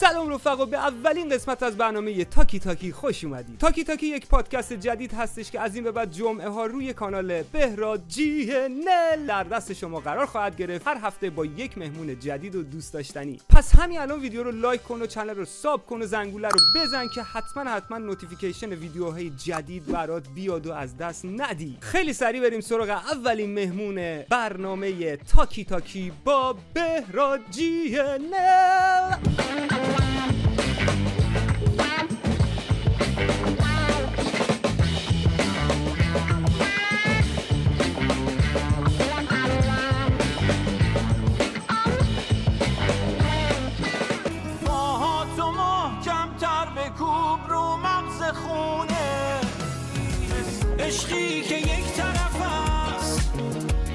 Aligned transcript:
سلام 0.00 0.30
رفقا 0.30 0.64
به 0.64 0.76
اولین 0.76 1.28
قسمت 1.28 1.62
از 1.62 1.76
برنامه 1.76 2.24
تاکی 2.24 2.58
تاکی 2.58 2.92
خوش 2.92 3.24
اومدید. 3.24 3.58
تاکی 3.58 3.84
تاکی 3.84 4.06
یک 4.06 4.26
پادکست 4.26 4.72
جدید 4.72 5.12
هستش 5.14 5.50
که 5.50 5.60
از 5.60 5.74
این 5.74 5.84
به 5.84 5.92
بعد 5.92 6.10
جمعه 6.10 6.48
ها 6.48 6.66
روی 6.66 6.92
کانال 6.92 7.42
بهراد 7.42 8.02
جی 8.08 8.46
نل 8.86 9.26
در 9.26 9.44
دست 9.44 9.72
شما 9.72 10.00
قرار 10.00 10.26
خواهد 10.26 10.56
گرفت. 10.56 10.88
هر 10.88 10.98
هفته 11.02 11.30
با 11.30 11.44
یک 11.44 11.78
مهمون 11.78 12.18
جدید 12.18 12.56
و 12.56 12.62
دوست 12.62 12.92
داشتنی. 12.92 13.40
پس 13.48 13.76
همین 13.78 14.00
الان 14.00 14.20
ویدیو 14.20 14.42
رو 14.42 14.52
like 14.52 14.82
کن 14.82 15.02
و 15.02 15.06
channel 15.06 15.34
رو 15.34 15.44
sub 15.44 15.86
کن 15.86 16.02
و 16.02 16.06
زنگوله 16.06 16.48
رو 16.48 16.58
بزن 16.76 17.08
که 17.14 17.22
حتما 17.22 17.70
حتما 17.70 17.98
notification 17.98 18.72
ویدیوهای 18.72 19.30
جدید 19.30 19.86
برات 19.86 20.28
بیاد 20.34 20.66
و 20.66 20.72
از 20.72 20.96
دست 20.96 21.24
ندی. 21.24 21.78
خیلی 21.80 22.12
سریع 22.12 22.42
بریم 22.42 22.60
سراغ 22.60 22.88
اولین 22.88 23.54
مهمون 23.54 24.22
برنامه 24.30 25.16
تاکی 25.16 25.64
تاکی 25.64 26.12
با 26.24 26.56
بهراد 26.74 27.40
جی 27.50 27.98
نل. 28.30 29.87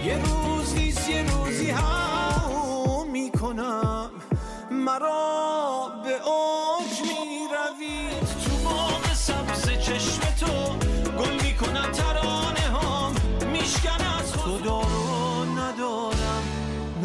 یه 0.06 0.18
روز 0.24 0.76
نیست 0.76 1.10
یه 1.10 1.24
روزی 1.32 1.70
هم 1.70 3.08
می‌کنم. 3.12 4.12
مرا 4.72 5.23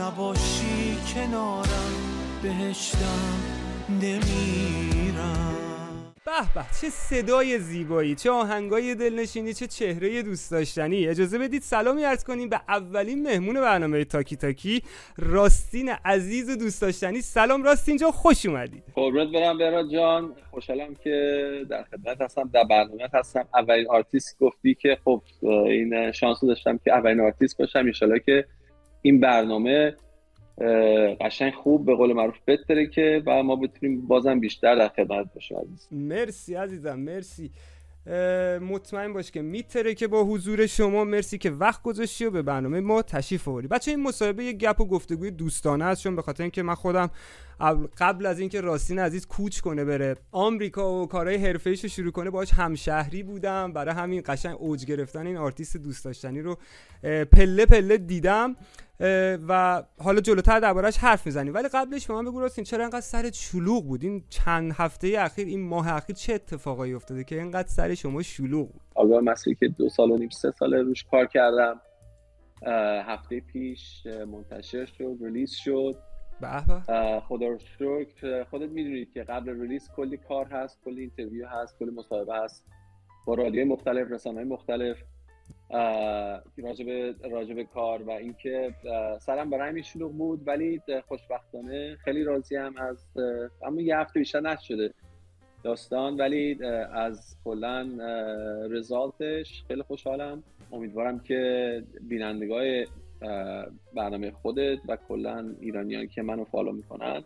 نباشی 0.08 0.96
کنارم 1.14 1.92
بهشتم 2.42 3.42
نمیرم. 3.90 5.54
به 6.24 6.32
به 6.54 6.66
چه 6.80 6.90
صدای 6.90 7.58
زیبایی 7.58 8.14
چه 8.14 8.30
آهنگای 8.30 8.94
دلنشینی 8.94 9.54
چه 9.54 9.66
چهره 9.66 10.22
دوست 10.22 10.50
داشتنی. 10.50 11.08
اجازه 11.08 11.38
بدید 11.38 11.62
سلامی 11.62 12.02
عرض 12.02 12.24
کنیم 12.24 12.48
به 12.48 12.60
اولین 12.68 13.22
مهمون 13.22 13.60
برنامه 13.60 14.04
تاکی 14.04 14.36
تاکی 14.36 14.82
راستین 15.18 15.88
عزیز 16.04 16.50
و 16.50 16.56
دوست 16.56 16.82
داشتنی. 16.82 17.20
سلام 17.20 17.62
راستین 17.62 17.96
جان 17.96 18.10
خوش 18.10 18.46
اومدی. 18.46 18.82
قربونت 18.94 19.32
برم 19.32 19.58
بهراد 19.58 19.92
جان. 19.92 20.32
خوشحالم 20.50 20.94
که 21.04 21.42
در 21.70 21.82
خدمت 21.82 22.20
هستم 22.20 22.50
در 22.52 22.64
برنامه 22.64 23.08
هستم. 23.14 23.48
اولین 23.54 23.86
آرتیست 23.90 24.38
گفتی 24.40 24.74
که 24.74 24.98
خب 25.04 25.22
این 25.42 26.12
شانس 26.12 26.40
داشتم 26.44 26.78
که 26.84 26.92
اولین 26.92 27.20
آرتیست 27.20 27.58
باشم. 27.58 27.78
انشالله 27.78 28.20
که 28.26 28.44
این 29.02 29.20
برنامه 29.20 29.96
قشنگ 31.20 31.52
خوب 31.52 31.86
به 31.86 31.94
قول 31.94 32.12
معروف 32.12 32.36
بترکه 32.46 33.22
و 33.26 33.42
ما 33.42 33.56
بتونیم 33.56 34.06
بازم 34.06 34.40
بیشتر 34.40 34.74
در 34.74 34.88
خدمت 34.88 35.34
باشیم 35.34 35.58
عزیز. 35.58 35.88
مرسی 35.90 36.54
عزیزم 36.54 36.98
مرسی. 36.98 37.50
مطمئن 38.60 39.12
باش 39.12 39.30
که 39.30 39.42
میترکه 39.42 40.06
با 40.08 40.24
حضور 40.24 40.66
شما 40.66 41.04
مرسی 41.04 41.38
که 41.38 41.50
وقت 41.50 41.82
گذاشتی 41.82 42.24
و 42.24 42.30
به 42.30 42.42
برنامه 42.42 42.80
ما 42.80 43.02
تشریف 43.02 43.48
آوردی 43.48 43.68
بچه 43.68 43.90
این 43.90 44.02
مصاحبه 44.02 44.44
یک 44.44 44.56
گپ 44.56 44.80
و 44.80 44.84
گفتگوی 44.84 45.30
دوستانه 45.30 45.84
است 45.84 46.02
چون 46.02 46.16
به 46.16 46.22
خاطر 46.22 46.42
اینکه 46.42 46.62
من 46.62 46.74
خودم 46.74 47.10
قبل- 47.98 48.26
از 48.26 48.38
اینکه 48.38 48.60
راستین 48.60 48.98
عزیز 48.98 49.26
کوچ 49.26 49.60
کنه 49.60 49.84
بره 49.84 50.16
آمریکا 50.32 51.02
و 51.02 51.06
کارهای 51.06 51.36
حرفه‌ایش 51.36 51.82
رو 51.82 51.88
شروع 51.88 52.10
کنه. 52.12 52.30
باهاش 52.30 52.52
همشهری 52.52 53.22
بودم. 53.22 53.72
برای 53.72 53.94
همین 53.94 54.22
قشنگ 54.26 54.56
اوج 54.58 54.84
گرفتن 54.84 55.26
این 55.26 55.36
آرتیست 55.36 55.76
دوست 55.76 56.04
داشتنی 56.04 56.40
رو 56.40 56.56
پله 57.32 57.66
پله 57.66 57.98
دیدم. 57.98 58.56
و 59.48 59.82
حالا 59.98 60.20
جلوتر 60.20 60.60
دربارهش 60.60 60.96
حرف 60.96 61.26
می‌زنیم. 61.26 61.54
ولی 61.54 61.68
قبلش 61.68 62.06
به 62.06 62.14
من 62.14 62.24
بگو 62.24 62.40
راستین 62.40 62.64
چرا 62.64 62.84
انقدر 62.84 63.00
سرت 63.00 63.34
شلوغ 63.34 63.84
بود؟ 63.84 64.04
این 64.04 64.24
چند 64.28 64.72
هفته 64.72 65.16
اخیر 65.18 65.46
این 65.46 65.68
ماه 65.68 65.92
اخیر 65.92 66.16
چه 66.16 66.34
اتفاقایی 66.34 66.94
افتاده 66.94 67.24
که 67.24 67.34
اینقدر 67.38 67.68
سر 67.68 67.94
شما 67.94 68.22
شلوغ 68.22 68.72
بود؟ 68.72 68.82
آلبوم 68.94 69.24
مسیری 69.24 69.56
که 69.60 69.68
دو 69.68 69.88
سال 69.88 70.10
و 70.10 70.16
نیم 70.16 70.28
سه 70.28 70.50
سال 70.58 70.74
روش 70.74 71.04
کار 71.10 71.26
کردم. 71.26 71.80
هفته 73.06 73.40
پیش 73.40 74.06
منتشر 74.06 74.86
شد 74.86 75.16
release 75.20 75.52
شد. 75.52 75.94
خدا 77.20 77.46
رو 77.46 77.58
شکر. 77.58 78.44
خودت 78.44 78.70
می‌دونید 78.70 79.12
که 79.12 79.22
قبل 79.22 79.60
release 79.60 79.90
کلی 79.96 80.16
کار 80.16 80.46
هست 80.46 80.80
کلی 80.84 81.00
interview 81.00 81.46
هست 81.48 81.78
کلی 81.78 81.90
مصاحبه 81.90 82.34
هست. 82.36 82.64
با 83.26 83.34
رادیوی 83.34 83.64
مختلف 83.64 84.12
رسانه 84.12 84.44
مختلف. 84.44 84.96
راجب 86.58 86.88
راجب 87.30 87.62
کار 87.62 88.02
و 88.02 88.10
اینکه 88.10 88.74
سرم 89.20 89.50
برای 89.50 89.68
همین 89.68 89.82
شلوغ 89.82 90.12
بود 90.12 90.48
ولی 90.48 90.80
خوشبختانه 91.08 91.96
خیلی 91.96 92.24
راضیم 92.24 92.76
از 92.76 93.06
اه، 93.16 93.68
اما 93.68 93.80
یه 93.80 93.98
هفته 93.98 94.18
بیشتر 94.20 94.40
نشده 94.40 94.94
داستان 95.62 96.16
ولی 96.16 96.64
از 96.92 97.36
کلا 97.44 97.88
result 98.70 99.41
ش 99.41 99.64
خیلی 99.68 99.82
خوشحالم. 99.82 100.42
امیدوارم 100.72 101.20
که 101.20 101.82
بینندگان 102.00 102.62
اه، 102.62 102.84
برنامه 103.94 104.30
خودت 104.30 104.78
و 104.88 104.96
کلا 105.08 105.54
ایرانیان 105.60 106.06
که 106.06 106.22
منو 106.22 106.44
follow 106.44 106.72
می‌کنن. 106.72 107.24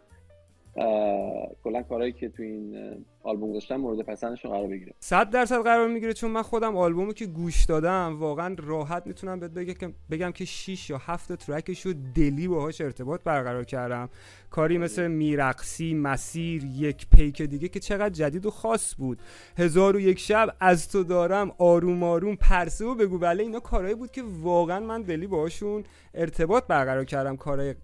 کلا 1.64 1.82
کارهایی 1.88 2.12
که 2.12 2.28
تو 2.28 2.42
این 2.42 2.76
آلبوم 3.22 3.50
گذاشتم 3.50 3.76
مورد 3.76 4.00
پسندشون 4.06 4.50
قرار 4.50 4.66
بگیره. 4.66 4.94
صد 5.00 5.30
درصد 5.30 5.62
قرار 5.62 5.88
می‌گیره 5.88 6.12
چون 6.12 6.30
من 6.30 6.42
خودم 6.42 6.76
آلبومو 6.76 7.12
که 7.12 7.26
گوش 7.26 7.64
دادم 7.64 8.16
واقعا 8.18 8.56
راحت 8.58 9.06
می‌تونم 9.06 9.40
بهت 9.40 9.50
بگم 9.50 9.74
که 9.74 9.92
بگم 10.10 10.32
که 10.32 10.44
6 10.44 10.90
یا 10.90 10.98
7 10.98 11.34
track 11.34 11.71
ش 11.71 11.86
رو 11.86 11.92
دلی 12.14 12.48
باهاش 12.48 12.80
ارتباط 12.80 13.22
برقرار 13.22 13.64
کردم. 13.64 14.08
کاری 14.50 14.78
مثل 14.78 15.08
میرقصی 15.08 15.94
مسیر 15.94 16.64
یک 16.64 17.06
پیک 17.16 17.42
دیگه 17.42 17.68
که 17.68 17.80
چقدر 17.80 18.14
جدید 18.14 18.46
و 18.46 18.50
خاص 18.50 18.94
بود. 18.98 19.18
هزار 19.58 19.96
و 19.96 20.00
یک 20.00 20.18
شب 20.18 20.56
از 20.60 20.88
تو 20.88 21.04
دارم 21.04 21.52
آروم 21.58 22.02
آروم 22.02 22.36
پرسه 22.36 22.84
و 22.84 22.94
بگو. 22.94 23.18
بله 23.18 23.42
اینا 23.42 23.60
کارهایی 23.60 23.94
بود 23.94 24.10
که 24.10 24.22
واقعا 24.40 24.80
من 24.80 25.02
دلی 25.02 25.26
باهاشون 25.26 25.84
ارتباط 26.14 26.66
برقرار 26.66 27.04
کردم 27.04 27.36
کارهای 27.36 27.74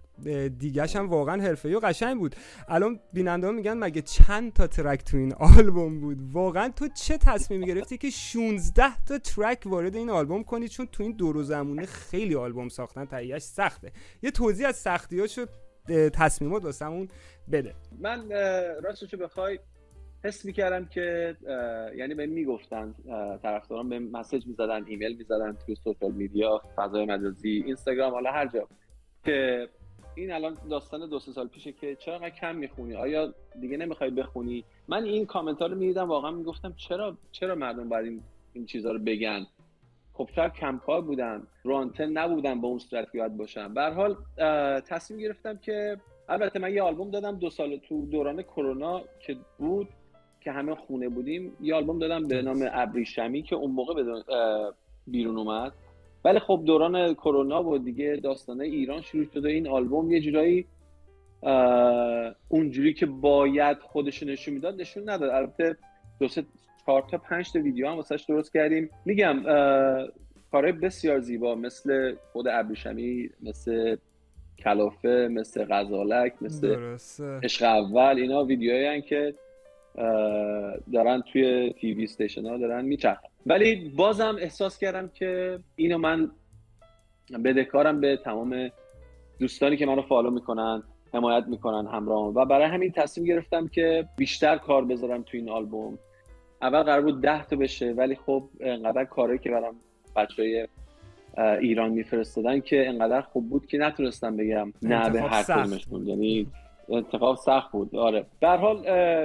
دیگهش 0.58 0.96
هم 0.96 1.08
واقعا 1.08 1.42
حرفه‌ای 1.42 1.74
و 1.74 1.80
قشنگ 1.80 2.18
بود. 2.18 2.36
الان 2.68 3.00
بیننده 3.12 3.50
میگن 3.50 3.78
مگه 3.78 4.02
چند 4.02 4.52
تا 4.52 4.66
ترک 4.66 5.04
تو 5.04 5.16
این 5.16 5.34
آلبوم 5.34 6.00
بود؟ 6.00 6.18
واقعا 6.32 6.68
تو 6.68 6.88
چه 6.88 7.18
تصمیمی 7.18 7.66
گرفتی 7.66 7.98
که 7.98 8.10
16 8.10 9.04
تا 9.04 9.18
ترک 9.18 9.62
وارد 9.66 9.96
این 9.96 10.10
آلبوم 10.10 10.44
کنی؟ 10.44 10.68
چون 10.68 10.86
تو 10.86 11.02
این 11.02 11.12
دور 11.12 11.36
و 11.36 11.42
زمونه 11.42 11.86
خیلی 11.86 12.34
آلبوم 12.34 12.68
ساختن 12.68 13.04
تهیهش 13.04 13.42
سخته. 13.42 13.92
یه 14.22 14.30
توضیح 14.30 14.68
از 14.68 14.76
سختیاشو 14.76 15.46
تصمیمات 16.14 16.64
واسمون 16.64 17.08
بده. 17.52 17.74
من 18.00 18.30
راستشو 18.82 19.16
بخوای 19.16 19.58
حس 20.24 20.44
می‌کردم 20.44 20.84
که 20.84 21.36
یعنی 21.96 22.14
به 22.14 22.26
می‌گفتن 22.26 22.94
طرفداران 23.42 23.88
به 23.88 23.98
مسیج 23.98 24.46
می‌زدن 24.46 24.84
ایمیل 24.86 25.16
می‌زدن 25.16 25.56
توی 25.66 25.74
سوشال 25.74 26.12
میدیا 26.12 26.62
فضای 26.76 27.06
مجازی 27.06 27.62
اینستاگرام 27.66 28.12
حالا 28.12 28.32
هر 28.32 28.46
جا 28.46 28.68
که 29.24 29.68
این 30.18 30.32
الان 30.32 30.56
داستان 30.70 31.08
دو 31.08 31.18
سه 31.18 31.32
سال 31.32 31.48
پیشه 31.48 31.72
که 31.72 31.96
چرا 31.96 32.30
کم 32.30 32.56
می‌خونی؟ 32.56 32.94
آیا 32.94 33.34
دیگه 33.60 33.76
نمی‌خوای 33.76 34.10
بخونی؟ 34.10 34.64
من 34.88 35.04
این 35.04 35.26
کامنت 35.26 35.58
ها 35.58 35.66
رو 35.66 35.76
می‌دیدم 35.76 36.08
واقعا 36.08 36.30
می‌گفتم 36.30 36.74
چرا 36.76 37.16
چرا 37.32 37.54
مردم 37.54 37.88
باید 37.88 38.06
این, 38.06 38.22
این 38.52 38.66
چیزها 38.66 38.92
رو 38.92 38.98
بگن؟ 38.98 39.46
خب 40.12 40.28
شاید 40.34 40.52
کمکار 40.52 41.00
بودن 41.00 41.46
رانتن 41.64 42.08
نبودن 42.08 42.60
با 42.60 42.68
اون 42.68 42.78
صورت 42.78 43.12
که 43.12 43.18
باید 43.18 43.36
باشن. 43.36 43.74
به 43.74 43.80
هر 43.80 43.90
حال 43.90 44.16
تصمیم 44.80 45.20
گرفتم 45.20 45.56
که 45.56 46.00
البته 46.28 46.58
من 46.58 46.72
یه 46.72 46.82
آلبوم 46.82 47.10
دادم 47.10 47.38
دو 47.38 47.50
سال 47.50 47.76
تو 47.76 48.06
دوران 48.06 48.42
کرونا 48.42 49.02
که 49.20 49.36
بود 49.58 49.88
که 50.40 50.52
همه 50.52 50.74
خونه 50.74 51.08
بودیم. 51.08 51.56
یه 51.60 51.74
آلبوم 51.74 51.98
دادم 51.98 52.28
به 52.28 52.42
نام 52.42 52.68
ابریشمی 52.72 53.42
که 53.42 53.56
اون 53.56 53.70
موقع 53.70 54.22
بیرون 55.06 55.38
اومد. 55.38 55.72
ولی 56.24 56.38
خب 56.38 56.62
دوران 56.66 57.14
کرونا 57.14 57.64
و 57.64 57.78
دیگه 57.78 58.20
داستانه 58.22 58.64
ایران 58.64 59.00
شروع 59.00 59.24
شد 59.34 59.44
و 59.44 59.48
این 59.48 59.68
آلبوم 59.68 60.10
یه 60.10 60.20
جورایی 60.20 60.66
اونجوری 62.48 62.94
که 62.94 63.06
باید 63.06 63.78
خودش 63.78 64.22
نشون 64.22 64.54
می‌داد 64.54 64.80
نشون 64.80 65.10
نداد. 65.10 65.30
البته 65.30 65.76
دو 66.20 66.28
سه 66.28 66.44
چهار 66.86 67.04
تا 67.10 67.18
پنج 67.18 67.52
تا 67.52 67.60
ویدیو 67.60 67.88
هم 67.88 67.96
واسش 67.96 68.24
درست 68.28 68.52
کردیم. 68.52 68.90
میگم 69.04 69.42
کارهای 70.52 70.72
بسیار 70.72 71.20
زیبا 71.20 71.54
مثل 71.54 72.14
خود 72.32 72.48
ابریشمی 72.48 73.30
مثل 73.42 73.96
کلافه 74.58 75.28
مثل 75.30 75.64
غزالک 75.64 76.32
مثل 76.40 76.96
عشق 77.42 77.66
اول 77.66 78.16
اینا 78.18 78.44
ویدیوهایی 78.44 79.02
که 79.02 79.34
دارن 80.92 81.22
توی 81.32 81.74
تیوی 81.80 82.04
استیشن 82.04 82.46
ها 82.46 82.56
دارن 82.56 82.84
میچرخن. 82.84 83.28
ولی 83.46 83.92
بازم 83.96 84.36
احساس 84.40 84.78
کردم 84.78 85.08
که 85.08 85.58
اینو 85.76 85.98
من 85.98 86.30
بدهکارم 87.44 88.00
به 88.00 88.16
تمام 88.16 88.70
دوستانی 89.38 89.76
که 89.76 89.86
منو 89.86 90.02
فالو 90.02 90.30
می‌کنن 90.30 90.82
حمایت 91.14 91.44
می‌کنن 91.46 91.88
همراه 91.90 92.34
و 92.34 92.44
برای 92.44 92.66
همین 92.66 92.92
تصمیم 92.92 93.26
گرفتم 93.26 93.68
که 93.68 94.08
بیشتر 94.16 94.56
کار 94.56 94.84
بذارم 94.84 95.22
تو 95.22 95.36
این 95.36 95.50
آلبوم. 95.50 95.98
اول 96.62 96.82
قرار 96.82 97.00
بود 97.00 97.20
ده 97.20 97.44
تا 97.44 97.56
بشه 97.56 97.92
ولی 97.92 98.16
خب 98.16 98.48
انقدر 98.60 99.04
کاری 99.04 99.38
که 99.38 99.50
برام 99.50 99.74
بچه 100.16 100.42
های 100.42 100.68
ایران 101.60 101.90
میفرستادن 101.90 102.60
که 102.60 102.88
انقدر 102.88 103.20
خوب 103.20 103.48
بود 103.48 103.66
که 103.66 103.78
نتونستم 103.78 104.36
بگم 104.36 104.72
نه 104.82 105.10
به 105.10 105.22
هر 105.22 105.42
کدومشون. 105.42 106.06
یعنی 106.06 106.46
انتخاب 106.96 107.36
سخت 107.36 107.72
بود. 107.72 107.96
آره. 107.96 108.26
در 108.40 108.56
حال 108.56 108.78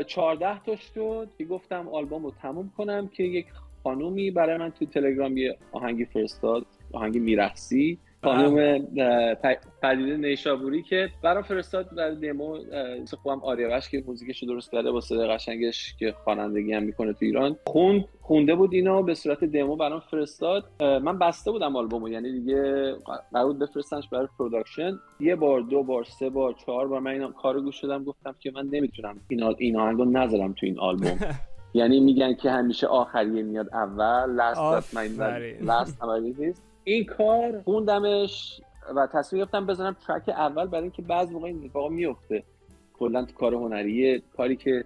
14 0.04 0.60
تا 0.60 0.76
شد 0.76 1.30
که 1.38 1.46
گفتم 1.46 1.90
آلبوم 1.90 2.24
رو 2.24 2.32
تموم 2.42 2.72
کنم 2.78 3.08
که 3.08 3.24
یک 3.24 3.46
خانومی 3.84 4.32
برای 4.32 4.58
من 4.58 4.70
تو 4.70 4.86
تلگرام 4.86 5.38
یه 5.38 5.58
آهنگی 5.72 6.06
فرستاد 6.06 6.66
آهنگی 6.94 7.20
میرخسی 7.20 8.00
خانم 8.24 8.80
پدیده 9.82 10.18
نیشابوری 10.18 10.84
که 10.84 11.10
برام 11.24 11.44
فرستاد 11.44 11.96
برای 11.96 12.16
دمو 12.16 12.58
خوبم 13.24 13.40
آریاوش 13.44 13.90
که 13.90 14.04
موزیکش 14.08 14.44
درست 14.44 14.72
کرده 14.72 14.92
با 14.92 15.02
صدای 15.02 15.28
قشنگش 15.28 15.96
که 16.00 16.16
خوانندگی 16.24 16.74
هم 16.74 16.84
می‌کنه 16.84 17.14
تو 17.14 17.26
ایران. 17.26 17.56
خوند 17.68 18.06
خونده 18.22 18.56
بود 18.56 18.74
اینو 18.74 19.04
به 19.04 19.14
صورت 19.14 19.44
دمو 19.44 19.76
برام 19.76 20.00
فرستاد. 20.00 20.64
من 20.82 21.20
بسته 21.20 21.52
بودم 21.52 21.76
آلبومو 21.76 22.10
یعنی 22.10 22.32
دیگه 22.32 22.94
قرار 23.34 23.54
بفرستنش 23.54 24.10
برای 24.10 24.28
production. 24.40 25.00
یه 25.20 25.36
بار 25.36 25.62
دو 25.62 25.84
بار 25.84 26.04
سه 26.04 26.30
بار 26.30 26.54
چهار 26.66 26.88
بار 26.88 27.00
من 27.00 27.12
این 27.12 27.32
کارو 27.32 27.62
گوش 27.62 27.82
دادم 27.82 28.04
گفتم 28.04 28.36
که 28.40 28.52
من 28.56 28.68
نمی‌تونم 28.72 29.20
این 29.28 29.44
این 29.58 29.80
آهنگو 29.80 30.06
نذارم 30.06 30.54
تو 30.54 30.66
این 30.66 30.80
آلبوم. 30.80 31.20
یعنی 31.76 32.00
میگن 32.00 32.34
که 32.34 32.52
همیشه 32.52 32.88
آخریه 32.88 33.44
میاد 33.44 33.70
اول 33.74 34.36
last 34.36 34.98
last 35.62 36.02
این 36.84 37.06
کار 37.06 37.62
خوندمش 37.62 38.62
و 38.96 39.08
تصمیم 39.14 39.44
گرفتم 39.44 39.66
بزنم 39.66 39.96
ترک 40.08 40.30
اول 40.30 40.68
برای 40.68 40.84
اینکه 40.84 41.02
بعض 41.02 41.32
موقع 41.32 41.46
این 41.46 41.64
اتفاقا 41.64 41.90
میفته. 41.90 42.44
کلا 42.94 43.26
تو 43.26 43.34
کار 43.34 43.54
هنریه 43.54 44.22
کاری 44.38 44.56
که 44.56 44.84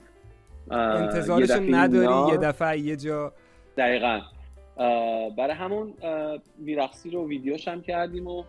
انتظارش 0.72 1.50
نداری 1.52 2.32
یه 2.32 2.38
دفعه 2.38 2.80
یه 2.80 2.96
جا. 2.96 3.32
دقیقا. 3.78 4.22
برای 5.38 5.54
همون 5.54 5.94
میرخصی 6.58 7.10
رو 7.10 7.28
ویدیوش 7.28 7.68
هم 7.68 7.82
کردیم 7.82 8.28
و 8.28 8.44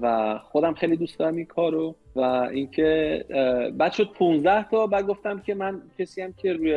و 0.00 0.38
خودم 0.38 0.74
خیلی 0.74 0.96
دوست 0.96 1.18
دارم 1.18 1.36
این 1.36 1.46
کارو 1.46 1.94
و 2.16 2.20
اینکه 2.20 3.24
بعد 3.78 3.92
شد 3.92 4.12
15 4.12 4.68
تا 4.70 4.86
بعد 4.86 5.06
گفتم 5.06 5.40
که 5.40 5.54
من 5.54 5.82
کسی 5.98 6.22
هم 6.22 6.32
که 6.32 6.52
روی 6.52 6.72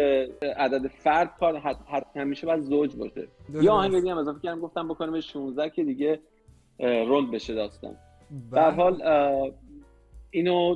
عدد 0.57 0.87
فرد 0.87 1.31
کار 1.39 1.57
حد 1.57 2.05
همیشه 2.15 2.47
باید 2.47 2.61
زوج 2.61 2.95
باشه. 2.95 3.27
یا 3.49 3.73
آهنگ 3.73 3.95
دیگه 3.95 4.11
هم 4.11 4.17
اضافه 4.17 4.39
کردم 4.39 4.59
گفتم 4.59 4.87
بکنم 4.87 5.19
16 5.19 5.69
که 5.69 5.83
دیگه 5.83 6.19
رول 6.79 7.31
بشه 7.31 7.53
داستان. 7.53 7.95
بله. 8.51 8.71
حال 8.71 9.01
اینو 10.31 10.75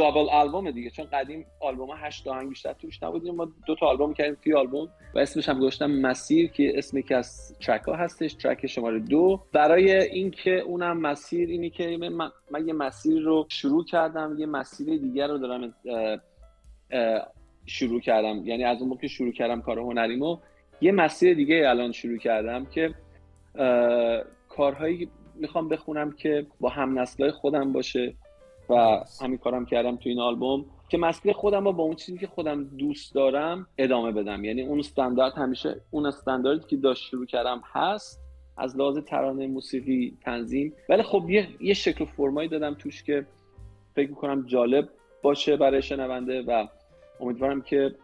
دابل 0.00 0.28
آلبوم 0.30 0.70
دیگه. 0.70 0.90
چون 0.90 1.06
قدیم 1.12 1.46
آلبوم 1.60 1.88
8 1.96 2.28
آهنگ 2.28 2.48
بیشتر 2.48 2.72
توش 2.72 3.02
نبودیم 3.02 3.34
ما 3.34 3.48
دو 3.66 3.74
تا 3.74 3.86
آلبوم 3.86 4.14
کردیم 4.14 4.36
توی 4.44 4.54
آلبوم 4.54 4.88
و 5.14 5.18
اسمش 5.18 5.48
هم 5.48 5.58
گذاشتم 5.58 5.90
مسیر 5.90 6.50
که 6.50 6.72
اسمی 6.78 7.02
که 7.02 7.16
از 7.16 7.56
ترک 7.60 7.82
ها 7.82 7.94
هستش 7.94 8.34
ترک 8.34 8.66
شماره 8.66 8.98
دو. 8.98 9.40
برای 9.52 9.92
اینکه 9.92 10.50
اونم 10.50 11.00
مسیر 11.00 11.48
اینی 11.48 11.70
که 11.70 11.96
من, 11.96 12.30
من 12.50 12.68
یه 12.68 12.72
مسیر 12.72 13.22
رو 13.22 13.46
شروع 13.48 13.84
کردم 13.84 14.36
یه 14.38 14.46
مسیر 14.46 15.00
دیگر 15.00 15.26
رو 15.26 15.38
دارم 15.38 15.74
شروع 17.66 18.00
کردم. 18.00 18.46
یعنی 18.46 18.64
از 18.64 18.82
اون 18.82 18.98
که 19.00 19.08
شروع 19.08 19.32
کردم 19.32 19.62
کار 19.62 19.78
هنریمو 19.78 20.38
یه 20.80 20.92
مسیر 20.92 21.34
دیگه 21.34 21.62
الان 21.68 21.92
شروع 21.92 22.18
کردم 22.18 22.66
که 22.66 22.94
کارهایی 24.48 25.08
می‌خوام 25.34 25.68
بخونم 25.68 26.12
که 26.12 26.46
با 26.60 26.68
هم 26.68 26.98
نسلای 26.98 27.30
خودم 27.30 27.72
باشه. 27.72 28.14
و 28.70 29.04
همین 29.20 29.38
کارم 29.38 29.66
کردم 29.66 29.96
تو 29.96 30.08
این 30.08 30.20
آلبوم 30.20 30.64
که 30.88 30.98
مسئله 30.98 31.32
خودم 31.32 31.64
با 31.64 31.82
اون 31.82 31.94
چیزی 31.94 32.18
که 32.18 32.26
خودم 32.26 32.64
دوست 32.64 33.14
دارم 33.14 33.66
ادامه 33.78 34.12
بدم. 34.12 34.44
یعنی 34.44 34.62
اون 34.62 34.78
استاندارد 34.78 35.32
همیشه 35.32 35.80
اون 35.90 36.06
استانداردی 36.06 36.64
که 36.68 36.76
داشت 36.76 37.08
شروع 37.08 37.26
کردم 37.26 37.62
هست. 37.72 38.20
از 38.56 38.76
لحاظ 38.76 38.98
ترانه 38.98 39.46
موسیقی 39.46 40.18
تنظیم. 40.22 40.72
ولی 40.88 41.02
خب 41.02 41.30
یه, 41.30 41.48
یه 41.60 41.74
شکل 41.74 42.04
و 42.04 42.06
فرمایی 42.06 42.48
دادم 42.48 42.74
توش 42.74 43.02
که 43.02 43.26
فکر 43.94 44.08
می‌کنم 44.08 44.46
جالب 44.46 44.88
باشه 45.22 45.56
برای 45.56 45.82
شنونده 45.82 46.42
و 46.42 46.66
امیدوارم 47.20 47.62
که 47.62 47.94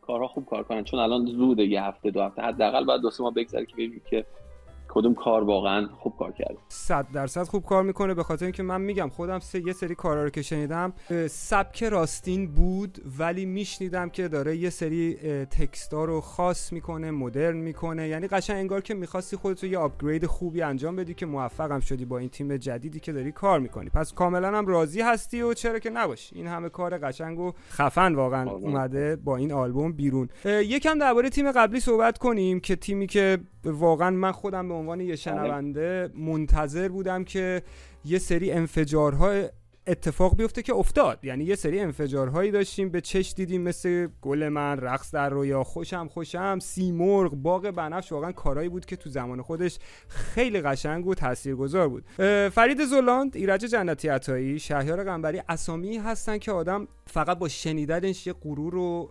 کارها 0.00 0.28
خوب 0.28 0.46
کار 0.46 0.62
کنن. 0.62 0.84
چون 0.84 1.00
الان 1.00 1.26
زوده 1.26 1.64
یه 1.64 1.82
هفته 1.82 2.10
دو 2.10 2.22
هفته. 2.22 2.42
حداقل 2.42 2.84
بعد 2.84 3.00
دو 3.00 3.10
سه 3.10 3.22
ماه 3.22 3.34
بگذره 3.34 3.66
که 3.66 3.74
ببینیم 3.74 4.02
که 4.10 4.24
کدوم 4.90 5.14
کار 5.14 5.44
واقعا 5.44 5.86
خوب 5.86 6.16
کار 6.18 6.32
کرده. 6.32 6.58
صد 6.68 7.06
درصد 7.12 7.42
خوب 7.42 7.64
کار 7.64 7.82
می‌کنه. 7.82 8.14
به 8.14 8.22
خاطر 8.22 8.44
اینکه 8.44 8.62
من 8.62 8.80
میگم 8.80 9.08
خودم 9.08 9.38
سه 9.38 9.66
یه 9.66 9.72
سری 9.72 9.94
کارا 9.94 10.24
رو 10.24 10.30
که 10.30 10.42
شنیدم 10.42 10.92
سبک 11.28 11.82
راستین 11.82 12.54
بود 12.54 12.98
ولی 13.18 13.46
میشنیدم 13.46 14.08
که 14.08 14.28
داره 14.28 14.56
یه 14.56 14.70
سری 14.70 15.14
تکستا 15.44 16.04
رو 16.04 16.20
خاص 16.20 16.72
می‌کنه 16.72 17.10
مدرن 17.10 17.56
می‌کنه. 17.56 18.08
یعنی 18.08 18.26
قشنگ 18.26 18.56
انگار 18.56 18.80
که 18.80 18.94
می‌خواستی 18.94 19.36
خودتو 19.36 19.66
یه 19.66 19.78
آپگرید 19.78 20.26
خوبی 20.26 20.62
انجام 20.62 20.96
بدی 20.96 21.14
که 21.14 21.26
موفقم 21.26 21.80
شدی 21.80 22.04
با 22.04 22.18
این 22.18 22.28
تیم 22.28 22.56
جدیدی 22.56 23.00
که 23.00 23.12
داری 23.12 23.32
کار 23.32 23.60
می‌کنی. 23.60 23.90
پس 23.90 24.12
کاملا 24.12 24.58
هم 24.58 24.66
راضی 24.66 25.00
هستی 25.00 25.42
و 25.42 25.54
چرا 25.54 25.78
که 25.78 25.90
نباشی 25.90 26.36
این 26.36 26.46
همه 26.46 26.68
کار 26.68 26.98
قشنگ 26.98 27.38
و 27.38 27.52
خفن 27.70 28.14
واقعا 28.14 28.50
اومده 28.50 29.16
با 29.16 29.36
این 29.36 29.52
آلبوم 29.52 29.92
بیرون. 29.92 30.28
یکم 30.44 30.98
درباره 30.98 31.30
تیم 31.30 31.52
قبلی 31.52 31.80
صحبت 31.80 32.18
کنیم 32.18 32.60
که 32.60 32.76
تیمی 32.76 33.06
که 33.06 33.38
واقعا 33.64 34.10
من 34.10 34.32
خودم 34.32 34.68
به 34.68 34.74
عنوان 34.74 35.00
یه 35.00 35.16
شنونده 35.16 36.10
منتظر 36.14 36.88
بودم 36.88 37.24
که 37.24 37.62
یه 38.04 38.18
سری 38.18 38.52
انفجارهای 38.52 39.48
اتفاق 39.86 40.36
بیفته 40.36 40.62
که 40.62 40.74
افتاد. 40.74 41.24
یعنی 41.24 41.44
یه 41.44 41.54
سری 41.54 41.80
انفجارهایی 41.80 42.50
داشتیم 42.50 42.90
به 42.90 43.00
چش 43.00 43.32
دیدیم 43.36 43.62
مثل 43.62 44.08
گل 44.22 44.48
من 44.48 44.76
رقص 44.78 45.14
در 45.14 45.30
رویا 45.30 45.64
خوشم 45.64 46.08
خوشم 46.08 46.58
سیمرغ 46.62 47.34
باغ 47.34 47.70
بنفش. 47.70 48.12
واقعا 48.12 48.32
کارایی 48.32 48.68
بود 48.68 48.86
که 48.86 48.96
تو 48.96 49.10
زمان 49.10 49.42
خودش 49.42 49.78
خیلی 50.08 50.60
قشنگ 50.60 51.06
و 51.06 51.14
تاثیرگذار 51.14 51.88
بود. 51.88 52.04
فرید 52.52 52.84
زولاند 52.84 53.36
ایرج 53.36 53.60
جنتی 53.60 54.08
عطایی 54.08 54.58
شهریار 54.58 55.04
قنبری 55.04 55.42
اسامی 55.48 55.98
هستن 55.98 56.38
که 56.38 56.52
آدم 56.52 56.88
فقط 57.10 57.38
با 57.38 57.48
شنیدنش 57.48 58.26
یه 58.26 58.32
غرور 58.32 58.74
و 58.74 59.10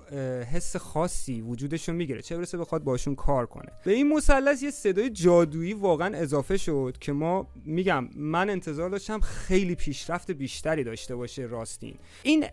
حس 0.53 0.75
خاصی 0.75 1.41
وجودشون 1.41 1.95
می‌گیره. 1.95 2.21
چه 2.21 2.37
برسه 2.37 2.57
بخواد 2.57 2.83
باشون 2.83 3.15
کار 3.15 3.45
کنه. 3.45 3.71
به 3.85 3.91
این 3.91 4.13
مثلث 4.13 4.63
یه 4.63 4.71
صدای 4.71 5.09
جادویی 5.09 5.73
واقعا 5.73 6.17
اضافه 6.17 6.57
شد 6.57 6.97
که 6.99 7.11
ما 7.11 7.47
میگم 7.65 8.09
من 8.15 8.49
انتظار 8.49 8.89
داشتم 8.89 9.19
خیلی 9.19 9.75
پیشرفت 9.75 10.31
بیشتری 10.31 10.83
داشته 10.83 11.15
باشه 11.15 11.41
راستین. 11.41 11.97
این 12.23 12.45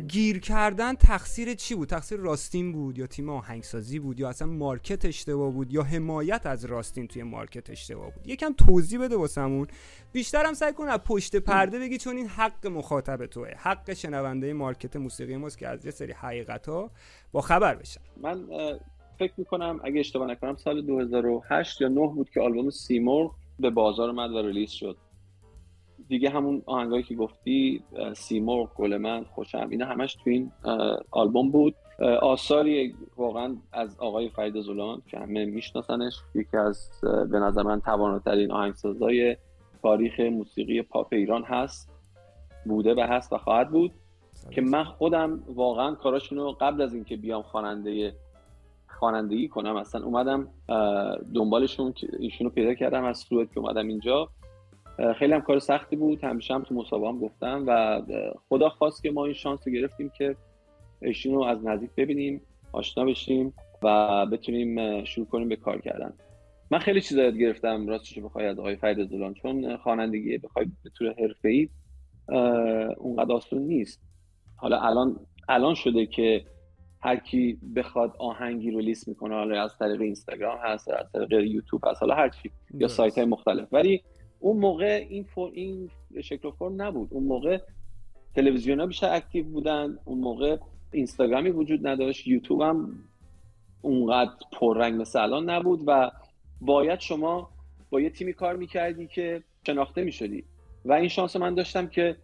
گیر 0.00 0.40
کردن 0.40 0.94
تقصیر 0.94 1.54
چی 1.54 1.74
بود؟ 1.74 1.88
تقصیر 1.88 2.18
راستین 2.18 2.72
بود 2.72 2.98
یا 2.98 3.06
تیم 3.06 3.28
آهنگسازی 3.28 3.98
بود 3.98 4.20
یا 4.20 4.28
اصلا 4.28 4.48
مارکت 4.48 5.04
اشتباه 5.04 5.52
بود 5.52 5.72
یا 5.72 5.82
حمایت 5.82 6.46
از 6.46 6.64
راستین 6.64 7.06
توی 7.06 7.22
مارکت 7.22 7.70
اشتباه 7.70 8.10
بود؟ 8.10 8.28
یکم 8.28 8.52
توضیح 8.52 9.00
بده 9.00 9.16
واسمون. 9.16 9.66
بیشتر 10.12 10.46
هم 10.46 10.54
سعی 10.54 10.72
کن 10.72 10.88
از 10.88 10.98
پشت 10.98 11.36
پرده 11.36 11.78
بگی 11.78 11.98
چون 11.98 12.16
این 12.16 12.26
حق 12.26 12.66
مخاطب 12.66 13.26
توه. 13.26 13.48
حق 13.56 13.92
شنونده 13.92 14.52
مارکت 14.52 14.96
موسیقی 14.96 15.36
ماست 15.36 15.58
که 15.58 15.68
از 15.68 15.84
یه 15.84 15.90
سری 15.90 16.12
حقیقت 16.12 16.68
ها 16.68 16.90
با 17.32 17.40
خبر 17.40 17.74
بشن. 17.74 18.00
من 18.22 18.46
فکر 19.18 19.32
می‌کنم 19.36 19.80
اگه 19.84 20.00
اشتباه 20.00 20.28
نکنم 20.28 20.56
سال 20.56 20.82
2008 20.82 21.80
یا 21.80 21.88
9 21.88 21.94
بود 21.94 22.30
که 22.30 22.40
آلبوم 22.40 22.70
سیمور 22.70 23.30
به 23.58 23.70
بازار 23.70 24.08
اومد 24.08 24.30
و 24.30 24.42
release 24.42 24.70
شد. 24.70 24.96
دیگه 26.08 26.30
همون 26.30 26.62
آهنگایی 26.66 27.02
که 27.02 27.14
گفتی 27.14 27.82
سیمور 28.16 28.68
گل 28.76 28.96
من 28.96 29.24
خوشم 29.24 29.68
اینا 29.70 29.86
همش 29.86 30.14
تو 30.14 30.30
این 30.30 30.52
آلبوم 31.10 31.50
بود. 31.50 31.74
آثاری 32.22 32.94
واقعا 33.16 33.56
از 33.72 33.96
آقای 33.98 34.28
فرید 34.28 34.60
زلاند 34.60 35.02
که 35.06 35.18
همه 35.18 35.44
میشناسنش 35.44 36.14
یکی 36.34 36.56
از 36.56 36.90
به 37.30 37.38
نظر 37.38 37.62
من 37.62 37.80
تواناترین 37.80 38.52
آهنگسازای 38.52 39.36
تاریخ 39.82 40.20
موسیقی 40.20 40.82
پاپ 40.82 41.08
ایران 41.12 41.42
هست 41.42 41.90
بوده 42.66 42.94
و 42.94 43.00
هست 43.00 43.32
و 43.32 43.38
خواهد 43.38 43.70
بود 43.70 43.92
که 44.50 44.60
من 44.60 44.84
خودم 44.84 45.42
واقعا 45.46 45.94
کاراشون 45.94 46.38
رو 46.38 46.56
قبل 46.60 46.82
از 46.82 46.94
اینکه 46.94 47.16
بیام 47.16 47.42
خواننده 47.42 48.14
خوانندگی 48.98 49.48
کنم 49.48 49.76
اصلا 49.76 50.04
اومدم 50.04 50.48
دنبالشون 51.34 51.94
ایشونو 52.18 52.50
پیدا 52.50 52.74
کردم 52.74 53.04
از 53.04 53.18
سوئد 53.18 53.50
که 53.52 53.60
اومدم 53.60 53.88
اینجا. 53.88 54.28
خیلی 55.18 55.32
هم 55.32 55.40
کار 55.40 55.58
سختی 55.58 55.96
بود. 55.96 56.24
همیشه 56.24 56.54
هم 56.54 56.62
تو 56.62 56.74
مسابقه 56.74 57.08
هم 57.08 57.18
گفتم 57.18 57.64
و 57.66 58.02
خدا 58.48 58.68
خواست 58.68 59.02
که 59.02 59.10
ما 59.10 59.24
این 59.24 59.34
شانس 59.34 59.60
رو 59.66 59.72
گرفتیم 59.72 60.12
که 60.18 60.36
ایشون 61.02 61.34
رو 61.34 61.42
از 61.42 61.64
نزدیک 61.64 61.90
ببینیم 61.96 62.40
آشنا 62.72 63.04
بشیم 63.04 63.54
و 63.82 64.26
بتونیم 64.26 65.04
شروع 65.04 65.26
کنیم 65.26 65.48
به 65.48 65.56
کار 65.56 65.80
کردن. 65.80 66.12
من 66.70 66.78
خیلی 66.78 67.00
چیزا 67.00 67.22
یاد 67.22 67.36
گرفتم 67.36 67.88
راستش 67.88 68.18
بخوای 68.18 68.46
از 68.46 68.58
آقای 68.58 68.76
فرید 68.76 69.08
زولان 69.08 69.34
چون 69.34 69.76
خوانندگی 69.76 70.38
بخوای 70.38 70.66
به 70.84 70.90
طور 70.90 71.14
حرفه‌ای 71.18 71.68
اونقدر 72.96 73.32
آسون 73.32 73.62
نیست. 73.62 74.02
حالا 74.56 74.80
الان 74.80 75.16
الان 75.48 75.74
شده 75.74 76.06
که 76.06 76.44
هر 77.00 77.16
کی 77.16 77.58
بخواد 77.76 78.14
آهنگی 78.18 78.70
رو 78.70 78.80
لیست 78.80 79.08
می‌کنه 79.08 79.34
حالا 79.34 79.62
از 79.62 79.78
طریق 79.78 80.00
اینستاگرام 80.00 80.58
هست 80.62 80.88
از 80.88 81.12
طریق 81.12 81.32
یوتیوب 81.32 81.82
هست 81.86 82.02
حالا 82.02 82.14
هر 82.14 82.28
چی 82.28 82.50
یا 82.74 82.88
سایت 82.88 83.18
های 83.18 83.26
مختلف. 83.26 83.68
ولی 83.72 84.02
اون 84.42 84.56
موقع 84.56 85.06
این 85.08 85.24
فور 85.24 85.50
این 85.54 85.90
شکل 86.22 86.48
و 86.48 86.50
فرم 86.50 86.82
نبود. 86.82 87.08
اون 87.10 87.24
موقع 87.24 87.58
تلویزیون 88.34 88.80
ها 88.80 88.86
بیشتر 88.86 89.14
اکتیو 89.14 89.44
بودن. 89.44 89.98
اون 90.04 90.18
موقع 90.18 90.56
اینستاگرامی 90.92 91.50
وجود 91.50 91.86
نداشت. 91.86 92.26
یوتیوب 92.26 92.60
هم 92.60 92.94
اونقدر 93.82 94.30
پررنگ 94.52 95.00
مثل 95.00 95.20
الان 95.20 95.50
نبود 95.50 95.80
و 95.86 96.10
باید 96.60 97.00
شما 97.00 97.48
با 97.90 98.00
یه 98.00 98.10
تیمی 98.10 98.32
کار 98.32 98.56
می‌کردی 98.56 99.06
که 99.06 99.42
شناخته 99.66 100.04
می‌شدی. 100.04 100.44
و 100.84 100.92
این 100.92 101.08
شانس 101.08 101.36
من 101.36 101.54
داشتم 101.54 101.86
که 101.86 102.16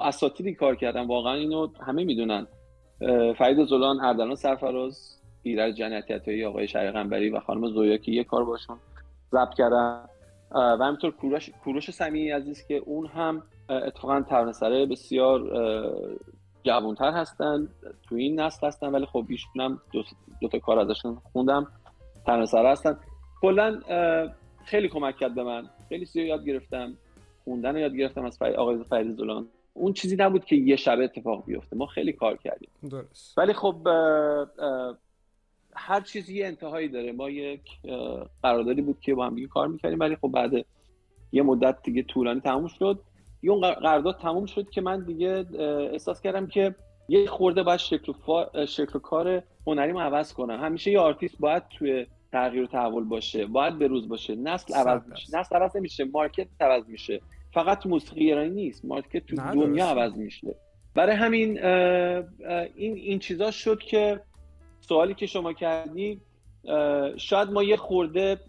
اساتیدی 0.00 0.54
کار 0.54 0.76
کردم. 0.76 1.06
واقعا 1.06 1.34
اینو 1.34 1.68
همه 1.80 2.04
می‌دونن. 2.04 2.46
فرید 3.38 3.64
زولان 3.64 4.00
اردلان 4.00 4.34
سرفراز 4.34 5.18
ایرج 5.42 5.74
جنتی 5.74 6.44
آقای 6.44 6.68
شریق 6.68 6.92
قنبری 6.92 7.30
و 7.30 7.40
خانم 7.40 7.68
زویا 7.68 7.96
که 7.96 8.12
یه 8.12 8.24
کار 8.24 8.44
باشون 8.44 8.76
ضبط 9.32 9.54
کردن. 9.54 10.04
و 10.54 10.84
همینطور 10.84 11.10
کوروش 11.10 11.50
کوروش 11.64 11.90
سمیعی 11.90 12.30
عزیز 12.30 12.66
که 12.66 12.76
اون 12.76 13.06
هم 13.06 13.42
اتفاقا 13.68 14.20
ترانه‌سرای 14.20 14.86
بسیار 14.86 15.40
جوانتر 16.64 17.10
هستن. 17.10 17.68
تو 18.08 18.14
این 18.14 18.40
نسل 18.40 18.66
هستن 18.66 18.86
ولی 18.86 19.06
خب 19.06 19.26
ایشون 19.28 19.60
هم 19.62 19.80
دو, 19.92 20.02
دو 20.40 20.48
تا 20.48 20.58
کار 20.58 20.78
ازشون 20.78 21.14
خوندم. 21.32 21.66
ترانه‌سرا 22.26 22.72
هستن. 22.72 22.98
کلا 23.40 23.80
خیلی 24.64 24.88
کمک 24.88 25.16
کرد 25.16 25.34
به 25.34 25.42
من. 25.42 25.68
خیلی 25.88 26.06
چیزا 26.06 26.20
یاد 26.20 26.44
گرفتم. 26.44 26.94
خوندن 27.44 27.76
یاد 27.76 27.94
گرفتم 27.94 28.24
از 28.24 28.42
آقای 28.42 28.84
فرید 28.84 29.16
زلاند 29.16 29.48
اون 29.74 29.92
چیزی 29.92 30.16
نبود 30.16 30.44
که 30.44 30.56
یه 30.56 30.76
شبه 30.76 31.04
اتفاق 31.04 31.44
بیفته. 31.46 31.76
ما 31.76 31.86
خیلی 31.86 32.12
کار 32.12 32.36
کردیم. 32.36 32.68
درست. 32.90 33.38
ولی 33.38 33.52
خب 33.52 33.88
هر 35.76 36.00
چیزی 36.00 36.38
یه 36.38 36.46
انتهایی 36.46 36.88
داره. 36.88 37.12
ما 37.12 37.30
یک 37.30 37.62
قراردادی 38.42 38.82
بود 38.82 39.00
که 39.00 39.14
با 39.14 39.26
هم 39.26 39.34
دیگه 39.34 39.46
کار 39.46 39.68
می‌کردیم 39.68 40.00
ولی 40.00 40.16
خب 40.16 40.28
بعد 40.28 40.52
یه 41.32 41.42
مدت 41.42 41.82
دیگه 41.82 42.02
طولانی 42.02 42.40
تموم 42.40 42.66
شد. 42.66 43.00
یه 43.42 43.50
اون 43.50 43.60
قرارداد 43.60 44.18
تموم 44.18 44.46
شد 44.46 44.70
که 44.70 44.80
من 44.80 45.04
دیگه 45.04 45.46
احساس 45.92 46.20
کردم 46.20 46.46
که 46.46 46.74
یه 47.08 47.26
خورده 47.26 47.62
باید 47.62 47.80
شکل, 47.80 48.12
فا... 48.12 48.66
شکل 48.66 48.98
کار 48.98 49.42
هنریم 49.66 49.98
عوض 49.98 50.32
کنم. 50.32 50.60
همیشه 50.60 50.90
یه 50.90 51.00
آرتیست 51.00 51.38
باید 51.38 51.62
توی 51.78 52.06
تغییر 52.32 52.62
و 52.62 52.66
تحول 52.66 53.04
باشه 53.04 53.46
باید 53.46 53.78
به 53.78 53.86
روز 53.86 54.08
باشه. 54.08 54.36
نسل 54.36 54.74
عوض 54.74 55.08
میشه. 55.08 55.38
نسل 55.38 55.56
عوض 55.56 55.76
نمیشه 55.76 56.04
مارکت 56.04 56.48
عوض 56.60 56.88
میشه. 56.88 57.20
فقط 57.52 57.86
موسیقی 57.86 58.24
ایرانی 58.24 58.50
نیست 58.50 58.84
مارکت 58.84 59.26
تو 59.26 59.36
دنیا 59.36 59.86
عوض 59.86 60.16
میشه. 60.16 60.54
برای 60.94 61.16
همین 61.16 61.64
این 61.64 62.96
این 62.96 63.18
چیزا 63.18 63.50
شد 63.50 63.78
که 63.78 64.20
سوالی 64.88 65.14
که 65.14 65.26
شما 65.26 65.52
کردی 65.52 66.20
شاید 67.16 67.48
ما 67.50 67.62
یه 67.62 67.76
خورده 67.76 68.40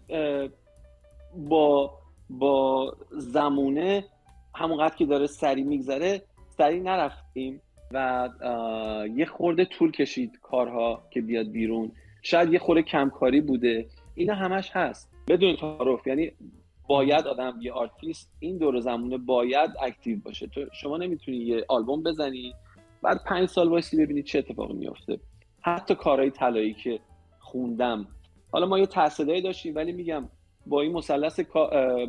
با 1.36 1.98
با 2.30 2.96
زمونه 3.10 4.04
همونقدر 4.54 4.94
که 4.96 5.06
داره 5.06 5.26
سری 5.26 5.62
میگذره 5.62 6.22
سری 6.56 6.80
نرفتیم 6.80 7.60
و 7.92 8.28
یه 9.16 9.26
خورده 9.26 9.64
طول 9.64 9.90
کشید 9.90 10.38
کارها 10.42 11.02
که 11.10 11.20
بیاد 11.20 11.46
بیرون. 11.46 11.92
شاید 12.22 12.52
یه 12.52 12.58
خورده 12.58 12.82
کمکاری 12.82 13.40
بوده. 13.40 13.86
اینا 14.14 14.34
همش 14.34 14.70
هست. 14.72 15.10
بدون 15.28 15.56
تعارف 15.56 16.06
یعنی 16.06 16.32
باید 16.88 17.26
آدم 17.26 17.58
یه 17.60 17.72
آرتیست 17.72 18.32
این 18.38 18.58
دور 18.58 18.80
زمونه 18.80 19.18
باید 19.18 19.70
active 19.82 20.18
باشه. 20.24 20.46
تو 20.46 20.60
شما 20.72 20.96
نمی‌تونی 20.96 21.36
یه 21.36 21.64
آلبوم 21.68 22.02
بزنی 22.02 22.54
بعد 23.02 23.24
پنج 23.26 23.48
سال 23.48 23.68
وایسی 23.68 23.96
ببینی 23.96 24.22
چه 24.22 24.38
اتفاقی 24.38 24.74
میفته 24.74 25.20
حتی 25.64 25.94
کارهای 25.94 26.30
طلایی 26.30 26.74
که 26.74 27.00
خوندم. 27.40 28.06
حالا 28.52 28.66
ما 28.66 28.78
یه 28.78 28.86
تصدیقی 28.86 29.40
داشتیم 29.40 29.74
ولی 29.74 29.92
میگم 29.92 30.28
با 30.66 30.80
این 30.80 30.92
مثلث 30.92 31.40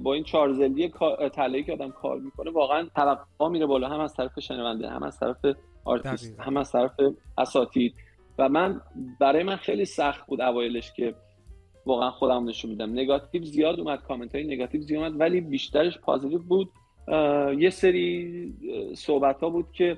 با 0.03 0.13
این 0.13 0.23
چارزلی 0.23 0.93
طلایی 1.33 1.63
که 1.63 1.73
آدم 1.73 1.91
کار 1.91 2.19
می‌کنه 2.19 2.51
واقعا 2.51 2.87
توقع 2.95 3.49
میره 3.49 3.65
بالا 3.65 3.89
هم 3.89 3.99
از 3.99 4.13
طرف 4.13 4.39
شنونده 4.39 4.89
هم 4.89 5.03
از 5.03 5.19
طرف 5.19 5.37
آرتیست 5.85 6.39
هم 6.39 6.57
از 6.57 6.71
طرف 6.71 6.91
اساتید. 7.37 7.93
و 8.37 8.49
من 8.49 8.81
برای 9.19 9.43
من 9.43 9.55
خیلی 9.55 9.85
سخت 9.85 10.27
بود 10.27 10.41
اوایلش 10.41 10.93
که 10.93 11.15
واقعا 11.85 12.11
خودم 12.11 12.49
نشون 12.49 12.71
میدم. 12.71 12.91
نگاتیو 12.91 13.43
زیاد 13.43 13.79
اومد 13.79 14.01
کامنت 14.01 14.35
های 14.35 14.43
نگاتیو 14.43 14.81
زیاد 14.81 15.03
اومد 15.03 15.19
ولی 15.19 15.41
بیشترش 15.41 15.99
positive 15.99 16.39
بود. 16.39 16.69
یه 17.57 17.69
سری 17.69 18.53
صحبت 18.95 19.39
ها 19.39 19.49
بود 19.49 19.71
که 19.71 19.97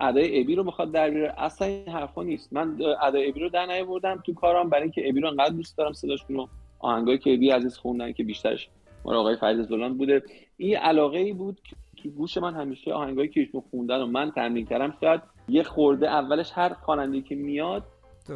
ادای 0.00 0.40
ابی 0.40 0.54
رو 0.54 0.64
می‌خواد 0.64 0.92
در 0.92 1.10
بیاره. 1.10 1.34
اصلا 1.38 1.68
این 1.68 1.88
حرفا 1.88 2.22
نیست. 2.22 2.52
من 2.52 2.78
ادای 3.02 3.28
ابی 3.28 3.40
رو 3.40 3.48
در 3.48 3.66
نیاوردم 3.66 4.22
تو 4.26 4.34
کارم. 4.34 4.70
برای 4.70 4.82
اینکه 4.82 5.08
ابی 5.08 5.20
رو 5.20 5.28
انقدر 5.28 5.54
دوست 5.54 5.78
دارم 5.78 5.92
صداشون 5.92 6.36
رو 6.36 6.48
آهنگایی 6.78 7.18
که 7.18 7.34
ابی 7.34 7.50
عزیز 7.50 7.76
خوندن 7.76 8.12
که 8.12 8.24
بیشترش 8.24 8.68
مال 9.04 9.16
آقای 9.16 9.36
فرید 9.36 9.62
زولاند 9.62 9.98
بوده. 9.98 10.22
این 10.56 10.76
علاقه 10.76 11.18
ای 11.18 11.32
بود 11.32 11.60
که 11.96 12.08
گوش 12.08 12.38
من 12.38 12.54
همیشه 12.54 12.92
آهنگایی 12.92 13.28
که 13.28 13.40
ایشون 13.40 13.62
خوندن 13.70 14.00
و 14.00 14.06
من 14.06 14.30
تمرین 14.30 14.66
کردم 14.66 14.94
شاید 15.00 15.20
یه 15.48 15.62
خورده 15.62 16.08
اولش 16.08 16.50
هر 16.54 16.68
خواننده 16.68 17.20
که 17.20 17.34
میاد 17.34 17.82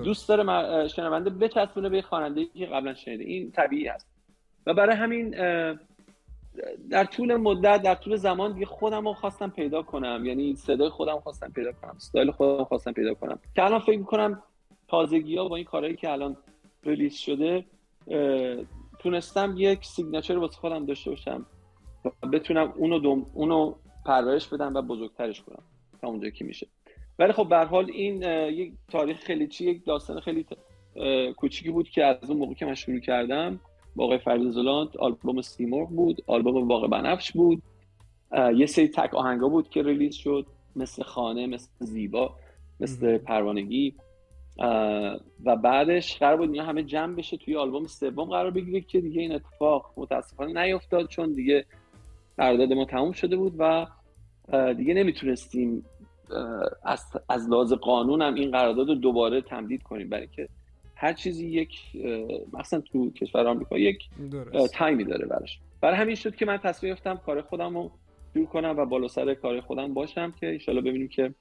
دوست 0.05 0.29
داره 0.29 0.89
شنونده 0.89 1.31
بچسبونه 1.31 1.89
به 1.89 2.03
خواننده 2.03 2.45
که 2.45 2.67
قبلا 2.67 2.95
شنیده. 2.95 3.25
این 3.25 3.51
طبیعی 3.51 3.89
است 3.89 4.07
و 4.67 4.75
برای 4.75 4.97
همین 4.97 5.35
در 6.91 7.05
طول 7.05 7.37
مدت 7.37 7.83
در 7.83 7.95
طول 7.95 8.17
زمان 8.17 8.53
دیگه 8.53 8.67
خودم 8.67 9.09
رو 9.09 9.15
خواستم 9.15 9.51
پیدا 9.51 9.83
کنم. 9.83 10.27
یعنی 10.27 10.55
صدای 10.55 10.89
خودم 10.89 11.21
خواستم 11.21 11.53
پیدا 11.53 11.73
کنم. 11.73 11.95
استایل 11.97 12.31
خودم 12.31 12.65
خواستم 12.65 12.93
پیدا 12.93 13.15
کنم. 13.15 13.39
که 13.55 13.65
الان 13.65 13.81
فکر 13.81 13.99
می‌کنم 13.99 14.43
تازگی 14.89 15.37
ها 15.37 15.49
با 15.49 15.57
این 15.57 15.65
کارهایی 15.65 15.97
که 15.97 16.11
الان 16.11 16.37
ریلیز 16.85 17.15
شده 17.15 17.65
تونستم 18.99 19.55
یک 19.57 19.85
signature 19.85 20.39
واسه 20.39 20.57
خودم 20.57 20.87
داشته 20.87 21.11
باشم 21.11 21.47
و 22.05 22.27
بتونم 22.27 22.73
اونو, 22.77 22.99
دوم، 22.99 23.27
اونو 23.35 23.75
پرورش 24.07 24.49
بدم 24.49 24.75
و 24.75 24.83
بزرگترش 24.83 25.43
کنم 25.43 25.63
تا 26.01 26.09
اونجا 26.09 26.31
که 26.31 26.45
میشه. 26.45 26.67
ولی 27.19 27.33
خب 27.33 27.49
به 27.49 27.57
حال 27.57 27.91
این 27.91 28.23
یک 28.49 28.73
تاریخ 28.89 29.17
خیلی 29.21 29.47
چی 29.47 29.71
یک 29.71 29.85
داستان 29.85 30.21
خیلی 30.21 30.47
کوچیکی 31.37 31.71
بود 31.71 31.89
که 31.89 32.05
از 32.05 32.31
اون 32.31 32.39
موقع 32.39 32.55
که 32.55 32.67
من 32.67 32.75
شروع 32.75 33.01
کردم 33.01 33.61
با 33.97 34.05
آقای 34.05 34.19
آلبوم 34.99 35.41
سیمور 35.41 35.87
بود 35.87 36.23
آلبوم 36.27 36.69
واقع 36.69 36.89
بنفش 36.89 37.33
بود. 37.33 37.63
یه 38.57 38.67
سری 38.67 38.89
تک 38.89 39.15
آهنگا 39.15 39.49
بود 39.49 39.69
که 39.69 39.83
release 39.83 40.15
شد 40.15 40.47
مثل 40.77 41.03
خانه 41.03 41.47
مثل 41.47 41.69
زیبا 41.79 42.35
مثل 42.81 43.19
پروانگی. 43.19 43.95
و 45.45 45.57
بعدش 45.57 46.19
قرار 46.19 46.37
بود 46.37 46.51
اینا 46.53 46.65
همه 46.65 46.83
جمع 46.83 47.17
بشه 47.17 47.37
توی 47.37 47.57
آلبوم 47.57 47.87
سوم 47.87 48.25
قرار 48.25 48.51
بگیره 48.51 48.81
که 48.81 49.01
دیگه 49.01 49.21
این 49.21 49.33
اتفاق 49.33 49.93
متاسفانه 49.97 50.63
نیفتاد 50.63 51.09
چون 51.09 51.33
دیگه 51.33 51.65
قرارداد 52.37 52.73
ما 52.73 52.85
تموم 52.85 53.13
شده 53.13 53.37
بود 53.37 53.55
و 53.59 53.87
دیگه 54.77 54.95
نمی‌تونستیم 54.95 55.85
از, 56.85 57.05
از 57.29 57.49
لحاظ 57.49 57.73
قانون 57.73 58.23
هم 58.23 58.35
این 58.35 58.51
قرارداد 58.51 58.89
رو 58.89 58.95
دوباره 58.95 59.41
تمدید 59.41 59.83
کنیم 59.83 60.09
برای 60.09 60.29
که 60.37 60.49
هر 61.03 61.13
چیزی 61.13 61.47
یک 61.47 61.81
مثلا 62.53 62.81
تو 62.81 63.11
کشور 63.11 63.47
آمریکا 63.47 63.79
یک 63.79 64.09
تایمی 64.73 65.05
داره 65.05 65.27
براش. 65.27 65.59
برای 65.81 65.97
همین 65.97 66.15
شد 66.15 66.37
که 66.37 66.47
من 66.47 66.57
تصمیم 66.57 66.93
گرفتم 66.93 67.17
کار 67.17 67.43
خودم 67.43 67.77
رو 67.77 67.91
دور 68.35 68.47
کنم 68.47 68.75
و 68.79 68.87
بالا 68.87 69.09
سر 69.09 69.35
کار 69.35 69.61
خودم 69.61 69.95
باشم 69.95 70.33
که 70.41 70.47
انشالله 70.47 70.81
ببینیم 70.81 71.09
که 71.09 71.35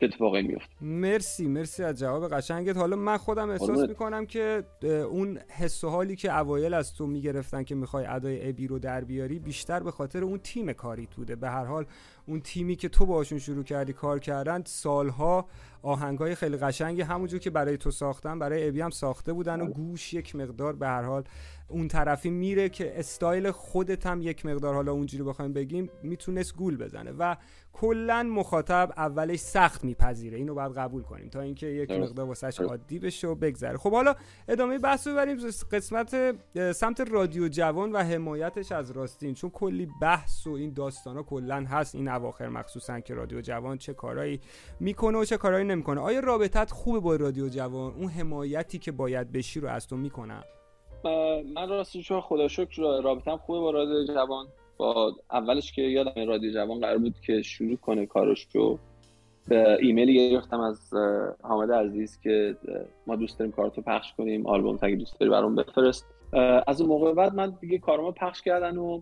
اتفاقی 0.00 0.42
میفته. 0.42 0.74
مرسی 0.80 1.48
مرسی 1.48 1.82
از 1.82 1.98
جواب 1.98 2.32
قشنگت. 2.32 2.76
حالا 2.76 2.96
من 2.96 3.16
خودم 3.16 3.50
احساس 3.50 3.88
می‌کنم 3.88 4.26
که 4.26 4.64
اون 5.10 5.38
حس 5.48 5.84
و 5.84 5.88
حالی 5.88 6.16
که 6.16 6.38
اوایل 6.38 6.74
از 6.74 6.94
تو 6.94 7.06
می‌گرفتن 7.06 7.62
که 7.62 7.74
می‌خوای 7.74 8.06
ادای 8.06 8.48
ابی 8.48 8.66
رو 8.66 8.78
در 8.78 9.04
بیاری 9.04 9.38
بیشتر 9.38 9.80
به 9.80 9.90
خاطر 9.90 10.24
اون 10.24 10.38
تیم 10.38 10.72
کاری 10.72 11.06
توده. 11.06 11.36
به 11.36 11.50
هر 11.50 11.64
حال 11.64 11.86
اون 12.26 12.40
تیمی 12.40 12.76
که 12.76 12.88
تو 12.88 13.06
باشون 13.06 13.38
شروع 13.38 13.64
کردی 13.64 13.92
کار 13.92 14.18
کردن 14.18 14.62
سالها 14.66 15.48
آهنگای 15.82 16.34
خیلی 16.34 16.56
قشنگی 16.56 17.02
همونجور 17.02 17.40
که 17.40 17.50
برای 17.50 17.76
تو 17.76 17.90
ساختن 17.90 18.38
برای 18.38 18.68
ابی 18.68 18.80
هم 18.80 18.90
ساخته 18.90 19.32
بودن 19.32 19.60
و 19.60 19.64
بله. 19.64 19.74
گوش 19.74 20.14
یک 20.14 20.36
مقدار 20.36 20.76
به 20.76 20.86
هر 20.86 21.02
حال 21.02 21.24
اون 21.68 21.88
طرفی 21.88 22.30
میره 22.30 22.68
که 22.68 22.98
استایل 22.98 23.50
خودت 23.50 24.06
هم 24.06 24.22
یک 24.22 24.46
مقدار 24.46 24.74
حالا 24.74 24.92
اونجوری 24.92 25.24
بخوایم 25.24 25.52
بگیم 25.52 25.90
می‌تونست 26.02 26.56
گول 26.56 26.76
بزنه. 26.76 27.12
و 27.18 27.36
کلا 27.80 28.22
مخاطب 28.22 28.92
اولش 28.96 29.38
سخت 29.38 29.84
میپذیره. 29.84 30.38
اینو 30.38 30.54
باید 30.54 30.72
قبول 30.72 31.02
کنیم 31.02 31.28
تا 31.28 31.40
اینکه 31.40 31.66
یک 31.66 31.90
مقدار 31.90 32.26
واسش 32.26 32.60
عادی 32.60 32.98
بشه 32.98 33.28
و 33.28 33.34
بگذره. 33.34 33.78
خب 33.78 33.90
حالا 33.92 34.14
ادامه 34.48 34.78
بحث 34.78 35.06
رو 35.06 35.12
ببریم 35.12 35.36
قسمت 35.72 36.36
سمت 36.72 37.00
رادیو 37.00 37.48
جوان 37.48 37.92
و 37.92 37.98
حمایتش 37.98 38.72
از 38.72 38.90
راستین. 38.90 39.34
چون 39.34 39.50
کلی 39.50 39.88
بحث 40.02 40.46
و 40.46 40.50
این 40.50 40.72
داستانا 40.72 41.22
کلا 41.22 41.64
هست. 41.68 41.94
این 41.94 42.08
اواخر 42.08 42.48
مخصوصا 42.48 43.00
که 43.00 43.14
رادیو 43.14 43.40
جوان 43.40 43.78
چه 43.78 43.94
کارایی 43.94 44.40
می‌کنه 44.80 45.18
و 45.18 45.24
چه 45.24 45.36
کارایی 45.36 45.64
نمی‌کنه. 45.64 46.00
آیا 46.00 46.20
رابطت 46.20 46.70
خوبه 46.70 47.00
با 47.00 47.16
رادیو 47.16 47.48
جوان؟ 47.48 47.92
اون 47.94 48.08
حمایتی 48.08 48.78
که 48.78 48.92
باید 48.92 49.32
بشی 49.32 49.60
رو 49.60 49.68
از 49.68 49.86
تو 49.86 49.96
می‌کنم 49.96 50.44
من 51.54 51.68
راستی 51.68 52.02
چون 52.02 52.20
خدا 52.20 52.48
شکر 52.48 52.82
رابطم 53.02 53.36
خوبه 53.36 53.60
با 53.60 53.70
رادیو 53.70 54.14
جوان. 54.14 54.46
با 54.76 55.16
اولش 55.30 55.72
که 55.72 55.82
یادم 55.82 56.28
رادیو 56.28 56.52
جوان 56.52 56.80
قرار 56.80 56.98
بود 56.98 57.20
که 57.20 57.42
شروع 57.42 57.76
کنه 57.76 58.06
کارش 58.06 58.46
رو 58.54 58.78
به 59.48 59.78
ایمیلی 59.80 60.30
گرفتم 60.30 60.60
از 60.60 60.94
حامد 61.42 61.72
عزیز 61.72 62.20
که 62.20 62.56
ما 63.06 63.16
دوست 63.16 63.38
داریم 63.38 63.52
کارتو 63.52 63.82
پخش 63.82 64.12
کنیم 64.18 64.46
آلبوم 64.46 64.76
تگه 64.76 64.96
دوست 64.96 65.20
داری 65.20 65.30
برام 65.30 65.54
بفرست. 65.54 66.06
از 66.66 66.80
اون 66.80 66.90
موقع 66.90 67.12
بعد 67.12 67.34
من 67.34 67.56
دیگه 67.60 67.78
کارمو 67.78 68.12
پخش 68.12 68.42
کردن 68.42 68.76
و 68.76 69.00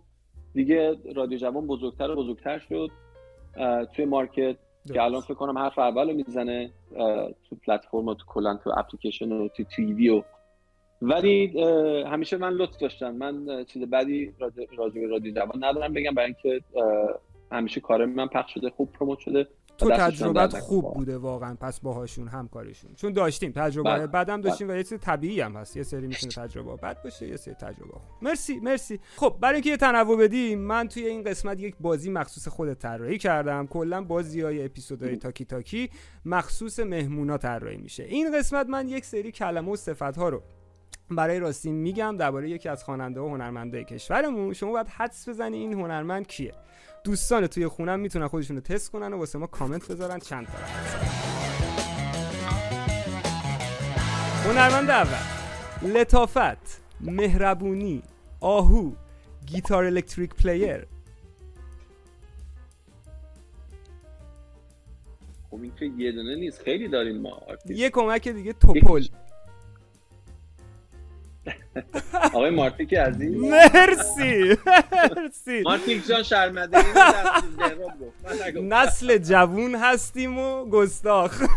دیگه 0.55 0.97
رادیو 1.15 1.39
جوان 1.39 1.67
بزرگتر 1.67 2.11
و 2.11 2.17
بزرگتر 2.17 2.59
شد. 2.59 2.91
توی 3.93 4.05
مارکت 4.05 4.57
که 4.93 5.03
الان 5.03 5.21
فکر 5.21 5.35
کنم 5.35 5.59
حرف 5.59 5.79
اول 5.79 6.11
رو 6.11 6.17
می‌زنه 6.17 6.71
تو 7.49 7.57
پلتفرم 7.67 8.09
و 8.09 8.15
تو 8.15 8.25
کلا 8.27 8.57
تو 8.65 8.71
اپلیکیشن 8.77 9.33
و 9.33 9.49
تو 9.49 9.65
تیوی 9.65 10.09
و 10.09 10.23
ولی 11.03 11.63
همیشه 12.07 12.37
من 12.37 12.53
لطف 12.53 12.77
داشتم. 12.77 13.11
من 13.11 13.65
چیز 13.65 13.83
بدی 13.83 14.35
راجع 14.39 15.01
به 15.01 15.07
رادیو 15.07 15.35
جوان 15.35 15.65
ندارم 15.65 15.93
بگم 15.93 16.15
برای 16.15 16.35
اینکه 16.43 16.65
همیشه 17.53 17.81
کار 17.81 18.05
من 18.05 18.27
پخش 18.27 18.55
شده 18.55 18.71
خوب 18.71 18.93
پروموت 18.93 19.19
شده. 19.19 19.47
تو 19.79 19.91
تجربت 19.91 20.59
خوب. 20.59 20.95
بوده 20.95 21.19
واقعا 21.19 21.57
پس 21.61 21.81
باهاشون 21.81 22.29
همکاریشون. 22.29 22.95
چون 22.95 23.13
داشتیم 23.13 23.53
تجربه 23.53 23.91
بله. 23.91 24.07
بدم 24.07 24.41
داشتیم 24.41 24.69
و 24.69 24.75
یه 24.75 24.83
چیز 24.83 24.99
طبیعی 25.01 25.41
هم 25.41 25.57
هست. 25.57 25.77
یه 25.77 25.83
سری 25.83 26.07
می‌تونه 26.07 26.33
تجربه 26.33 26.77
بد 26.77 27.03
باشه 27.03 27.29
یه 27.29 27.37
سری 27.37 27.55
تجربه 27.55 27.93
خوب. 27.93 28.03
مرسی 28.23 28.61
مرسی. 28.61 29.01
خب 29.17 29.37
برای 29.41 29.55
اینکه 29.55 29.71
یه 29.71 29.77
تنوع 29.77 30.19
بدیم 30.19 30.59
من 30.59 30.89
توی 30.89 31.07
این 31.07 31.23
قسمت 31.23 31.61
یک 31.61 31.75
بازی 31.81 32.11
مخصوص 32.11 32.49
خودت 32.49 32.79
طراحی 32.79 33.19
کردم. 33.19 33.67
کلا 33.67 34.05
بازی 34.05 34.41
های 34.41 34.65
اپیزودهای 34.65 35.17
تاکی 35.17 35.45
تاکی 35.45 35.91
مخصوص 36.25 36.81
مهمونا 36.81 37.39
طراحی 37.39 37.77
میشه. 37.77 38.03
این 38.03 38.39
قسمت 38.39 38.67
من 38.67 38.89
یک 38.89 39.05
سری 39.05 39.33
کلمه 39.33 39.73
و 39.73 39.77
صفت 39.77 40.17
ها 40.17 40.29
رو 40.29 40.43
برای 41.17 41.39
راستین 41.39 41.75
میگم 41.75 42.17
درباره 42.17 42.51
یکی 42.51 42.69
از 42.69 42.85
خواننده 42.85 43.21
و 43.21 43.29
هنرمندای 43.29 43.85
کشورمون 43.85 44.53
شما 44.53 44.73
باید 44.73 44.89
حدس 44.89 45.29
بزنی 45.29 45.57
این 45.57 45.73
هنرمند 45.73 46.27
کیه. 46.27 46.55
دوستان 47.05 47.47
توی 47.47 47.67
خونم 47.67 48.01
می‌تونن 48.01 48.29
خودشون 48.29 48.57
رو 48.57 48.63
تست 48.63 48.91
کنن 48.91 49.13
و 49.13 49.19
واسه 49.19 49.39
ما 49.39 49.47
کامنت 49.47 49.93
بذارن 49.93 50.19
چند 50.19 50.47
تا. 50.47 50.53
هنرمند 54.45 54.91
اول 54.91 55.19
لطافت 55.83 56.83
مهربونی 57.01 58.03
آهو 58.41 58.93
گیتار 59.47 59.85
الکتریک 59.85 60.35
player. 60.35 60.87
خب 65.51 65.61
این 65.63 65.73
که 65.79 65.91
یه 65.99 66.13
دونه 66.13 66.37
نیست. 66.37 66.63
خیلی 66.63 66.89
داریم 66.89 67.21
ما 67.21 67.31
آرتیست. 67.31 67.81
یه 67.81 67.91
کمک 67.91 68.29
دیگه 68.29 68.53
توپل. 68.53 69.05
آقای 72.35 72.51
مارتیک 72.51 72.95
عزیز 72.95 73.37
مرسی 73.37 74.57
مرسی 75.17 75.63
مارتیک 75.63 76.07
جان 76.07 76.23
شرمنده 76.23 76.79
نگفتم. 78.47 78.75
نسل 78.75 79.19
جوون 79.19 79.75
هستیم 79.75 80.39
و 80.39 80.65
گستاخ. 80.65 81.43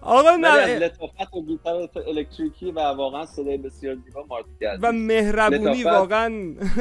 آقا 0.00 0.36
نه 0.36 0.78
لطافت 0.78 1.34
و 1.34 1.42
گیتار 1.46 1.88
الکتریکی 2.06 2.70
و 2.70 2.80
واقعا 2.80 3.26
صدای 3.26 3.56
بسیار 3.58 3.94
زیبا 4.04 4.24
مارتیک 4.28 4.62
عزیز 4.62 4.84
و 4.84 4.92
مهربونی. 4.92 5.84
واقعا 5.84 6.26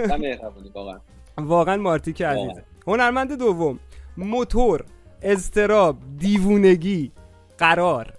و 0.09 0.17
مهربونی 0.17 0.69
واقعا 0.75 1.00
واقعا 1.38 1.77
مارتیک. 1.77 2.21
عزیزه 2.21 2.63
هنرمند 2.88 3.38
دوم 3.39 3.79
موتور 4.17 4.85
اضطراب 5.21 5.97
دیوونگی 6.17 7.11
قرار 7.57 8.13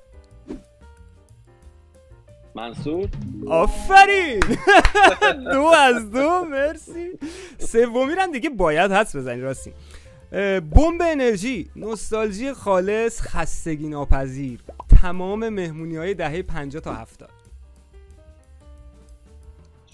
منصور. 2.55 3.09
آفرین. 3.47 4.41
دو 5.53 5.63
از 5.63 6.11
دو 6.11 6.45
مرسی. 6.45 7.11
سومی 7.59 8.15
دیگه 8.33 8.51
باید 8.51 8.93
حدس 8.93 9.17
بزنی 9.17 9.41
راستی. 9.41 9.73
بمب 10.61 11.03
انرژی 11.03 11.71
نوستالژی 11.77 12.53
خالص 12.53 13.21
خستگی 13.21 13.89
ناپذیر. 13.89 14.61
تمام 15.03 15.49
مهمونی 15.49 15.97
های 15.97 16.15
دهه 16.15 16.43
50 16.43 16.83
تا 16.83 16.95
70 16.95 17.31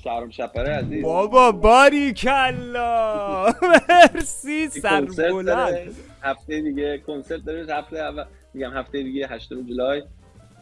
شهرام 0.04 0.30
شپره 0.30 0.74
عزیز. 0.76 1.04
بابا 1.04 1.52
باری 1.52 2.12
کلا 2.12 3.52
مرسی 3.78 4.50
این 4.52 4.68
سر 4.68 5.00
کنسرت 5.00 5.32
بلند. 5.32 5.46
داره. 5.46 5.90
هفته 6.22 6.60
دیگه 6.60 6.98
کنسرت 6.98 7.44
داره. 7.44 7.74
هفته 7.74 7.98
اول 7.98 8.24
میگم 8.54 8.70
هفته 8.76 9.02
دیگه 9.02 9.28
8 9.28 9.48
جولای. 9.48 10.02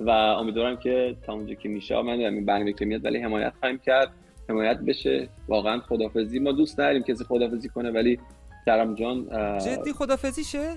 و 0.00 0.10
امیدوارم 0.10 0.76
که 0.76 1.16
تا 1.26 1.32
اونجا 1.32 1.54
که 1.54 1.68
میشه 1.68 2.02
من 2.02 2.12
این 2.12 2.44
برنامه 2.44 2.72
که 2.72 2.84
میاد 2.84 3.04
ولی 3.04 3.22
حمایت 3.22 3.52
خواهیم 3.60 3.78
کرد. 3.78 4.10
حمایت 4.48 4.76
بشه. 4.76 5.28
واقعا 5.48 5.80
خدافزی 5.80 6.38
ما 6.38 6.52
دوست 6.52 6.80
نداریم 6.80 7.02
کسی 7.02 7.24
خدافزی 7.24 7.68
کنه 7.68 7.90
ولی 7.90 8.20
سرم 8.64 8.94
جان 8.94 9.28
جدی 9.58 9.92
خدافزی 9.92 10.44
شه 10.44 10.74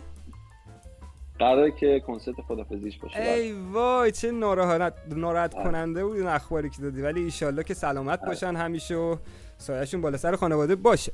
قراره 1.40 1.72
که 1.72 2.00
کنسرت 2.08 2.36
خدافزیش 2.48 2.98
باشه. 2.98 3.22
ای 3.22 3.52
وای 3.52 4.12
چه 4.12 4.32
ناراحت 4.32 4.94
ناراحت. 5.16 5.54
کننده 5.54 6.06
بود 6.06 6.18
این 6.18 6.28
اخباری 6.28 6.70
که 6.70 6.82
دادی. 6.82 7.02
ولی 7.02 7.24
ایشالله 7.24 7.64
که 7.64 7.74
سلامت 7.74 8.26
باشن 8.26 8.56
همیشه 8.56 8.96
و 8.96 9.16
سایهشون 9.58 10.02
بالا 10.02 10.18
سر 10.18 10.36
خانواده 10.36 10.76
باشه. 10.76 11.12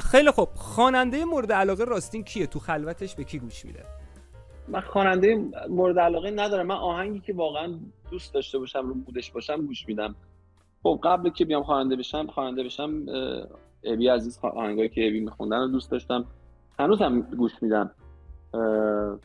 خیلی 0.00 0.30
خوب. 0.30 0.48
خواننده 0.54 1.24
مورد 1.24 1.52
علاقه 1.52 1.84
راستین 1.84 2.24
کیه؟ 2.24 2.46
تو 2.46 2.58
خلوتش 2.58 3.14
به 3.14 3.24
کی 3.24 3.38
گوش 3.38 3.64
میده؟ 3.64 3.84
من 4.68 4.80
خواننده 4.80 5.44
مورد 5.68 5.98
علاقه 5.98 6.30
ندارم. 6.30 6.66
من 6.66 6.74
آهنگی 6.74 7.20
که 7.20 7.32
واقعا 7.32 7.78
دوست 8.10 8.34
داشته 8.34 8.58
باشم 8.58 8.88
رو 8.88 8.94
مودش 8.94 9.30
باشم 9.30 9.66
گوش 9.66 9.88
میدم. 9.88 10.14
خب 10.82 11.00
قبل 11.02 11.30
که 11.30 11.44
بیام 11.44 11.62
خواننده 11.62 11.96
بشم 11.96 12.26
خواننده 12.26 12.64
بشم 12.64 13.06
ابی 13.84 14.08
عزیز 14.08 14.38
آهنگایی 14.42 14.88
که 14.88 15.08
ابی 15.08 15.20
میخوندن 15.20 15.60
رو 15.60 15.68
دوست 15.68 15.90
داشتم. 15.90 16.26
هنوز 16.78 17.02
هم 17.02 17.20
گوش 17.20 17.52
میدم 17.62 17.90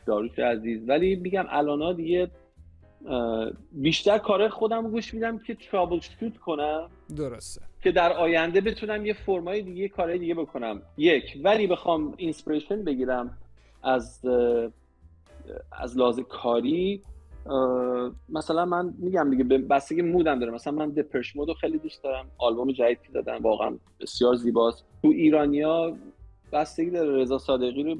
داروش 0.06 0.38
عزیز. 0.38 0.88
ولی 0.88 1.16
میگم 1.16 1.44
الانا 1.48 1.92
دیگه 1.92 2.30
بیشتر 3.72 4.18
کار 4.18 4.48
خودم 4.48 4.90
گوش 4.90 5.14
میدم 5.14 5.38
که 5.38 5.54
troubleshoot 5.54 6.36
کنم. 6.36 6.90
درسته. 7.16 7.60
که 7.82 7.92
در 7.92 8.12
آینده 8.12 8.60
بتونم 8.60 9.06
یه 9.06 9.12
فرمای 9.12 9.62
دیگه 9.62 9.88
کارهای 9.88 10.18
دیگه 10.18 10.34
بکنم. 10.34 10.82
یک 10.96 11.40
ولی 11.44 11.66
بخوام 11.66 12.14
inspiration 12.16 12.84
بگیرم 12.84 13.38
از 13.82 14.20
از 15.72 15.98
لحاظ 15.98 16.20
کاری 16.20 17.02
مثلا 18.28 18.64
من 18.64 18.94
میگم 18.98 19.30
دیگه 19.30 19.44
بستگی 19.44 20.02
مودم 20.02 20.38
داره. 20.38 20.52
مثلا 20.52 20.72
من 20.72 20.90
Depeche 20.90 21.36
Mode 21.36 21.50
و 21.50 21.54
خیلی 21.54 21.78
دوست 21.78 22.02
دارم. 22.02 22.26
آلبوم 22.38 22.72
جدید 22.72 23.02
که 23.02 23.12
دادن 23.12 23.36
واقعا 23.36 23.76
بسیار 24.00 24.34
زیباست. 24.34 24.84
تو 25.02 25.08
ایرانیا 25.08 25.96
بستگی 26.52 26.90
داره. 26.90 27.22
رضا 27.22 27.38
صادقی 27.38 27.82
رو 27.82 27.96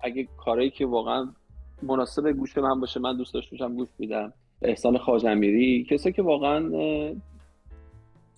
اگه 0.00 0.28
کارایی 0.36 0.70
که 0.70 0.86
واقعا 0.86 1.28
مناسب 1.82 2.32
گوش 2.32 2.58
من 2.58 2.80
باشه 2.80 3.00
من 3.00 3.16
دوست 3.16 3.34
داشته 3.34 3.50
باشم 3.50 3.74
گوش 3.74 3.88
میدم. 3.98 4.32
احسان 4.62 4.98
خواجه‌امیری 4.98 5.86
کسایی 5.90 6.12
که 6.12 6.22
واقعا 6.22 6.58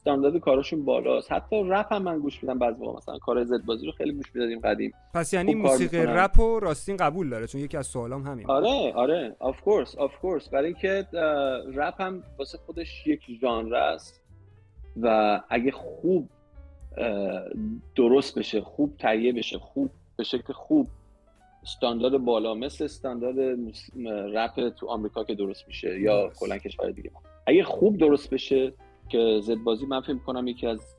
استاندارد 0.01 0.37
کاراشون 0.37 0.85
بالاست 0.85 1.33
حتی 1.33 1.63
رپ 1.65 1.93
هم 1.93 2.03
من 2.03 2.19
گوش 2.19 2.43
میدم 2.43 2.59
بعضی 2.59 2.85
موقع 2.85 2.97
مثلا 2.97 3.19
کار 3.19 3.45
زد 3.45 3.65
بازی 3.65 3.87
رو 3.87 3.93
خیلی 3.93 4.13
گوش 4.13 4.35
می‌دادیم 4.35 4.61
قدیم 4.61 4.93
پس 5.15 5.33
یعنی 5.33 5.55
موسیقی. 5.55 5.99
رپ 5.99 6.39
و 6.39 6.61
راستین 6.61 6.97
قبول 6.97 7.29
داره 7.29 7.47
چون 7.47 7.61
یکی 7.61 7.77
از 7.77 7.87
سوالام 7.87 8.23
همین. 8.23 8.47
آره 8.51 8.93
آره 8.95 9.37
of 9.39 9.61
course 9.61 9.97
of 9.97 10.19
course 10.19 10.49
برای 10.49 10.65
اینکه 10.67 11.07
رپ 11.75 12.01
هم 12.01 12.23
واسه 12.39 12.59
خودش 12.59 13.07
یک 13.07 13.21
ژانر 13.41 13.75
است 13.75 14.23
و 15.03 15.41
اگه 15.49 15.71
خوب 15.71 16.29
درست 17.97 18.39
بشه 18.39 18.61
خوب 18.61 18.97
تهیه 18.99 19.33
بشه 19.33 19.59
خوب 19.59 19.91
به 20.17 20.25
شکل 20.25 20.53
خوب 20.53 20.89
استاندارد 21.63 22.19
بالا 22.19 22.55
مثل 22.55 22.85
استاندارد 22.85 23.59
رپ 24.07 24.69
تو 24.69 24.87
آمریکا 24.89 25.25
که 25.25 25.35
درست 25.35 25.65
میشه 25.69 26.01
یا. 26.01 26.31
کلا 26.37 26.59
کشور 26.59 26.91
دیگه 26.91 27.11
اگه 27.47 27.63
خوب 27.63 27.99
درست 27.99 28.31
بشه 28.31 28.73
که 29.11 29.41
زد 29.43 29.55
بازی 29.55 29.87
من 29.87 30.01
فکر 30.01 30.19
کنم 30.19 30.47
یکی 30.47 30.67
از 30.67 30.97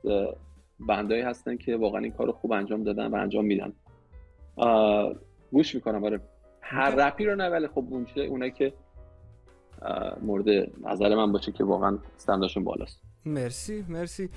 بندایی 0.79 1.21
هستن 1.21 1.57
که 1.57 1.77
واقعا 1.77 2.01
این 2.01 2.11
کار 2.11 2.27
رو 2.27 2.33
خوب 2.33 2.51
انجام 2.51 2.83
دادن 2.83 3.07
و 3.07 3.15
انجام 3.15 3.45
میدن. 3.45 3.73
گوش 5.51 5.75
می‌کنم 5.75 6.03
آره. 6.03 6.19
هر. 6.61 6.95
رپی 6.95 7.25
رو 7.25 7.35
نه 7.35 7.49
ولی 7.49 7.67
خب 7.67 7.85
اونجا 7.89 8.23
اونایی 8.23 8.51
که 8.51 8.73
مورد 10.21 10.69
نظر 10.83 11.15
من 11.15 11.31
باشه 11.31 11.51
که 11.51 11.63
واقعا 11.63 11.99
استنداشون 12.15 12.63
بالاست. 12.63 13.01
مرسی 13.25 13.85
مرسی. 13.89 14.29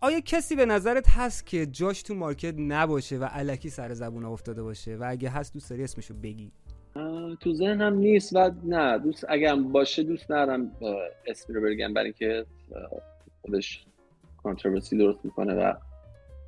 آیا 0.00 0.20
کسی 0.24 0.56
به 0.56 0.66
نظرت 0.66 1.10
هست 1.10 1.46
که 1.46 1.66
جاش 1.66 2.02
تو 2.02 2.14
مارکت 2.14 2.54
نباشه 2.58 3.18
و 3.18 3.24
علکی 3.24 3.70
سر 3.70 3.94
زبون 3.94 4.24
افتاده 4.24 4.62
باشه؟ 4.62 4.96
و 4.96 5.04
اگه 5.08 5.28
هست 5.28 5.54
دوست 5.54 5.70
داری 5.70 5.84
اسمشو 5.84 6.14
بگی؟ 6.14 6.52
تو 7.40 7.54
ذهنم 7.54 7.94
نیست 7.94 8.36
و 8.36 8.50
نه 8.64 8.98
دوست 8.98 9.24
اگر 9.28 9.56
باشه 9.56 10.02
دوست 10.02 10.30
ندارم 10.30 10.72
اسمی 11.26 11.56
رو 11.56 11.62
بگم 11.62 11.94
برای 11.94 12.06
اینکه 12.06 12.46
خودش 13.42 13.84
کانتروورسی 14.42 14.98
درست 14.98 15.24
می‌کنه 15.24 15.54
و 15.54 15.74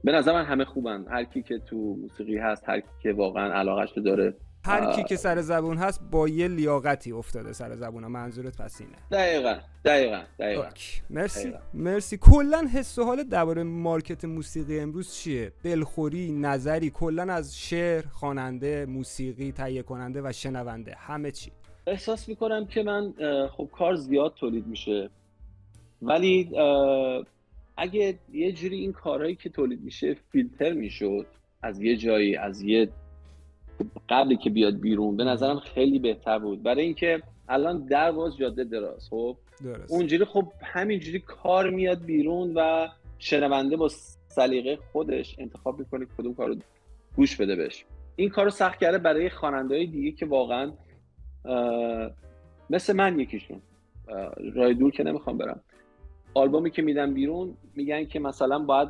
به 0.04 0.12
نظر 0.12 0.32
من 0.32 0.44
همه 0.44 0.64
خوبن. 0.64 1.04
هر 1.08 1.24
کی 1.24 1.42
که 1.42 1.58
تو 1.58 1.76
موسیقی 1.76 2.36
هست 2.36 2.68
هر 2.68 2.80
کی 2.80 2.88
که 3.02 3.12
واقعا 3.12 3.52
علاقش 3.52 3.96
رو 3.96 4.02
داره 4.02 4.34
هر 4.66 4.92
کی. 4.92 5.04
که 5.04 5.16
سر 5.16 5.40
زبون 5.40 5.76
هست 5.76 6.00
با 6.10 6.28
یه 6.28 6.48
لیاقتی 6.48 7.12
افتاده 7.12 7.52
سر 7.52 7.74
زبون. 7.74 8.06
منظورت 8.06 8.62
پس 8.62 8.80
اینه. 8.80 8.96
دقیقا 9.10 9.56
دقیقا 9.84 10.22
دقیقا. 10.38 10.64
اوکی. 10.64 11.02
مرسی. 11.10 11.40
دقیقاً. 11.40 11.58
مرسی. 11.74 12.16
کلا 12.20 12.68
حس 12.74 12.98
و 12.98 13.04
حالت 13.04 13.28
درباره 13.28 13.62
مارکت 13.62 14.24
موسیقی 14.24 14.80
امروز 14.80 15.14
چیه؟ 15.14 15.52
دلخوری 15.64 16.32
نظری 16.32 16.90
کلا 16.90 17.32
از 17.32 17.58
شعر 17.58 18.06
خواننده 18.06 18.86
موسیقی 18.86 19.52
تهیه 19.52 19.82
کننده 19.82 20.22
و 20.24 20.32
شنونده. 20.32 20.94
همه 20.98 21.30
چی. 21.30 21.52
احساس 21.86 22.28
می‌کنم 22.28 22.66
که 22.66 22.82
من 22.82 23.12
خب 23.48 23.68
کار 23.72 23.94
زیاد 23.94 24.34
تولید 24.34 24.66
میشه. 24.66 25.10
ولی 26.02 26.50
اگه 27.76 28.18
یه 28.32 28.52
جوری 28.52 28.76
این 28.76 28.92
کارهایی 28.92 29.34
که 29.34 29.48
تولید 29.50 29.80
میشه 29.82 30.16
فیلتر 30.32 30.72
می‌شد 30.72 31.26
از 31.62 31.80
یه 31.80 31.96
جایی 31.96 32.36
از 32.36 32.62
یه 32.62 32.88
قبلی 34.08 34.36
که 34.36 34.50
بیاد 34.50 34.80
بیرون 34.80 35.16
به 35.16 35.24
نظرم 35.24 35.58
خیلی 35.58 35.98
بهتر 35.98 36.38
بود. 36.38 36.62
برای 36.62 36.84
اینکه 36.84 37.22
الان 37.48 37.86
در 37.86 38.12
باز 38.12 38.36
جاده 38.36 38.64
دراز 38.64 39.08
خب؟ 39.08 39.36
درست. 39.64 39.92
اونجوری 39.92 40.24
خب 40.24 40.52
همینجوری 40.62 41.18
کار 41.18 41.70
میاد 41.70 42.04
بیرون 42.04 42.52
و 42.54 42.88
شنونده 43.18 43.76
با 43.76 43.88
سلیقه 44.28 44.78
خودش 44.92 45.36
انتخاب 45.38 45.78
می‌کنه 45.78 46.06
کدوم 46.18 46.34
کارو 46.34 46.56
گوش 47.16 47.36
بده 47.36 47.56
بهش. 47.56 47.84
این 48.16 48.28
کارو 48.28 48.50
سخت 48.50 48.78
کرده 48.78 48.98
برای 48.98 49.30
خواننده 49.30 49.84
دیگه 49.84 50.12
که 50.12 50.26
واقعا 50.26 50.72
مثل 52.70 52.96
من 52.96 53.20
یکیشون. 53.20 53.60
راه 54.54 54.72
دور 54.72 54.90
که 54.90 55.02
نمی‌خوام 55.02 55.38
برم. 55.38 55.60
آلبومی 56.34 56.70
که 56.70 56.82
میدن 56.82 57.14
بیرون 57.14 57.56
میگن 57.74 58.04
که 58.04 58.18
مثلا 58.18 58.58
باید 58.58 58.88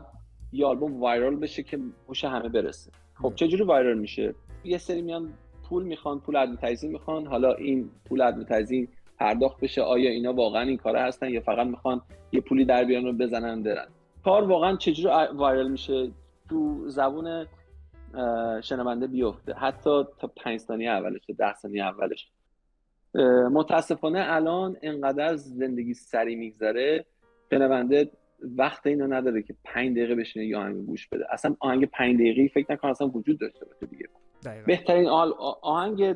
یه 0.53 0.67
آلبوم 0.67 1.01
وایرال 1.01 1.37
بشه 1.37 1.63
که 1.63 1.79
گوش 2.07 2.25
همه 2.25 2.49
برسه. 2.49 2.91
خب. 3.15 3.33
چجوری 3.35 3.63
وایرال 3.63 3.99
میشه؟ 3.99 4.35
یه 4.65 4.79
سری 4.79 5.03
میان 5.03 5.33
پول 5.69 5.83
می‌خوان 5.83 6.21
پول 6.21 6.37
advertising 6.37 6.93
می‌خوان. 6.93 7.27
حالا 7.27 7.55
این 7.55 7.91
پول 8.09 8.21
advertising 8.21 8.89
پرداخت 9.19 9.61
بشه 9.61 9.83
آیا 9.83 10.11
اینا 10.11 10.33
واقعا 10.33 10.63
این 10.63 10.77
کارا 10.77 11.03
هستن 11.03 11.29
یا 11.29 11.41
فقط 11.41 11.67
می‌خوان 11.67 12.03
یه 12.33 12.41
پولی 12.41 12.65
در 12.65 12.85
بیارن 12.85 13.07
و 13.07 13.13
بزنن 13.13 13.63
برن؟ 13.63 13.87
کار 14.25 14.45
واقعا 14.45 14.77
چجوری 14.77 15.15
وایرال 15.35 15.71
میشه؟ 15.71 16.11
تو 16.49 16.89
زبون 16.89 17.47
شنونده 18.63 19.07
بیفته. 19.07 19.55
حتی 19.55 20.05
تا 20.19 20.33
پنج 20.37 20.59
ثانیه 20.61 20.91
اولش 20.91 21.21
تا 21.27 21.33
ده 21.39 21.55
ثانیه 21.55 21.85
اولش. 21.85 22.29
متاسفانه 23.53 24.25
الان 24.27 24.77
انقدر 24.83 25.37
زندگی 25.37 25.95
سریع 25.95 26.37
میگذره. 26.37 27.05
شنونده 27.51 28.11
وقت 28.57 28.87
اینو 28.87 29.07
نداره 29.07 29.43
که 29.43 29.55
پنج 29.65 29.97
دقیقه 29.97 30.15
بشینه 30.15 30.47
یه 30.47 30.57
آهنگ 30.57 30.87
گوش 30.87 31.09
بده. 31.09 31.25
اصلا 31.31 31.57
آهنگ 31.61 31.85
پنج 31.85 32.15
دقیقه 32.15 32.49
فکر 32.49 32.73
نکنم 32.73 32.91
اصلا 32.91 33.09
وجود 33.09 33.39
داشته 33.39 33.67
باشه 33.67 33.87
دیگه. 33.87 34.09
دقیقاً. 34.45 34.67
بهترین 34.67 35.07
آل- 35.09 35.35
آهنگ 35.63 36.13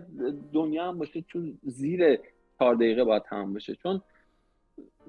دنیا 0.53 0.89
هم 0.89 0.99
باشه 0.99 1.23
چون 1.23 1.59
زیر 1.63 2.19
چهار 2.59 2.75
دقیقه 2.75 3.05
باید 3.05 3.23
تمام 3.23 3.55
بشه. 3.55 3.75
چون 3.75 4.03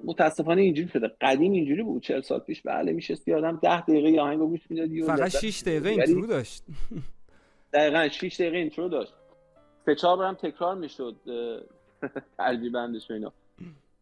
متاسفانه 0.04 0.62
اینجوری 0.62 0.88
شده. 0.88 1.10
قدیم 1.20 1.52
اینجوری 1.52 1.82
بود. 1.82 2.02
چهل 2.02 2.20
سال 2.20 2.38
پیش 2.40 2.62
بله 2.62 2.92
میشستی 2.92 3.34
آدم 3.34 3.58
ده 3.62 3.80
دقیقه 3.80 4.10
یه 4.10 4.20
آهنگ 4.20 4.38
رو 4.38 4.46
گوش 4.48 4.70
می‌دادی 4.70 5.02
فقط 5.02 5.20
لذت 5.20 5.40
6 5.40 5.62
دقیقه 5.62 5.88
intro 5.90 6.26
داشت. 6.26 6.64
دقیقا 7.74 8.08
6 8.08 8.40
دقیقه 8.40 8.56
intro 8.56 8.88
داشت. 8.88 9.14
سه 9.86 9.94
چهار 9.94 10.16
بارم 10.16 10.34
تکرار 10.34 10.74
می‌شد 10.74 11.16
ترجیح 12.38 12.72
بندش 12.72 13.10
و 13.10 13.14
اینا. 13.14 13.32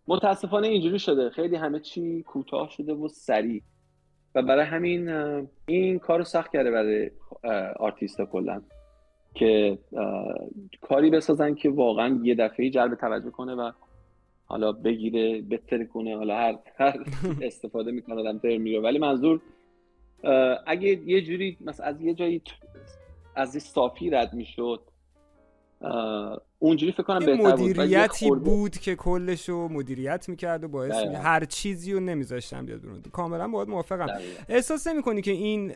متاسفانه 0.09 0.69
اینجوری 0.69 0.99
شده. 0.99 1.31
خیلی 1.31 1.57
همه 1.57 1.81
چی 1.81 2.23
کوتاه 2.23 2.71
شده 2.71 2.93
و 2.95 3.09
سریع. 3.09 3.63
و 4.35 4.43
برای 4.43 4.65
همین 4.65 5.09
این 5.67 5.99
کار 5.99 6.19
رو 6.19 6.25
سخت 6.25 6.53
کرده 6.53 6.71
برای 6.71 7.11
آرتیستا 7.79 8.27
کلا. 8.27 8.63
که 9.39 9.79
کاری 10.81 11.11
بسازن 11.11 11.55
که 11.55 11.71
واقعا 11.71 12.21
یه 12.23 12.35
دفعه 12.35 12.71
جلب 12.71 12.95
توجه 12.95 13.31
کنه 13.31 13.55
و 13.55 13.73
حالا 14.47 14.73
بگیره 14.73 15.43
بتره 15.43 15.85
کنه. 15.85 16.17
حالا 16.17 16.37
هر 16.37 16.59
هر 16.77 16.99
استفاده 17.49 17.91
می‌کنه 17.91 18.21
آدم 18.21 18.39
تر 18.39 18.57
میره. 18.57 18.81
ولی 18.81 18.99
منظور 18.99 19.41
اگه 20.67 20.89
یه 21.07 21.23
جوری 21.23 21.57
مثلا 21.61 21.87
از 21.87 22.03
یه 22.03 22.15
جایی 22.15 22.43
از 23.35 23.55
یه 23.55 23.61
صافی 23.61 24.11
رد 24.11 24.35
می‌شد 24.35 24.81
اونجوری 26.59 26.93
فکر 26.93 27.03
کنم 27.03 27.21
یه 27.21 27.27
بهتر 27.27 27.57
بود. 27.57 27.61
یه 27.61 27.73
مدیریتی 27.73 28.27
خورده- 28.27 28.45
بود 28.45 28.71
که 28.79 28.97
کلشو 28.97 29.69
مدیریت 29.71 30.29
می‌کرد 30.29 30.65
و 30.65 30.69
باعث 30.69 31.07
می... 31.07 31.15
هر 31.15 31.45
چیزی 31.45 31.93
رو 31.93 32.01
نمیذاشتن 32.01 32.67
بیاد 32.67 32.81
بیرون 32.81 33.03
کاملا 33.13 33.49
باید 33.49 33.69
موافقم. 33.69 34.07
دقیقاً. 34.07 34.43
احساس 34.49 34.87
نمی‌کنی 34.87 35.23
که 35.23 35.31
این 35.31 35.73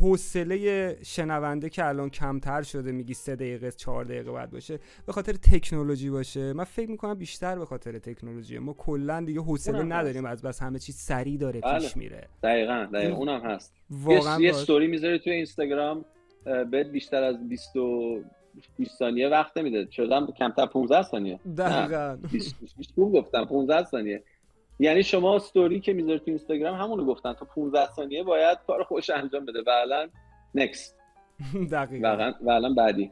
حوصله 0.00 0.96
شنونده 1.04 1.68
که 1.70 1.84
الان 1.84 2.10
کمتر 2.10 2.62
شده 2.62 2.92
میگی 2.92 3.14
سه 3.14 3.36
دقیقه 3.36 3.70
چهار 3.70 4.04
دقیقه 4.04 4.30
باید 4.30 4.50
باشه 4.50 4.78
به 5.06 5.12
خاطر 5.12 5.32
تکنولوژی 5.32 6.10
باشه؟ 6.10 6.52
من 6.52 6.64
فکر 6.64 6.90
می‌کنم 6.90 7.14
بیشتر 7.14 7.58
به 7.58 7.64
خاطر 7.64 7.98
تکنولوژی. 7.98 8.58
ما 8.58 8.72
کلا 8.72 9.20
دیگه 9.20 9.40
حوصله 9.40 9.78
هست. 9.78 9.86
نداریم 9.92 10.24
از 10.24 10.42
بس 10.42 10.62
همه 10.62 10.78
چیز 10.78 10.96
سریع 10.96 11.38
داره 11.38 11.60
بله. 11.60 11.78
پیش 11.78 11.96
میره. 11.96 12.28
دقیقا 12.42 12.86
دقیقا. 12.92 13.16
اونم 13.16 13.40
هست. 13.40 13.74
واقعا 13.90 14.40
یه, 14.40 14.46
یه 14.46 14.52
باعث- 14.52 14.56
ستوری 14.62 14.86
می‌ذاری 14.86 15.18
توی 15.18 15.32
اینستاگرام 15.32 16.04
بهت 16.70 16.86
بیشتر 16.86 17.22
از 17.22 17.48
20 17.48 17.76
و 17.76 18.18
20 18.76 18.98
ثانیه 18.98 19.28
وقت 19.28 19.56
نمیده. 19.56 19.90
شدم 19.90 20.26
کمتر 20.26 20.66
15 20.66 21.02
ثانیه. 21.02 21.40
دقیقاً. 21.58 22.18
20 22.32 22.56
20 22.76 22.94
خوب 22.94 23.12
گفتم 23.12 23.44
15 23.44 23.84
ثانیه. 23.84 24.22
یعنی 24.78 25.02
شما 25.02 25.36
استوری 25.36 25.80
که 25.80 25.92
می‌ذاری 25.92 26.18
تو 26.18 26.24
اینستاگرام 26.26 26.80
همونو 26.80 27.04
گفتن. 27.04 27.32
تا 27.32 27.44
15 27.44 27.92
ثانیه 27.92 28.22
باید 28.22 28.58
کار 28.66 28.84
خوش 28.84 29.10
انجام 29.10 29.44
بده. 29.44 29.58
و 29.66 29.70
الان 29.70 30.08
نکست 30.54 30.96
دقیقاً. 31.70 32.32
و 32.42 32.50
الان- 32.50 32.74
بعدی. 32.74 33.10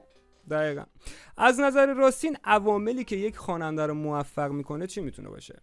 دقیقا. 0.50 0.84
از 1.36 1.60
نظر 1.60 1.94
راستین 1.94 2.36
عواملی 2.44 3.04
که 3.04 3.16
یک 3.16 3.36
خواننده 3.36 3.86
رو 3.86 3.94
موفق 3.94 4.50
می‌کنه 4.50 4.86
چی 4.86 5.00
می‌تونه 5.00 5.28
باشه؟ 5.28 5.62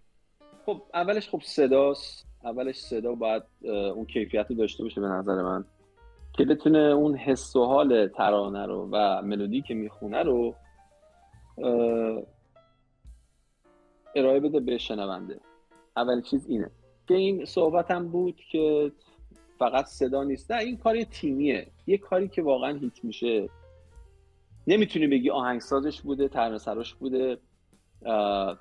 خب 0.65 0.81
اولش 0.93 1.29
خب 1.29 1.41
صداست. 1.45 2.25
اولش 2.43 2.75
صدا 2.79 3.15
باید 3.15 3.43
اون 3.95 4.05
کیفیت 4.05 4.45
رو 4.49 4.55
داشته 4.55 4.83
باشه 4.83 5.01
به 5.01 5.07
نظر 5.07 5.41
من. 5.41 5.65
که 6.33 6.45
بتونه 6.45 6.79
اون 6.79 7.15
حس 7.15 7.55
و 7.55 7.65
حال 7.65 8.07
ترانه 8.07 8.65
رو 8.65 8.89
و 8.91 9.21
ملودی 9.21 9.61
که 9.61 9.73
می‌خونه 9.73 10.23
رو 10.23 10.55
ارائه 14.15 14.39
بده 14.39 14.59
به 14.59 14.77
شنونده. 14.77 15.39
اول 15.97 16.21
چیز 16.21 16.47
اینه. 16.49 16.71
که 17.07 17.13
این 17.13 17.45
صحبتم 17.45 18.07
بود 18.07 18.35
که 18.51 18.91
فقط 19.59 19.85
صدا 19.85 20.23
نیست. 20.23 20.51
نه 20.51 20.57
این 20.57 20.77
کاری 20.77 21.05
تیمیه. 21.05 21.67
یه 21.87 21.97
کاری 21.97 22.27
که 22.27 22.41
واقعا 22.41 22.77
هیت 22.77 23.03
میشه. 23.03 23.49
نمی‌تونی 24.67 25.07
بگی 25.07 25.29
آهنگسازش 25.29 26.01
بوده 26.01 26.27
ترانه 26.27 26.57
سراش 26.57 26.93
بوده 26.93 27.37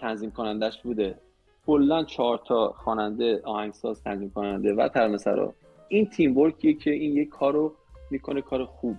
تنظیم 0.01 0.31
کنندش 0.31 0.83
بوده. 0.83 1.19
کلا 1.67 2.05
چهار 2.05 2.39
تا 2.47 2.73
خواننده 2.73 3.43
آهنگساز 3.45 4.03
تنظیم 4.03 4.31
کننده 4.31 4.75
و 4.75 4.89
ترانه‌سرا 4.89 5.55
این 5.93 6.07
تیم 6.07 6.39
ورکیه 6.39 6.75
که 6.75 6.91
این 6.91 7.17
یک 7.17 7.29
کارو 7.29 7.75
می‌کنه 8.11 8.43
کار 8.43 8.65
خوب 8.65 8.97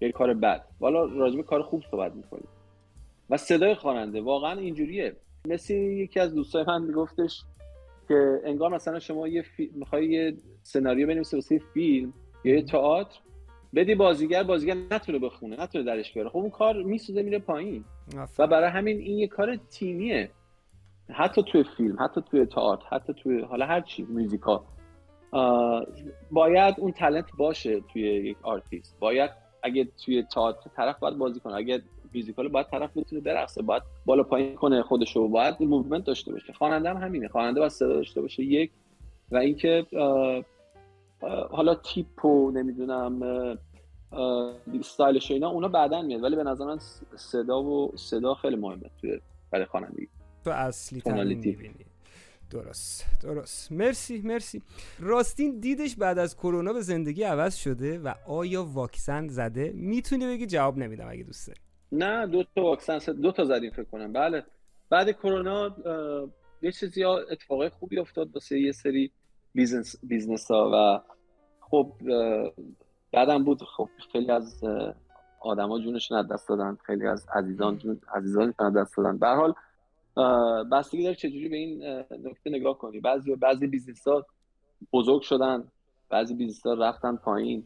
یک 0.00 0.12
کار 0.12 0.34
بد. 0.34 0.64
والا 0.80 1.04
راجب 1.04 1.40
کار 1.40 1.62
خوب 1.62 1.82
صحبت 1.90 2.14
می‌کنیم. 2.14 2.48
و 3.30 3.36
صدای 3.36 3.74
خواننده 3.74 4.20
واقعا 4.20 4.58
اینجوریه. 4.58 5.16
مثل 5.48 5.74
یکی 5.74 6.20
از 6.20 6.34
دوستای 6.34 6.64
من 6.66 6.82
میگفتش 6.82 7.42
که 8.08 8.40
انگار 8.44 8.74
مثلا 8.74 8.98
شما 8.98 9.28
یه 9.28 9.42
فی... 9.42 9.70
می‌خوای 9.74 10.06
یه 10.06 10.36
سناریو 10.62 11.08
بنویسی 11.08 11.36
واسه 11.36 11.54
یه 11.54 11.60
فیلم 11.74 12.12
یا 12.44 12.54
یه 12.54 12.62
تئاتر 12.62 13.18
بدی 13.74 13.94
بازیگر 13.94 14.42
بازیگر 14.42 14.74
نتونه 14.90 15.18
بخونه 15.18 15.62
نتونه 15.62 15.84
درش 15.84 16.14
بیاره. 16.14 16.28
خب 16.28 16.36
اون 16.36 16.50
کار 16.50 16.82
میسوزه 16.82 17.22
میره 17.22 17.38
پایین. 17.38 17.84
و 18.38 18.46
برای 18.46 18.70
همین 18.70 18.98
این 18.98 19.18
یه 19.18 19.26
کار 19.26 19.56
تیمیه. 19.56 20.30
حتی 21.10 21.42
توی 21.42 21.64
فیلم 21.76 21.96
حتی 22.00 22.20
توی 22.30 22.46
تئاتر 22.46 22.86
حتی 22.90 23.12
توی 23.14 23.40
حالا 23.40 23.66
هر 23.66 23.80
چی 23.80 24.02
موزیکال. 24.02 24.60
باید 26.30 26.74
اون 26.78 26.92
talent 26.92 27.26
باشه 27.38 27.80
توی 27.80 28.02
یک 28.02 28.36
آرتیست. 28.42 28.96
باید 29.00 29.30
اگه 29.62 29.88
توی 30.04 30.22
تئاتر 30.22 30.70
طرف 30.76 30.98
باید 30.98 31.18
بازی 31.18 31.40
کنه. 31.40 31.54
اگه 31.54 31.82
میوزیکال 32.12 32.48
باید 32.48 32.66
طرف 32.66 32.96
بتونه 32.96 33.22
برقصه 33.22 33.62
باید 33.62 33.82
بالا 34.06 34.22
پایین 34.22 34.54
کنه 34.54 34.82
خودشو. 34.82 35.28
باید 35.28 35.54
movement 35.60 36.04
داشته 36.04 36.32
باشه. 36.32 36.52
خواننده 36.52 36.90
هم 36.90 36.96
همینه. 36.96 37.28
خواننده 37.28 37.60
باید 37.60 37.72
صدا 37.72 37.92
داشته 37.92 38.20
باشه. 38.20 38.42
یک 38.42 38.70
و 39.30 39.36
اینکه 39.36 39.86
حالا 41.50 41.74
تیپ 41.74 42.24
و 42.24 42.50
نمی‌دونم 42.50 43.22
استایلش 44.80 45.30
اینا 45.30 45.48
اونا 45.48 45.68
بعدا 45.68 46.02
میاد. 46.02 46.22
ولی 46.22 46.36
به 46.36 46.42
نظر 46.42 46.64
من 46.64 46.78
صدا 47.16 47.62
و 47.62 47.92
صدا 47.96 48.34
خیلی 48.34 48.56
مهمه 48.56 48.90
توی 49.00 49.20
برای 49.50 49.64
خوانندگی. 49.64 50.08
تو 50.44 50.50
اصلی. 50.50 51.02
می‌بینی. 51.06 51.74
درست 52.50 53.06
درست. 53.22 53.72
مرسی 53.72 54.22
مرسی. 54.24 54.62
راستین 54.98 55.60
دیدش 55.60 55.96
بعد 55.96 56.18
از 56.18 56.36
کرونا 56.36 56.72
به 56.72 56.80
زندگی 56.80 57.22
عوض 57.22 57.56
شده 57.56 57.98
و 57.98 58.14
آیا 58.26 58.64
واکسن 58.64 59.28
زده؟ 59.28 59.72
می‌تونی 59.74 60.26
بگی؟ 60.26 60.46
جواب 60.46 60.78
نمیدم 60.78 61.08
اگه 61.08 61.22
دوست 61.22 61.48
داری. 61.48 61.60
نه 61.92 62.26
دو 62.26 62.44
تا 62.54 62.62
واکسن 62.62 63.12
دو 63.12 63.32
تا 63.32 63.44
زدیم 63.44 63.70
فکر 63.70 63.84
کنم. 63.84 64.12
بله. 64.12 64.44
بعد 64.90 65.10
کرونا 65.10 65.76
یه 66.62 66.72
چیزی 66.72 67.04
اتفاقای 67.04 67.68
خوبی 67.68 67.98
افتاد 67.98 68.34
واسه 68.34 68.60
یه 68.60 68.72
سری 68.72 69.12
بیزنس 69.54 69.96
بیزنس 70.02 70.50
ها 70.50 70.70
و 70.74 71.00
خب 71.60 71.92
بعدم 73.12 73.44
بود. 73.44 73.62
خب 73.76 73.88
خیلی 74.12 74.30
از 74.30 74.60
آدما 75.40 75.80
جونشون 75.80 76.18
از 76.18 76.28
دست 76.28 76.48
دادن 76.48 76.78
خیلی 76.86 77.06
از 77.06 77.26
عزیزان 77.34 77.78
جون 77.78 78.00
عزیزانشون 78.14 78.66
از 78.66 78.74
دست 78.76 78.96
دادن. 78.96 79.18
به 79.18 79.26
حال 79.26 79.54
بستگی 80.72 81.02
داره 81.02 81.14
چجوری 81.14 81.48
به 81.48 81.56
این 81.56 81.84
نکته 82.10 82.50
نگاه 82.50 82.78
کنی. 82.78 83.00
بعضی 83.00 83.36
بعضی 83.36 83.66
بیزنس 83.66 84.08
ها 84.08 84.26
بزرگ 84.92 85.22
شدن 85.22 85.64
بعضی 86.10 86.34
بیزنس 86.34 86.66
ها 86.66 86.74
رفتن 86.74 87.16
پایین. 87.16 87.64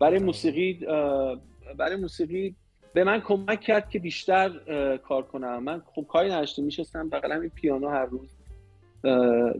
برای 0.00 0.18
موسیقی 0.18 0.86
اه، 0.86 1.36
برای 1.78 1.96
موسیقی 1.96 2.54
به 2.94 3.04
من 3.04 3.20
کمک 3.20 3.60
کرد 3.60 3.90
که 3.90 3.98
بیشتر 3.98 4.48
کار 4.96 5.22
کنم. 5.22 5.62
من 5.62 5.82
خب 5.94 6.06
کاری 6.08 6.30
نداشتم 6.30 6.62
میشستم 6.62 7.08
بغل 7.08 7.32
همین 7.32 7.50
پیانو 7.50 7.88
هر 7.88 8.04
روز. 8.04 8.36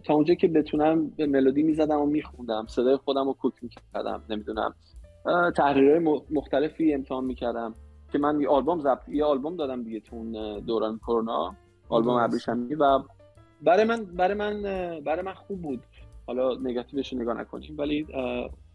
تا 0.04 0.14
اونجا 0.14 0.34
که 0.34 0.48
بتونم 0.48 1.08
به 1.08 1.26
ملودی 1.26 1.62
می‌زدم 1.62 2.00
و 2.00 2.06
میخوندم. 2.06 2.66
صدای 2.68 2.96
خودم 2.96 3.24
رو 3.26 3.32
کوک 3.32 3.54
می‌کردم 3.62 4.22
نمی‌دونم. 4.30 4.74
تحریرهای 5.56 6.22
مختلفی 6.30 6.94
امتحان 6.94 7.24
می‌کردم 7.24 7.74
که 8.12 8.18
من 8.18 8.40
یه 8.40 8.48
آلبوم 8.48 8.80
ضبط 8.80 9.08
یه 9.08 9.24
آلبوم 9.24 9.56
دادم 9.56 9.82
دیگه 9.82 10.00
تو 10.00 10.32
دوران 10.60 10.98
کرونا. 10.98 11.56
آلبوم 11.88 12.14
ابریشمی 12.14 12.74
و 12.74 13.02
برای 13.62 13.84
من 13.84 14.04
برای 14.04 14.34
من 14.34 14.62
برای 15.00 15.22
من 15.22 15.34
خوب 15.34 15.62
بود. 15.62 15.82
حالا 16.26 16.54
نگاتیوش 16.54 17.12
نگاه 17.12 17.40
نکنیم 17.40 17.74
ولی 17.78 18.06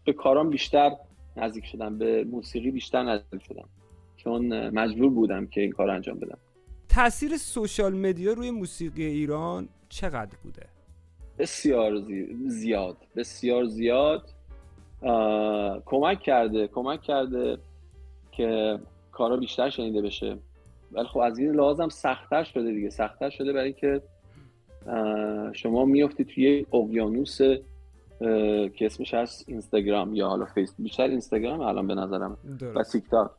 به 0.04 0.12
کارام 0.12 0.50
بیشتر 0.50 0.96
نزدیک 1.36 1.64
شدم 1.64 1.98
به 1.98 2.24
موسیقی 2.24 2.70
بیشتر 2.70 3.02
نزدیک 3.02 3.42
شدم. 3.42 3.68
چون 4.16 4.68
مجبور 4.68 5.10
بودم 5.10 5.46
که 5.46 5.60
این 5.60 5.72
کار 5.72 5.90
انجام 5.90 6.18
بدم. 6.18 6.38
تاثیر 6.88 7.36
سوشال 7.36 7.94
مدیا 7.94 8.32
روی 8.32 8.50
موسیقی 8.50 9.04
ایران 9.04 9.68
چقدر 9.88 10.36
بوده؟ 10.42 10.66
بسیار 11.38 12.02
زیاد. 12.46 12.96
بسیار 13.16 13.64
زیاد 13.64 14.30
کمک 15.86 16.20
کرده 16.20 16.68
کمک 16.68 17.02
کرده 17.02 17.58
که 18.32 18.78
کارا 19.12 19.36
بیشتر 19.36 19.70
شنیده 19.70 20.02
بشه. 20.02 20.38
ولی 20.94 21.06
خب 21.06 21.18
از 21.18 21.38
این 21.38 21.50
لازم 21.50 21.88
سختتر 21.88 22.44
شده 22.44 22.72
دیگه. 22.72 22.90
سختتر 22.90 23.30
شده 23.30 23.52
برای 23.52 23.72
که 23.72 24.02
شما 25.52 25.84
میفتید 25.84 26.26
توی 26.26 26.66
اقیانوس 26.72 27.38
که 27.38 28.86
اسمش 28.86 29.14
هست 29.14 29.48
اینستاگرام 29.48 30.14
یا 30.14 30.28
حالا 30.28 30.44
فیسبوک 30.44 30.84
بیشتر 30.84 31.02
اینستاگرام 31.02 31.60
الان 31.60 31.86
به 31.86 31.94
نظرم. 31.94 32.38
و 32.74 32.82
تیک 32.82 33.04
تاک 33.10 33.30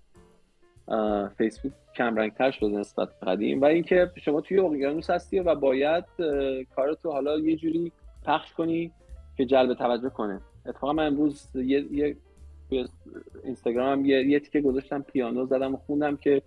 فیسبوک 1.38 1.74
کم 1.96 2.15
رنگ 2.15 2.34
تر 2.34 2.52
شده 2.52 2.68
نسبت 2.68 3.10
قدیم. 3.24 3.62
و 3.62 3.65
اینکه 3.65 4.12
شما 4.15 4.41
توی 4.41 4.60
اقیانوس 4.60 5.10
هستی 5.10 5.39
و 5.39 5.56
باید 5.56 6.06
کارتو 6.76 7.12
حالا 7.12 7.39
یه 7.39 7.56
جوری 7.56 7.91
پخش 8.26 8.54
کنی 8.54 8.91
که 9.38 9.46
جلب 9.46 9.74
توجه 9.74 10.10
کنه. 10.10 10.41
اتفاقا 10.65 10.94
من 10.94 11.06
امروز 11.06 11.48
یه, 11.56 11.86
یه 11.91 12.15
اینستاگرام 13.44 14.06
یه, 14.06 14.28
یه 14.28 14.39
تیکه 14.39 14.62
گذاشتم 14.62 15.02
پیانو 15.02 15.46
زدم 15.46 15.74
و 15.74 15.78
خوندم 15.78 16.18
که 16.18 16.41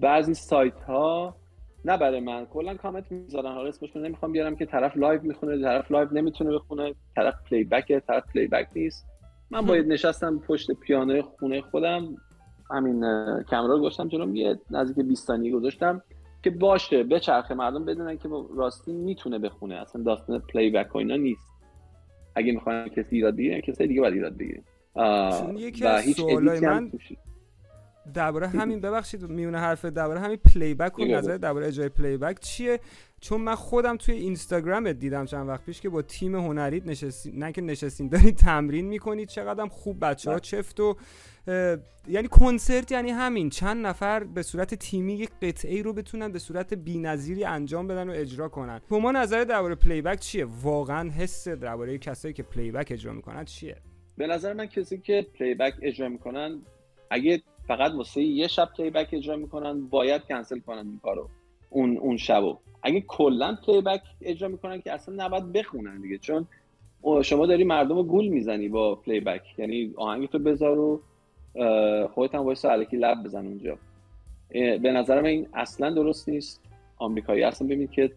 بعضی 0.00 0.34
سایت 0.34 0.80
ها 0.80 1.36
نه 1.84 1.96
برای 1.96 2.20
من 2.20 2.46
کلا 2.46 2.74
کامنت 2.74 3.12
می‌ذارن. 3.12 3.52
حالا 3.52 3.68
اسمش 3.68 3.96
نمی‌خوام 3.96 4.32
بیارم 4.32 4.56
که 4.56 4.66
طرف 4.66 4.96
live 4.96 5.22
می‌خونه 5.22 5.62
طرف 5.62 5.90
live 5.90 6.08
نمی‌تونه 6.12 6.54
بخونه 6.54 6.94
طرف 7.16 7.34
playback 7.50 7.98
طرف 7.98 8.24
playback 8.34 8.68
نیست. 8.76 9.06
من 9.50 9.60
باید 9.60 9.86
نشستم 9.86 10.38
پشت 10.38 10.70
پیانو 10.70 11.22
خونه 11.22 11.60
خودم 11.60 12.16
همین 12.70 13.00
کامرا 13.42 13.78
گذاشتم 13.78 14.08
جلوم 14.08 14.36
یه 14.36 14.58
نزدیک 14.70 15.06
20 15.06 15.26
ثانیه 15.26 15.52
گذاشتم 15.52 16.02
که 16.42 16.50
باشه 16.50 17.02
بچرخه 17.02 17.50
مردم 17.50 17.84
بدونن 17.84 18.18
که 18.18 18.28
راستین 18.56 18.92
می‌تونه 18.92 19.38
بخونه. 19.38 19.74
اصلا 19.74 20.02
داستان 20.02 20.38
playback 20.38 20.94
و 20.94 20.98
اینا 20.98 21.16
نیست. 21.16 21.50
اگه 22.34 22.52
می‌خوان 22.52 22.88
کسی 22.88 23.16
ایراد 23.16 23.36
بگیره 23.36 23.60
کسی 23.60 23.86
دیگه 23.86 24.00
باید 24.00 24.14
ایراد 24.14 24.36
بگیره. 24.36 24.62
و 24.96 25.98
هیچ 25.98 26.20
من 26.62 26.90
درباره 28.14 28.46
همین 28.60 28.80
ببخشید 28.80 29.22
میونه 29.22 29.58
حرف 29.58 29.84
درباره 29.84 30.20
همین 30.20 30.36
playback 30.36 30.98
و 30.98 31.04
نظر 31.04 31.36
درباره 31.36 31.66
اجرای 31.66 31.88
playback 31.88 32.40
چیه؟ 32.40 32.80
چون 33.20 33.40
من 33.40 33.54
خودم 33.54 33.96
توی 33.96 34.14
اینستاگرام 34.14 34.92
دیدم 34.92 35.24
چند 35.24 35.48
وقت 35.48 35.64
پیش 35.64 35.80
که 35.80 35.88
با 35.88 36.02
تیم 36.02 36.34
هنریت 36.34 36.86
نشستین 36.86 37.38
نه 37.44 37.52
که 37.52 37.60
نشستین 37.60 38.08
دارید 38.08 38.36
تمرین 38.36 38.86
می‌کنید 38.86 39.28
چقدر 39.28 39.66
خوب 39.66 40.04
بچه 40.04 40.30
ها. 40.30 40.38
چفت 40.38 40.80
و 40.80 40.96
یعنی 42.08 42.28
کنسرت 42.30 42.92
یعنی 42.92 43.10
همین. 43.10 43.50
چند 43.50 43.86
نفر 43.86 44.24
به 44.24 44.42
صورت 44.42 44.74
تیمی 44.74 45.14
یک 45.14 45.30
قطعه 45.42 45.82
رو 45.82 45.92
بتونن 45.92 46.32
به 46.32 46.38
صورت 46.38 46.74
بی‌نظیری 46.74 47.44
انجام 47.44 47.86
بدن 47.86 48.08
و 48.08 48.12
اجرا 48.12 48.48
کنن. 48.48 48.80
شما 48.88 49.12
نظر 49.12 49.44
درباره 49.44 49.74
playback 49.74 50.20
چیه؟ 50.20 50.46
واقعا 50.62 51.10
حس 51.10 51.48
درباره 51.48 51.98
کسایی 51.98 52.34
که 52.34 52.42
playback 52.42 52.88
اجرا 52.90 53.12
می‌کنن 53.12 53.44
چیه؟ 53.44 53.76
به 54.16 54.26
نظر 54.26 54.52
من 54.52 54.66
کسی 54.66 54.98
که 54.98 55.26
playback 55.38 55.74
اجرا 55.82 56.08
می‌کنن 56.08 56.62
اگه 57.10 57.42
فقط 57.70 57.92
واسه 57.92 58.22
یه 58.22 58.46
شب 58.46 58.68
playback 58.76 59.08
اجرا 59.12 59.36
می‌کنن 59.36 59.86
باید 59.86 60.22
کنسل 60.24 60.58
کنن 60.58 60.78
این 60.78 61.00
کارو 61.02 61.28
اون 61.70 61.96
اون 61.96 62.16
شبو. 62.16 62.58
اگه 62.82 63.00
کلا 63.00 63.58
playback 63.66 64.02
اجرا 64.20 64.48
می‌کنن 64.48 64.80
که 64.80 64.92
اصلا 64.92 65.24
نباید 65.24 65.52
بخونن 65.52 66.00
دیگه 66.00 66.18
چون 66.18 66.46
شما 67.22 67.46
داری 67.46 67.64
مردم 67.64 67.96
رو 67.96 68.02
گول 68.02 68.28
می‌زنی 68.28 68.68
با 68.68 68.94
playback 68.94 69.42
یعنی 69.58 69.92
آهنگ 69.96 70.28
تو 70.28 70.38
بذار 70.38 70.78
و 70.78 71.00
خودت 72.14 72.34
هم 72.34 72.40
وایسا 72.40 72.70
الکی 72.70 72.96
لب 72.96 73.22
بزن 73.24 73.46
اونجا. 73.46 73.78
به 74.52 74.92
نظر 74.92 75.20
من 75.20 75.26
این 75.26 75.48
اصلا 75.54 75.90
درست 75.90 76.28
نیست. 76.28 76.62
آمریکایی 76.98 77.42
اصلا 77.42 77.66
ببینید 77.66 77.90
که 77.90 78.12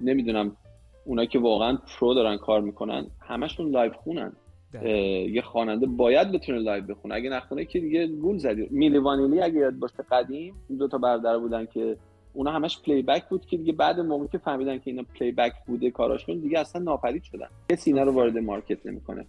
نمی‌دونم 0.00 0.56
اونایی 1.04 1.28
که 1.28 1.38
واقعا 1.38 1.78
pro 1.86 2.14
دارن 2.14 2.36
کار 2.36 2.60
می‌کنن 2.60 3.06
همشون 3.20 3.70
live 3.70 3.92
خونن. 3.92 4.32
یه 4.74 5.42
خواننده 5.42 5.86
باید 5.86 6.32
بتونه 6.32 6.58
live 6.58 6.84
بخونه. 6.84 7.14
اگه 7.14 7.30
نخونه 7.30 7.64
که 7.64 7.80
دیگه 7.80 8.06
گول 8.06 8.38
زدی. 8.38 8.68
میلی 8.70 8.98
وانیلی 8.98 9.40
اگه 9.40 9.54
یاد 9.54 9.74
باشه 9.74 10.04
قدیم 10.10 10.54
دو 10.78 10.88
تا 10.88 10.98
برادر 10.98 11.38
بودن 11.38 11.66
که 11.66 11.96
اونا 12.32 12.50
همش 12.50 12.82
playback 12.82 13.28
بود 13.28 13.46
که 13.46 13.56
دیگه 13.56 13.72
بعد 13.72 14.00
موقعی 14.00 14.28
که 14.28 14.38
فهمیدن 14.38 14.78
که 14.78 14.90
اینا 14.90 15.02
playback 15.18 15.52
بوده 15.66 15.90
کاراشون 15.90 16.38
دیگه 16.38 16.58
اصلا 16.58 16.82
ناپدید 16.82 17.22
شدن. 17.22 17.48
کسی 17.70 17.90
اینا 17.90 18.02
رو 18.02 18.12
وارد 18.12 18.38
market 18.38 18.86
نمی‌کنه. 18.86 19.26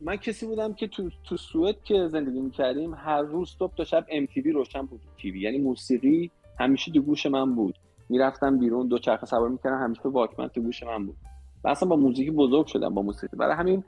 من 0.00 0.16
کسی 0.16 0.46
بودم 0.46 0.74
که 0.74 0.86
تو 0.86 1.10
تو 1.24 1.36
سوئد 1.36 1.82
که 1.84 2.08
زندگی 2.08 2.40
می‌کردیم 2.40 2.94
هر 2.94 3.22
روز 3.22 3.56
صبح 3.58 3.74
تا 3.74 3.84
شب 3.84 4.06
M 4.08 4.26
روشن 4.44 4.82
بود 4.82 5.00
TV 5.18 5.40
یعنی 5.40 5.58
موسیقی 5.58 6.30
همیشه 6.58 6.92
تو 6.92 7.00
گوش 7.00 7.26
من 7.26 7.54
بود. 7.54 7.74
می‌رفتم 8.08 8.58
بیرون 8.58 8.88
دو 8.88 8.98
چرخ 8.98 9.24
سوار 9.24 9.48
می‌کردم 9.48 9.78
همیشه 9.78 10.02
واکمن 10.08 10.48
تو 10.48 10.60
گوش 10.60 10.82
من 10.82 11.06
بود. 11.06 11.16
و 11.64 11.68
اصلا 11.68 11.88
با 11.88 11.96
موزیک 11.96 12.32
بزرگ 12.32 12.66
شدم 12.66 12.94
با 12.94 13.02
موسیقی. 13.02 13.36
برای 13.36 13.54
همین 13.54 13.84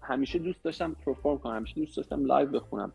همیشه 0.00 0.38
دوست 0.38 0.64
داشتم 0.64 0.96
perform 1.06 1.38
کنم 1.38 1.56
همیشه 1.56 1.74
دوست 1.74 1.96
داشتم 1.96 2.24
live 2.24 2.50
بخونم. 2.50 2.92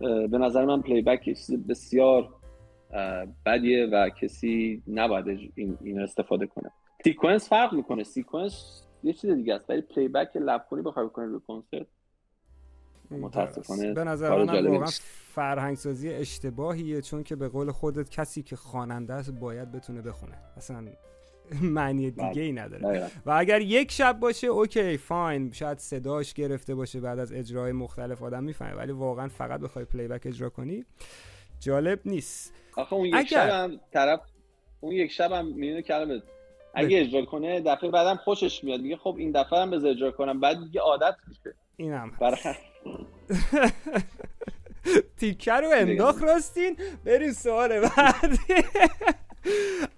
به 0.00 0.38
نظر 0.38 0.64
من 0.64 0.82
playback 0.82 1.28
بسیار 1.68 2.34
بدیه 3.46 3.86
و 3.92 4.08
کسی 4.08 4.82
نباید 4.88 5.50
این, 5.54 5.78
این 5.80 6.00
استفاده 6.00 6.46
کنه. 6.46 6.70
sequence 7.04 7.48
فرق 7.48 7.72
می‌کنه. 7.72 8.04
sequence 8.04 8.82
یه 9.02 9.12
چیز 9.12 9.30
دیگه 9.30 9.54
است 9.54 9.70
ولی 9.70 9.80
playback 9.80 10.36
لب 10.36 10.66
خونی 10.70 10.82
بخوای 10.82 11.06
بکنی 11.06 11.26
رو 11.26 11.40
کنسرت 11.40 11.86
متاسفانه 13.10 13.94
به 13.94 14.04
نظر 14.04 14.44
من 14.44 14.66
واقعا 14.66 14.90
فرهنگ 15.34 15.76
سازی 15.76 16.08
اشتباهیه 16.10 17.02
چون 17.02 17.22
که 17.22 17.36
به 17.36 17.48
قول 17.48 17.70
خودت 17.70 18.10
کسی 18.10 18.42
که 18.42 18.56
خواننده 18.56 19.14
است 19.14 19.30
باید 19.30 19.72
بتونه 19.72 20.02
بخونه. 20.02 20.34
اصلا 20.56 20.86
معنی 21.62 22.10
دیگه 22.10 22.42
ای 22.42 22.52
بله. 22.52 22.62
نداره. 22.62 23.10
و 23.26 23.30
اگر 23.30 23.60
یک 23.60 23.92
شب 23.92 24.20
باشه 24.20 24.46
OK 24.46 24.96
fine. 24.96 25.52
شاید 25.52 25.78
صداش 25.78 26.34
گرفته 26.34 26.74
باشه 26.74 27.00
بعد 27.00 27.18
از 27.18 27.32
اجرای 27.32 27.72
مختلف 27.72 28.22
آدم 28.22 28.44
می‌فهمه. 28.44 28.74
ولی 28.74 28.92
واقعا 28.92 29.28
فقط 29.28 29.60
بخوای 29.60 29.84
playback 29.84 30.22
اجرا 30.26 30.48
کنی 30.50 30.84
جالب 31.60 32.00
نیست. 32.04 32.52
آخه 32.76 32.94
اون 32.94 33.06
یک 33.06 33.14
اگر... 33.14 33.26
شب 33.26 33.48
هم 33.48 33.80
طرف 33.92 34.20
اون 34.80 34.92
یک 34.92 35.12
شب 35.12 35.32
هم 35.32 35.46
میونه 35.46 35.82
کلمه 35.82 36.22
اگه 36.74 37.00
اجرا 37.00 37.24
کنه 37.24 37.60
دفعه 37.60 37.90
بعدم 37.90 38.16
خوشش 38.16 38.64
میاد. 38.64 38.80
میگه 38.80 38.96
خب 38.96 39.16
این 39.18 39.30
دفعه 39.32 39.58
هم 39.58 39.70
بذار 39.70 39.90
اجرا 39.90 40.10
کنم. 40.10 40.40
بعد 40.40 40.64
دیگه 40.64 40.80
عادت 40.80 41.14
میشه. 41.28 41.54
اینم 41.76 42.12
تیکه 45.18 45.52
رو 45.52 45.68
انداخت 45.74 46.22
راستین. 46.22 46.76
بریم 47.04 47.32
سوال 47.32 47.80
بعد 47.80 48.38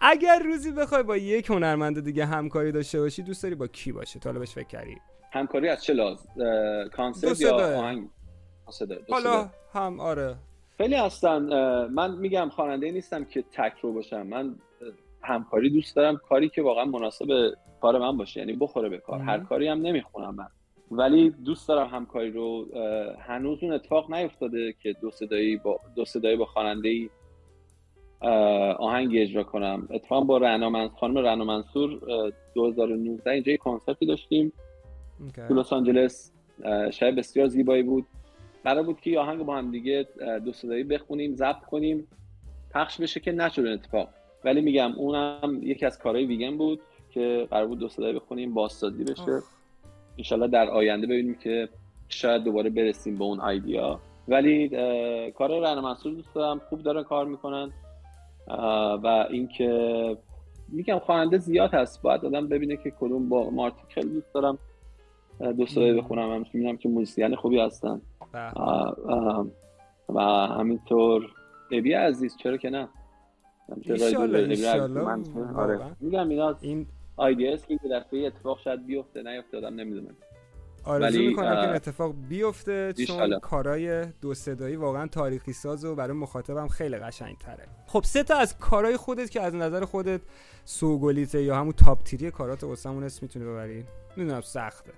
اگر 0.01 0.39
روزی 0.45 0.73
بخوای 0.73 1.03
با 1.03 1.17
یک 1.17 1.51
هنرمند 1.51 2.05
دیگه 2.05 2.27
همکاری 2.27 2.73
داشته 2.73 3.01
باشی 3.01 3.23
دوست 3.23 3.43
داری 3.43 3.55
با 3.55 3.67
کی 3.67 3.93
باشه 3.93 4.21
تا 4.21 4.33
بهش 4.33 4.53
فکر 4.55 4.67
کردی؟ 4.67 4.97
همکاری 5.33 5.69
از 5.69 5.85
چه 5.85 5.93
لحاظ 5.93 6.19
کانسرت 6.93 7.41
یا 7.41 7.79
آهنگ؟ 7.79 8.09
حالا 9.11 9.51
هم 9.75 10.01
آره. 10.01 10.37
خیلی 10.77 10.95
هستن. 10.95 11.39
من 11.87 12.17
میگم 12.17 12.49
خواننده 12.49 12.91
نیستم 12.91 13.25
که 13.25 13.45
تک 13.53 13.73
رو 13.83 13.93
باشم. 13.93 14.23
من 14.23 14.55
همکاری 15.23 15.71
دوست 15.71 15.97
دارم. 15.97 16.17
کاری 16.17 16.49
که 16.49 16.63
واقعا 16.63 16.85
مناسب 16.85 17.27
کار 17.81 17.99
من 17.99 18.17
باشه. 18.17 18.41
یعنی 18.41 18.53
بخوره 18.53 18.89
به 18.89 18.99
کار. 18.99 19.21
هر 19.21 19.39
کاری 19.39 19.69
هم 19.69 19.81
نمی‌خونم 19.81 20.35
من. 20.35 20.47
ولی 20.91 21.31
دوست 21.31 21.69
دارم 21.69 21.87
همکاری 21.87 22.31
رو. 22.31 22.67
هنوز 23.19 23.59
اون 23.63 23.73
اتفاق 23.73 24.15
نیفتاده 24.15 24.75
که 24.83 24.93
دو 25.01 25.11
صدایی 25.11 25.57
با 25.57 25.81
دو 25.97 26.05
صدایی 26.05 26.37
با 26.37 26.45
خواننده 26.45 26.89
ای 26.89 27.11
آهنگی 28.79 29.21
اجرا 29.21 29.43
کنم. 29.43 29.89
اتفاقا 29.91 30.25
با 30.25 30.39
رعنا. 30.39 30.89
خانم 30.89 31.19
رعنا 31.19 31.45
منصور 31.45 32.01
2019 32.55 33.31
اینجا 33.31 33.57
کنسرتی 33.57 34.07
داشتیم. 34.07 34.53
تو 35.49 35.55
لس 35.55 35.73
آنجلس 35.73 36.33
شاید 36.91 37.17
بسیار 37.17 37.47
زیبایی 37.47 37.83
بود. 37.83 38.07
قرار 38.65 38.83
بود 38.83 39.01
که 39.01 39.19
آهنگ 39.19 39.43
با 39.43 39.57
هم 39.57 39.71
دیگه 39.71 40.07
دو 40.45 40.53
صدایی 40.53 40.85
بخونیم 40.85 41.35
ضبط 41.35 41.61
کنیم. 41.61 42.07
پخش 42.75 43.01
بشه 43.01 43.21
که 43.21 43.33
نشد 43.33 43.67
اتفاق. 43.67 44.09
ولی 44.45 44.61
میگم 44.61 44.93
اونم 44.93 45.61
یکی 45.63 45.87
از 45.87 45.99
کارهای 45.99 46.27
ویگن 46.27 46.59
بود 46.59 46.81
که 47.11 47.47
قرار 47.51 47.67
بود 47.67 47.79
دو 47.79 47.89
صدایی 47.89 48.15
بخونیم 48.15 48.55
بازسازی 48.55 49.05
بشه. 49.05 49.43
انشالله 50.19 50.49
در 50.49 50.71
آینده 50.71 51.07
ببینیم 51.07 51.35
که 51.35 51.69
شاید 52.09 52.45
دوباره 52.45 52.71
برسیم 52.71 53.19
به 53.19 53.25
اون 53.25 53.41
آیدیا. 53.41 54.01
ولی 54.29 54.69
کار 55.31 55.61
رعنا 55.61 55.81
منصور 55.81 56.13
دوست 56.13 56.35
دارم. 56.35 56.61
خوب 56.69 56.83
دارن 56.83 57.03
کار 57.03 57.27
می‌کنن. 57.27 57.73
و 59.03 59.27
اینکه 59.31 60.17
میگم 60.69 60.99
خواننده 60.99 61.39
زیاد 61.39 61.75
هست. 61.75 62.03
باید 62.03 62.25
آدم 62.25 62.49
ببینه 62.49 62.77
که 62.77 62.93
کدوم 63.01 63.29
با 63.29 63.51
مارتیک 63.51 63.93
خیلی 63.95 64.09
دوست 64.09 64.35
دارم. 64.35 64.59
دو 65.59 65.67
ساله 65.67 65.95
بخونم. 65.95 66.33
هم 66.33 66.45
می‌بینم 66.55 66.77
که 66.77 66.89
موزیسین 66.89 67.37
خوبی 67.37 67.61
هستن. 67.61 68.01
آه، 68.55 69.47
و 70.09 70.21
همینطور 70.47 71.31
ابی 71.73 71.93
عزیز 71.93 72.37
چرا 72.37 72.57
که 72.57 72.71
نه؟ 72.71 72.89
ایشالله، 73.83 74.59
آره. 75.57 75.81
میگم 76.01 76.29
اینا 76.29 76.57
این 76.61 76.87
آیدیا 77.17 77.53
است 77.53 77.69
که 77.69 77.79
دفعه 77.93 78.27
اتفاق 78.27 78.59
شاید 78.59 78.87
بیفته 78.87 79.23
نیفته 79.23 79.57
آدم 79.57 79.75
نمی‌دونم 79.75 80.17
آرزو 80.85 81.19
می‌کنم 81.19 81.55
که 81.55 81.61
این 81.61 81.71
اتفاق 81.71 82.14
بیفته 82.29 82.93
چون. 82.93 83.38
کارای 83.38 84.07
دو 84.21 84.35
صدایی 84.35 84.77
واقعا 84.77 85.07
تاریخی 85.07 85.53
ساز 85.53 85.85
و 85.85 85.95
برای 85.95 86.17
مخاطبم 86.17 86.69
خیلی 86.69 86.97
قشنگ 86.97 87.38
تره 87.38 87.64
خب 87.87 88.03
سه 88.05 88.23
تا 88.23 88.37
از 88.37 88.59
کارهای 88.59 88.97
خودت 88.97 89.31
که 89.31 89.41
از 89.41 89.55
نظر 89.55 89.85
خودت 89.85 90.21
سوگلیته 90.64 91.43
یا 91.43 91.57
همون 91.57 91.73
تاپ 91.73 92.03
تیری 92.03 92.31
کارات 92.31 92.64
واسمون 92.64 93.05
اسم 93.05 93.19
می‌تونی 93.23 93.45
ببری؟ 93.45 93.85
می‌دونم 94.17 94.41
سخته. 94.41 94.93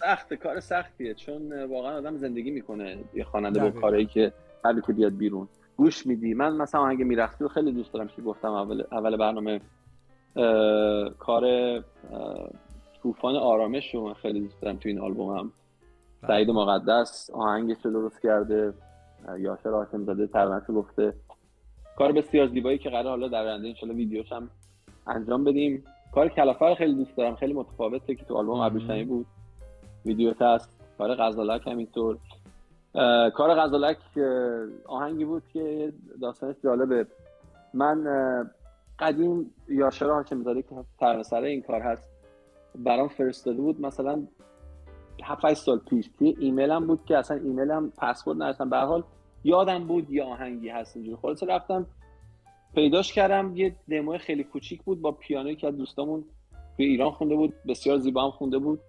سخت 0.00 0.34
کار 0.34 0.60
سختیه 0.60 1.14
چون 1.14 1.64
واقعا 1.64 1.96
آدم 1.96 2.16
زندگی 2.16 2.50
می‌کنه 2.50 2.98
یه 3.14 3.24
خواننده 3.24 3.60
با. 3.60 3.70
کارهایی 3.70 4.06
که 4.06 4.32
قبل 4.64 4.80
که 4.80 4.92
بیاد 4.92 5.16
بیرون. 5.16 5.48
گوش 5.76 6.06
میدی. 6.06 6.34
من 6.34 6.56
مثلا 6.56 6.80
آهنگ 6.80 7.02
میرختی 7.02 7.44
رو 7.44 7.48
خیلی 7.48 7.72
دوست 7.72 7.92
دارم 7.92 8.08
که 8.08 8.22
گفتم 8.22 8.52
اول, 8.52 8.84
اول 8.92 9.16
برنامه 9.16 9.60
کار 11.18 11.44
طوفان 13.06 13.36
آرامش 13.36 13.94
رو 13.94 14.06
من 14.06 14.14
خیلی 14.14 14.40
دوست 14.40 14.60
دارم 14.60 14.76
تو 14.76 14.88
این 14.88 15.00
آلبومم 15.00 15.52
سعید 16.26 16.50
مقدس 16.50 17.30
آهنگش 17.30 17.76
رو 17.84 17.90
درست 17.90 18.22
کرده 18.22 18.74
اه، 19.28 19.40
یاسر 19.40 19.70
حاکم 19.70 20.04
زاده 20.04 20.26
ترانش 20.26 20.62
رو 20.66 20.74
گفته. 20.74 21.14
کار 21.98 22.12
بسیار 22.12 22.46
زیبایی 22.46 22.78
که 22.78 22.90
قرار 22.90 23.08
حالا 23.08 23.28
در 23.28 23.46
آینده 23.46 23.68
انشالله 23.68 23.94
ویدیوش 23.94 24.32
هم 24.32 24.50
انجام 25.06 25.44
بدیم. 25.44 25.84
کار 26.14 26.28
کلافه 26.28 26.66
رو 26.66 26.74
خیلی 26.74 26.94
دوست 26.94 27.16
دارم 27.16 27.34
خیلی 27.34 27.52
متفاوته 27.52 28.14
که 28.14 28.24
تو 28.24 28.36
آلبوم. 28.36 28.60
ابریشمی 28.60 29.04
بود. 29.04 29.26
ویدیوش 30.06 30.42
هست. 30.42 30.70
کار 30.98 31.14
غزالک 31.14 31.66
همینطور. 31.66 32.18
کار 33.34 33.54
غزالک 33.54 33.98
آهنگی 34.86 35.24
بود 35.24 35.42
که 35.52 35.92
داستانش 36.20 36.56
جالبه. 36.64 37.06
من 37.74 38.04
قدیم 38.98 39.50
یاشر 39.68 40.06
حاکم 40.06 40.42
زاده 40.42 40.62
که 40.62 40.68
ترانه‌سر 40.98 41.42
این 41.42 41.62
کار 41.62 41.80
هست 41.80 42.15
برام 42.84 43.08
فرستاده 43.08 43.60
بود 43.60 43.80
مثلا 43.80 44.26
7 45.24 45.54
سال 45.54 45.78
پیش. 45.78 46.10
توی 46.18 46.36
ایمیلم 46.40 46.86
بود 46.86 47.04
که 47.04 47.18
اصلا 47.18 47.36
ایمیلم 47.36 47.92
پسورد 47.98 48.42
نداشتم. 48.42 48.70
به 48.70 48.78
حال 48.78 49.02
یادم 49.44 49.86
بود 49.86 50.10
یه 50.10 50.24
آهنگی 50.24 50.68
هست 50.68 50.96
اینجوری. 50.96 51.16
خلاصه 51.22 51.46
رفتم 51.46 51.86
پیداش 52.74 53.12
کردم 53.12 53.56
یه 53.56 53.76
دمو 53.90 54.18
خیلی 54.18 54.44
کوچیک 54.44 54.82
بود 54.82 55.00
با 55.00 55.12
پیانویی 55.12 55.56
که 55.56 55.70
دوستامون 55.70 56.24
توی 56.76 56.86
ایران 56.86 57.10
خونده 57.10 57.34
بود. 57.34 57.54
بسیار 57.68 57.98
زیبا 57.98 58.24
هم 58.24 58.30
خونده 58.30 58.58
بود. 58.58 58.80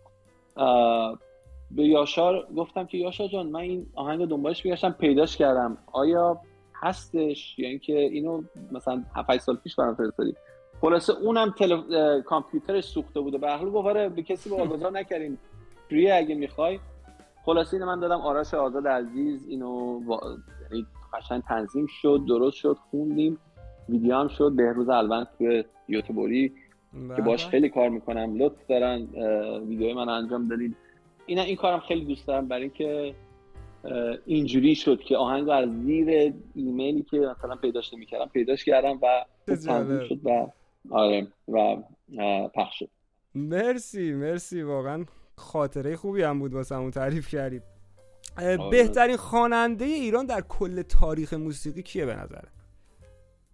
به 1.71 1.84
یاشار 1.84 2.47
گفتم 2.58 2.86
که 2.86 2.97
یاشار 2.97 3.28
جان 3.28 3.47
من 3.47 3.60
این 3.60 3.88
آهنگ 3.95 4.26
دنبالش 4.26 4.65
میگشتم 4.65 4.91
پیداش 4.91 5.38
کردم. 5.38 5.78
آیا 5.93 6.41
هستش؟ 6.76 7.60
یا 7.60 7.69
اینکه 7.69 8.00
اینو 8.00 8.43
مثلا 8.71 9.04
7 9.15 9.38
سال 9.38 9.56
پیش 9.56 9.76
برام 9.76 9.95
فرستادی؟ 9.95 10.34
خلاصه 10.81 11.13
اونم 11.13 11.51
تل... 11.57 12.21
کامپیوترش 12.21 12.83
سوخته 12.83 13.19
بود 13.19 13.33
و 13.33 13.37
به 13.37 13.51
حال 13.51 13.69
گفت 13.69 13.87
آره، 13.87 14.09
به 14.09 14.23
کسی 14.23 14.49
واگذار 14.49 14.91
نکردیم 14.91 15.39
فری 15.89 16.11
اگه 16.11 16.35
می‌خوای. 16.35 16.79
خلاصه 17.45 17.73
اینو 17.73 17.85
من 17.85 17.99
دادم 17.99 18.21
آرش 18.21 18.53
آزاد 18.53 18.87
عزیز. 18.87 19.47
اینو 19.47 19.99
وا... 20.05 20.19
یعنی 20.71 20.85
قشنگ 21.13 21.41
تنظیم 21.41 21.85
شد 22.01 22.21
درست 22.27 22.57
شد 22.57 22.77
خوندیم. 22.89 23.37
ویدیو 23.89 24.15
هم 24.15 24.27
شد. 24.27 24.51
بهروز 24.55 24.89
البن 24.89 25.27
توی 25.37 25.63
یوتیوبری 25.87 26.53
که 27.15 27.21
باش 27.21 27.43
بله. 27.43 27.51
خیلی 27.51 27.69
کار 27.69 27.89
می‌کنم. 27.89 28.35
لطف 28.37 28.67
دارن 28.69 29.07
ویدیوی 29.67 29.93
من 29.93 30.09
انجام 30.09 30.47
دادید 30.47 30.75
این 31.25 31.39
این 31.39 31.55
کارم 31.55 31.79
خیلی 31.79 32.05
دوست 32.05 32.27
دارم 32.27 32.47
برای 32.47 32.61
اینکه 32.61 33.15
اینجوری 34.25 34.75
شد 34.75 34.99
که 34.99 35.17
آهنگ 35.17 35.49
از 35.49 35.69
زیر 35.83 36.33
ایمیلی 36.55 37.03
که 37.03 37.17
مثلا 37.17 37.55
پیداش 37.55 37.93
نمی‌کردم 37.93 38.25
پیداش 38.25 38.65
کردم 38.65 38.99
و 39.01 39.25
خوب 39.45 39.55
تنظیم. 39.55 39.99
شد 40.09 40.19
و 40.23 40.47
آره 40.89 41.28
و 41.47 41.76
پخش 42.56 42.80
شد. 42.80 42.89
مرسی 43.36 44.13
مرسی. 44.13 44.62
واقعا 44.62 45.06
خاطره 45.36 45.95
خوبی 45.95 46.21
هم 46.23 46.39
بود 46.39 46.54
واسه 46.54 46.76
همون 46.76 46.91
تعریف 46.91 47.28
کردیم. 47.28 47.62
آره. 48.38 48.58
بهترین 48.71 49.17
خواننده 49.17 49.86
ایران 49.86 50.26
در 50.26 50.41
کل 50.41 50.82
تاریخ 50.82 51.34
موسیقی 51.34 51.82
کیه 51.84 52.06
به 52.06 52.15
نظره 52.15 52.47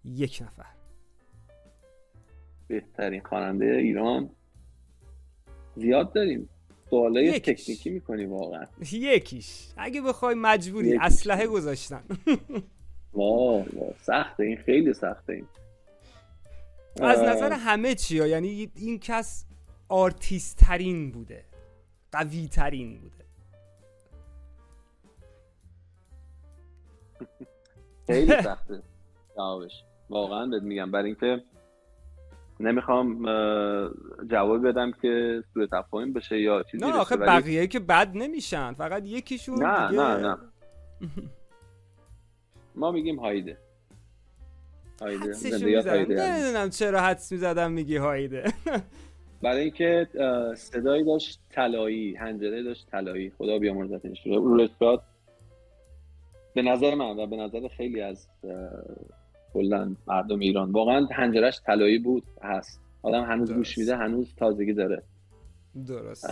یک 0.04 0.42
نفر. 0.46 0.66
بهترین 2.68 3.20
خواننده 3.22 3.64
ایران؟ 3.66 4.30
زیاد 5.76 6.12
داریم. 6.12 6.48
سوالای 6.90 7.24
یکیش. 7.24 7.64
تکنیکی 7.64 7.90
می‌کنی 7.90 8.24
واقعا. 8.24 8.66
یکیش. 8.92 9.68
اگه 9.76 10.00
بخوای 10.02 10.34
مجبوری 10.34 10.88
یکیش. 10.88 11.00
اسلحه 11.02 11.46
گذاشتن. 11.46 12.02
واه، 13.14 13.64
سخته 14.02 14.44
این 14.44 14.56
خیلی 14.56 14.94
سخته 14.94 15.32
این. 15.32 15.46
از 17.02 17.20
نظر 17.22 17.52
همه 17.52 17.94
چیا 17.94 18.26
یعنی 18.26 18.72
این 18.74 18.98
کس 18.98 19.46
آرتیست 19.88 20.56
ترین 20.58 21.10
بوده 21.12 21.44
قوی 22.12 22.48
ترین 22.48 23.00
بوده. 23.00 23.24
خیلی 28.06 28.32
سخته 28.42 28.82
جوابش. 29.36 29.84
واقعا 30.10 30.46
بهت 30.46 30.62
میگم. 30.62 30.90
برای 30.90 31.06
اینکه 31.06 31.42
نمی‌خوام 32.60 33.22
جواب 34.30 34.68
بدم 34.68 34.92
که 35.02 35.42
سوء 35.54 35.66
تفاهم 35.72 36.12
بشه 36.12 36.40
یا 36.40 36.62
چیزی 36.62 36.84
نه 36.84 36.92
آخه 36.96 37.16
ولی- 37.16 37.26
بقیه 37.26 37.66
که 37.66 37.80
بد 37.80 38.10
نمیشن. 38.14 38.72
فقط 38.72 39.02
یکیشون 39.06 39.62
نه 39.62 39.88
دیگه 39.90 40.02
نه 40.02 40.16
نه. 40.16 40.36
ما 42.76 42.90
میگیم 42.92 43.18
هایده. 43.20 43.58
هایده. 45.00 45.34
نمی‌دونم 46.08 46.70
چرا 46.70 47.00
حدس 47.00 47.32
می‌زدم 47.32 47.72
میگی 47.72 47.96
هایده. 47.96 48.44
برای 49.42 49.60
اینکه 49.60 50.08
صدایی 50.56 51.04
داشت 51.04 51.40
طلایی 51.50 52.14
هنجره 52.14 52.62
داشت 52.62 52.86
طلایی. 52.90 53.30
خدا 53.38 53.58
بیامرزتش. 53.58 54.22
رشاد 54.26 55.02
به 56.54 56.62
نظر 56.62 56.94
من 56.94 57.18
و 57.18 57.26
به 57.26 57.36
نظر 57.36 57.68
خیلی 57.68 58.00
از 58.00 58.28
کلا 59.54 59.96
مردم 60.06 60.38
ایران 60.38 60.72
واقعا 60.72 61.06
هنجرش 61.12 61.60
طلایی 61.66 61.98
بود 61.98 62.22
هست. 62.42 62.80
آدم 63.02 63.22
هنوز 63.22 63.48
درست. 63.48 63.58
گوش 63.58 63.78
میده 63.78 63.96
هنوز 63.96 64.34
تازگی 64.36 64.72
داره. 64.72 65.02
درست. 65.88 66.30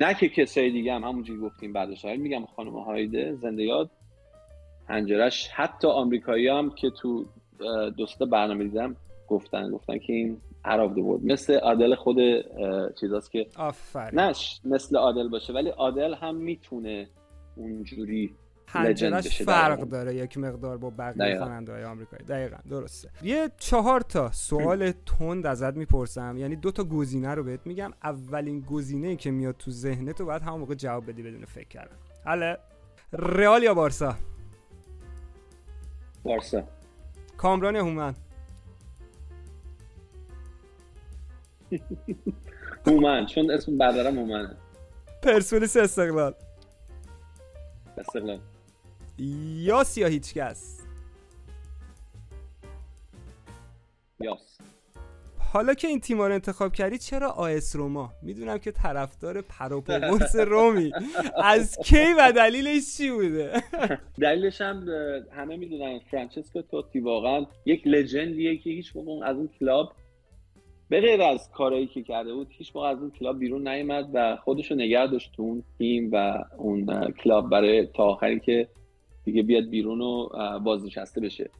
نه 0.00 0.14
که 0.20 0.28
کسای 0.28 0.70
دیگه 0.70 0.92
هم 0.92 1.04
همونجوری 1.04 1.40
گفتیم 1.40 1.72
بعدش. 1.72 2.04
ولی 2.04 2.16
میگم 2.16 2.46
خانم 2.56 2.78
هایده 2.78 3.34
زنده 3.34 3.62
یاد. 3.62 3.90
هنجرش 4.88 5.48
حتی 5.48 5.88
آمریکایی 5.88 6.48
هم 6.48 6.70
که 6.70 6.90
تو 6.90 7.26
اه، 7.60 7.90
دو 7.90 8.06
سه 8.06 8.16
تا 8.18 8.24
برنامه 8.24 8.64
دیدم 8.64 8.96
گفتن 9.28 9.70
گفتن 9.70 9.98
که 9.98 10.12
این 10.12 10.40
عرب 10.64 10.94
بود 10.94 11.24
مثل 11.26 11.54
عادل 11.54 11.94
خود 11.94 12.16
چیزاست 13.00 13.32
که 13.32 13.46
آفرین. 13.56 14.20
نش 14.20 14.60
مثل 14.64 14.96
عادل 14.96 15.28
باشه 15.28 15.52
ولی 15.52 15.68
عادل 15.68 16.14
هم 16.14 16.34
می‌تونه 16.34 17.08
اونجوری 17.56 18.34
هنجرش 18.66 19.42
فرق 19.42 19.74
دقیقاً. 19.74 19.90
داره 19.90 20.14
یک 20.14 20.38
مقدار 20.38 20.76
با 20.76 20.90
بقیه. 20.90 21.38
خواننده 21.38 21.72
های 21.72 21.84
آمریکایی. 21.84 22.24
دقیقا 22.24 22.56
درسته. 22.70 23.10
یه 23.22 23.50
چهار 23.58 24.00
تا 24.00 24.32
سوال 24.32 24.92
تند 25.06 25.46
ازت 25.46 25.76
می‌پرسم. 25.76 26.36
یعنی 26.38 26.56
دو 26.56 26.70
تا 26.70 26.84
گزینه 26.84 27.34
رو 27.34 27.44
بهت 27.44 27.66
میگم. 27.66 27.92
اولین 28.04 28.60
گزینه 28.60 29.16
که 29.16 29.30
میاد 29.30 29.56
تو 29.58 29.70
ذهنت 29.70 30.20
رو 30.20 30.26
باید 30.26 30.42
همون 30.42 30.60
موقع 30.60 30.74
جواب 30.74 31.10
بدی 31.10 31.22
بدون 31.22 31.44
فکر 31.44 31.68
کردن. 31.68 31.96
حالا 32.24 32.56
رئال 33.12 33.62
یا 33.62 33.74
بارسا؟ 33.74 34.14
بارسا. 36.22 36.62
کامران 37.44 37.74
یا 37.74 37.84
هومن. 37.84 38.14
هومن 42.86 43.26
چون 43.26 43.50
اسم 43.50 43.78
برادرم 43.78 44.18
هومنه. 44.18 44.56
پرسپولیس 45.22 45.76
استقلال. 45.76 46.34
استقلال. 47.98 48.40
یاس 49.18 49.84
یا 49.84 50.06
هیچکس؟ 50.06 50.80
یاس. 54.20 54.53
حالا 55.54 55.74
که 55.74 55.88
این 55.88 56.00
تیما 56.00 56.26
رو 56.26 56.34
انتخاب 56.34 56.72
کردی 56.72 56.98
چرا 56.98 57.30
آ 57.30 57.53
اس 57.53 57.76
روما؟ 57.76 58.12
می‌دونم 58.22 58.58
که 58.58 58.72
طرفدار 58.72 59.40
پروپاقرص 59.40 60.36
رومی. 60.52 60.92
از 61.42 61.78
کی 61.84 62.12
و 62.18 62.32
دلیلش 62.32 62.96
چی 62.96 63.10
بوده؟ 63.10 63.52
دلیلش 64.22 64.60
هم 64.60 64.88
همه 65.32 65.56
می‌دونن. 65.56 65.98
فرانچسکو 66.10 66.62
توتی 66.62 67.00
واقعا 67.00 67.46
یک 67.66 67.86
legend 67.86 68.38
یه 68.38 68.56
که 68.56 68.70
هیچ 68.70 68.96
موقع 68.96 69.26
از 69.26 69.36
اون 69.36 69.48
club 69.60 69.92
به 70.88 71.00
غیر 71.00 71.22
از 71.22 71.50
کارهایی 71.50 71.86
که 71.86 72.02
کرده 72.02 72.34
بود 72.34 72.46
هیچ 72.50 72.76
موقع 72.76 72.88
از 72.88 72.98
اون 72.98 73.10
club 73.10 73.38
بیرون 73.38 73.68
نیومد 73.68 74.10
و 74.14 74.36
خودش 74.36 74.70
رو 74.70 74.76
نگه 74.76 75.06
داشت 75.06 75.32
تو 75.32 75.42
اون 75.42 75.62
تیم 75.78 76.10
و 76.12 76.44
اون 76.56 77.10
club 77.10 77.50
برای 77.50 77.86
تا 77.86 78.04
آخری 78.04 78.40
که 78.40 78.68
دیگه 79.24 79.42
بیاد 79.42 79.64
بیرون 79.64 80.00
و 80.00 80.28
بازنشسته 80.58 81.20
بشه. 81.20 81.50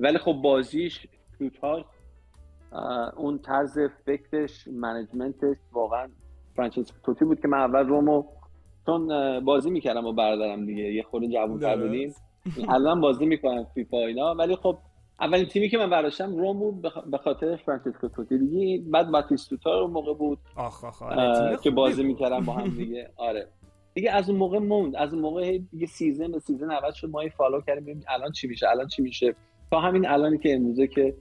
ولی 0.00 0.18
خب 0.18 0.32
بازیش 0.32 1.06
شوتاش 1.38 1.80
اه، 1.82 2.01
اون 3.16 3.38
طرز 3.38 3.78
فکرش 4.06 4.68
management 4.68 5.41
ش 5.41 5.56
واقعا 5.72 6.08
فرانچسکو 6.56 6.98
توتی 7.04 7.24
بود 7.24 7.40
که 7.40 7.48
من 7.48 7.58
اول 7.58 7.88
رومو 7.88 8.24
چون 8.86 9.08
بازی 9.40 9.70
می‌کردم 9.70 10.06
و 10.06 10.12
برادرم 10.12 10.66
دیگه 10.66 10.82
یه 10.82 11.02
خورده 11.02 11.28
جوون 11.28 11.76
بودیم. 11.76 12.14
الان 12.68 13.00
بازی 13.00 13.26
می‌کنم 13.26 13.66
فیفا 13.74 13.98
اینا 13.98 14.34
ولی 14.34 14.56
خب 14.56 14.78
اولین 15.20 15.46
تیمی 15.46 15.68
که 15.68 15.78
من 15.78 15.90
برداشتم 15.90 16.36
روم 16.36 16.58
بود 16.58 16.82
به 17.10 17.18
خاطر 17.18 17.56
فرانچسکو 17.56 18.08
توتی 18.08 18.38
دیگه. 18.38 18.90
بعد 18.90 19.10
باتیستوتا 19.10 19.78
رو 19.80 19.86
موقع 19.88 20.14
بود. 20.14 20.38
آخ 20.56 20.84
آخ 20.84 21.02
آره 21.02 21.56
که 21.62 21.70
بازی 21.70 22.02
می‌کردم 22.02 22.40
با 22.40 22.52
هم 22.52 22.68
دیگه. 22.78 23.10
آره. 23.16 23.48
دیگه 23.94 24.10
از 24.10 24.30
اون 24.30 24.38
موقع 24.38 24.58
موند. 24.58 24.96
از 24.96 25.12
اون 25.14 25.22
موقع 25.22 25.58
دیگه 25.58 25.86
season 25.86 26.32
به 26.32 26.38
season 26.38 26.70
عوض 26.70 26.94
شد. 26.94 27.10
ما 27.10 27.22
follow 27.36 27.60
کردیم. 27.60 28.04
الان 28.08 28.32
چی 28.32 28.48
میشه؟ 28.48 28.68
الان 28.68 28.86
چی 28.86 29.02
میشه؟ 29.02 29.34
تا 29.70 29.80
همین 29.80 30.06
الانی 30.06 30.38
که 30.38 30.54
امروزه 30.54 30.86
که 30.86 31.14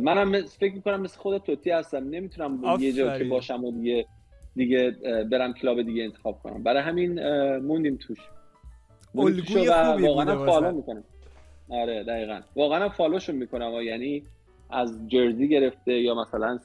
منم 0.00 0.42
فکر 0.42 0.74
می‌کنم 0.74 1.00
مثل 1.00 1.18
خود 1.20 1.38
توتی 1.38 1.70
هستم. 1.70 2.08
نمی‌تونم 2.08 2.80
یه 2.80 2.92
جا 2.92 3.18
که 3.18 3.24
باشم 3.24 3.64
و 3.64 3.70
دیگه 3.70 4.06
دیگه 4.56 4.90
برم 5.30 5.54
club 5.54 5.82
دیگه 5.82 6.04
انتخاب 6.04 6.38
کنم. 6.42 6.62
برای 6.62 6.82
همین 6.82 7.28
موندیم 7.58 7.96
توش. 7.96 8.18
الگوی 9.14 9.70
خوبی 9.70 10.06
واقعا 10.06 10.46
فالو 10.46 10.72
می‌کنم. 10.76 11.04
آره 11.68 12.04
دقیقا. 12.04 12.40
واقعا 12.56 12.88
follow 12.88 13.17
شون 13.17 13.36
می‌کنم 13.36 13.74
و 13.74 13.82
یعنی 13.82 14.22
از 14.70 15.08
jersey 15.08 15.48
گرفته 15.48 15.92
یا 15.92 16.14
مثلا 16.14 16.58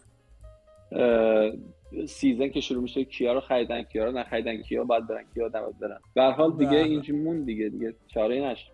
season 2.07 2.47
که 2.47 2.61
شروع 2.61 2.81
میشه 2.81 3.03
کیا 3.03 3.33
رو 3.33 3.39
خریدن 3.39 3.83
کیا 3.83 4.05
رو 4.05 4.11
نخریدن 4.11 4.61
کیا 4.61 4.83
باید 4.83 5.07
برن 5.07 5.23
کیا 5.33 5.49
دمت 5.49 5.79
برن. 5.81 5.99
به 6.13 6.23
حال 6.23 6.57
دیگه 6.57 6.77
اینجا 6.77 7.15
مون 7.15 7.43
دیگه 7.43 7.69
دیگه 7.69 7.93
چاره 8.07 8.41
نشه 8.41 8.71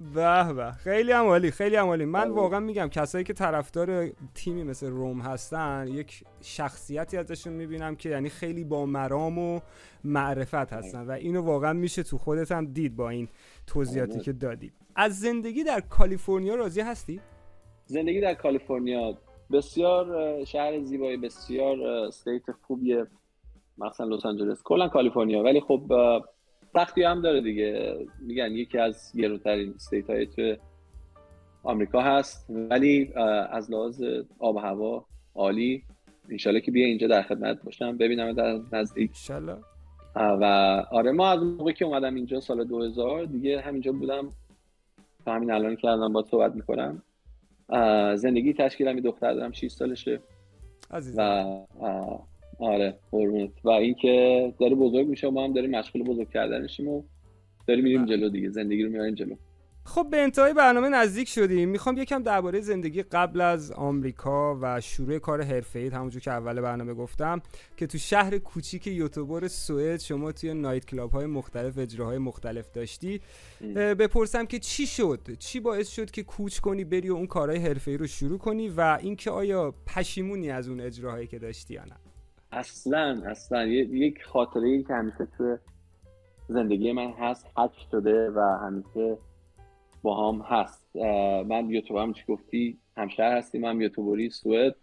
به 0.00 0.52
به. 0.52 0.72
خیلی 0.72 1.12
هم 1.12 1.24
عالی 1.24 1.50
خیلی 1.50 1.76
هم 1.76 1.86
عالی. 1.86 2.04
من. 2.04 2.30
واقعا 2.30 2.60
میگم 2.60 2.88
کسایی 2.88 3.24
که 3.24 3.32
طرفدار 3.32 4.10
تیمی 4.34 4.64
مثل 4.64 4.90
روم 4.90 5.20
هستن 5.20 5.88
یک 5.88 6.24
شخصیتی 6.40 7.16
ازشون 7.16 7.52
می‌بینم 7.52 7.96
که 7.96 8.08
یعنی 8.08 8.28
خیلی 8.28 8.64
با 8.64 8.86
مرام 8.86 9.38
و 9.38 9.60
معرفت 10.04 10.72
هستن 10.72 11.06
و 11.06 11.10
اینو 11.10 11.42
واقعا 11.42 11.72
میشه 11.72 12.02
تو 12.02 12.18
خودت 12.18 12.52
هم 12.52 12.66
دید 12.66 12.96
با 12.96 13.10
این 13.10 13.28
توضیحاتی. 13.66 14.20
که 14.20 14.32
دادی. 14.32 14.72
از 14.96 15.20
زندگی 15.20 15.64
در 15.64 15.80
کالیفرنیا 15.80 16.54
راضی 16.54 16.80
هستی؟ 16.80 17.20
زندگی 17.86 18.20
در 18.20 18.34
کالیفرنیا 18.34 19.18
بسیار 19.52 20.44
شهر 20.44 20.80
زیبایی 20.80 21.16
بسیار 21.16 21.82
state 21.82 22.42
خوبیه. 22.62 23.06
مثلا 23.78 24.06
لس 24.06 24.26
آنجلس. 24.26 24.62
کلا 24.64 24.88
کالیفرنیا. 24.88 25.42
ولی 25.42 25.60
خب 25.60 25.92
سختی 26.72 27.02
هم 27.02 27.20
داره 27.20 27.40
دیگه. 27.40 27.98
میگن 28.20 28.52
یکی 28.52 28.78
از 28.78 29.12
گرونترین 29.16 29.72
state 29.74 30.10
های 30.10 30.26
تو 30.26 30.56
آمریکا 31.62 32.00
هست 32.00 32.46
ولی 32.50 33.12
از 33.50 33.70
لحاظ 33.70 34.02
آب 34.38 34.56
و 34.56 34.58
هوا 34.58 35.04
عالی. 35.34 35.82
انشالله 36.30 36.60
که 36.60 36.70
بیا 36.70 36.86
اینجا 36.86 37.06
در 37.06 37.22
خدمت 37.22 37.62
باشم 37.62 37.96
ببینم 37.96 38.32
در 38.32 38.60
نزدیک. 38.72 39.10
و 40.16 40.44
آره 40.90 41.12
ما 41.12 41.30
از 41.30 41.42
موقعی 41.42 41.74
که 41.74 41.84
اومدم 41.84 42.14
اینجا 42.14 42.40
سال 42.40 42.64
2000 42.64 43.24
دیگه 43.24 43.60
همینجا 43.60 43.92
بودم. 43.92 44.28
تا 45.24 45.34
همین 45.34 45.50
الان 45.50 45.76
که 45.76 45.88
الان 45.88 46.12
با 46.12 46.22
صحبت 46.22 46.54
می‌کنم. 46.54 47.02
زندگی 48.16 48.52
تشکیلم 48.52 49.00
دختر 49.00 49.34
دارم 49.34 49.52
6 49.52 49.68
سالشه. 49.70 50.20
و 51.16 51.44
آره 52.62 52.98
قربونت. 53.10 53.50
و 53.64 53.70
اینکه 53.70 54.54
داره 54.60 54.74
بزرگ 54.74 55.06
میشه 55.06 55.28
و 55.28 55.30
ما 55.30 55.44
هم 55.44 55.52
داریم 55.52 55.70
مشغول 55.70 56.02
بزرگ 56.02 56.30
کردنشیم 56.30 56.88
و 56.88 57.02
داریم 57.66 57.84
میریم. 57.84 58.06
جلو 58.06 58.28
دیگه. 58.28 58.50
زندگی 58.50 58.82
رو 58.82 58.90
میاریم 58.90 59.14
جلو. 59.14 59.34
خب 59.84 60.06
به 60.10 60.16
انتهای 60.16 60.54
برنامه 60.54 60.88
نزدیک 60.88 61.28
شدیم. 61.28 61.68
می‌خوام 61.68 61.98
یکم 61.98 62.22
درباره 62.22 62.60
زندگی 62.60 63.02
قبل 63.02 63.40
از 63.40 63.72
آمریکا 63.72 64.58
و 64.62 64.80
شروع 64.80 65.18
کار 65.18 65.42
حرفه‌ای 65.42 65.88
همونجور 65.88 66.22
که 66.22 66.30
اول 66.30 66.60
برنامه 66.60 66.94
گفتم 66.94 67.42
که 67.76 67.86
تو 67.86 67.98
شهر 67.98 68.38
کوچیک 68.38 68.86
یوتوبر 68.86 69.48
سوئد 69.48 70.00
شما 70.00 70.32
توی 70.32 70.54
نایت 70.54 70.86
کلاب 70.86 71.12
های 71.12 71.26
مختلف 71.26 71.78
اجراهای 71.78 72.18
مختلف 72.18 72.70
داشتی. 72.70 73.20
بپرسم 73.74 74.46
که 74.46 74.58
چی 74.58 74.86
شد؟ 74.86 75.20
چی 75.38 75.60
باعث 75.60 75.88
شد 75.88 76.10
که 76.10 76.22
کوچ 76.22 76.58
کنی 76.58 76.84
بری 76.84 77.10
و 77.10 77.14
اون 77.14 77.26
کارهای 77.26 77.58
حرفه‌ای 77.58 77.96
رو 77.96 78.06
شروع 78.06 78.38
کنی؟ 78.38 78.68
و 78.68 78.98
اینکه 79.02 79.30
آیا 79.30 79.74
پشیمونی 79.86 80.50
از 80.50 80.68
اون 80.68 80.80
اجراهایی 80.80 81.26
که 81.26 81.38
داشتی 81.38 81.74
یا 81.74 81.84
نه؟ 81.84 82.11
اصلا 82.52 83.22
اصلا. 83.26 83.66
یک 83.66 84.22
خاطره 84.22 84.68
ای 84.68 84.82
که 84.82 84.94
همیشه 84.94 85.26
تو 85.38 85.56
زندگی 86.48 86.92
من 86.92 87.10
هست 87.10 87.46
حد 87.56 87.72
شده 87.90 88.30
و 88.30 88.40
همیشه 88.40 89.18
با 90.02 90.32
هم 90.32 90.40
هست. 90.40 90.96
من 91.46 91.70
یوتیوب 91.70 91.98
هم 91.98 92.12
چی 92.12 92.24
گفتی؟ 92.28 92.78
همشهر 92.96 93.36
هستیم. 93.36 93.64
هم 93.64 93.80
یوتیوبری 93.80 94.30
سوئد. 94.30 94.74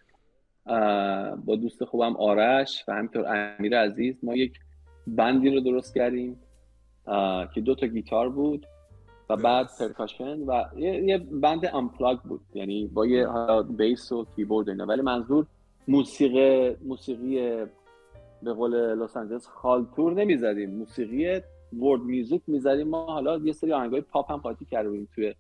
با 1.45 1.55
دوست 1.61 1.83
خوبم 1.83 2.15
آرش 2.15 2.83
و 2.87 2.91
همینطور 2.93 3.25
امیر 3.27 3.79
عزیز. 3.79 4.15
ما 4.23 4.35
یک 4.35 4.59
band 5.07 5.41
ی 5.41 5.49
رو 5.49 5.59
درست 5.59 5.95
کردیم 5.95 6.39
که 7.53 7.61
دو 7.61 7.75
تا 7.75 7.87
گیتار 7.87 8.29
بود 8.29 8.65
و 9.29 9.35
بعد 9.37 9.67
percussion 9.79 10.39
و 10.39 10.63
یه, 10.77 11.17
band 11.17 11.69
unplugged 11.73 12.19
بود. 12.19 12.41
یعنی 12.53 12.87
با 12.87 13.05
یه 13.05 13.27
bass 13.77 14.11
و 14.11 14.25
کیبورد 14.35 14.69
اینا. 14.69 14.85
ولی 14.85 15.01
منظور 15.01 15.45
موسیقی 15.89 16.75
موسیقی 16.85 17.65
به 18.43 18.53
قول 18.53 19.03
لس 19.03 19.17
آنجلس 19.17 19.47
خالتور 19.47 20.13
نمی‌زدیم. 20.13 20.69
موسیقی 20.69 21.41
world 21.79 22.01
music 22.01 22.41
می‌زدیم. 22.47 22.87
ما 22.87 23.05
حالا 23.05 23.37
یه 23.37 23.53
سری 23.53 23.73
آهنگای 23.73 24.01
پاپ 24.01 24.31
هم 24.31 24.37
قاطی 24.37 24.65
کرده 24.65 25.07
توی 25.15 25.35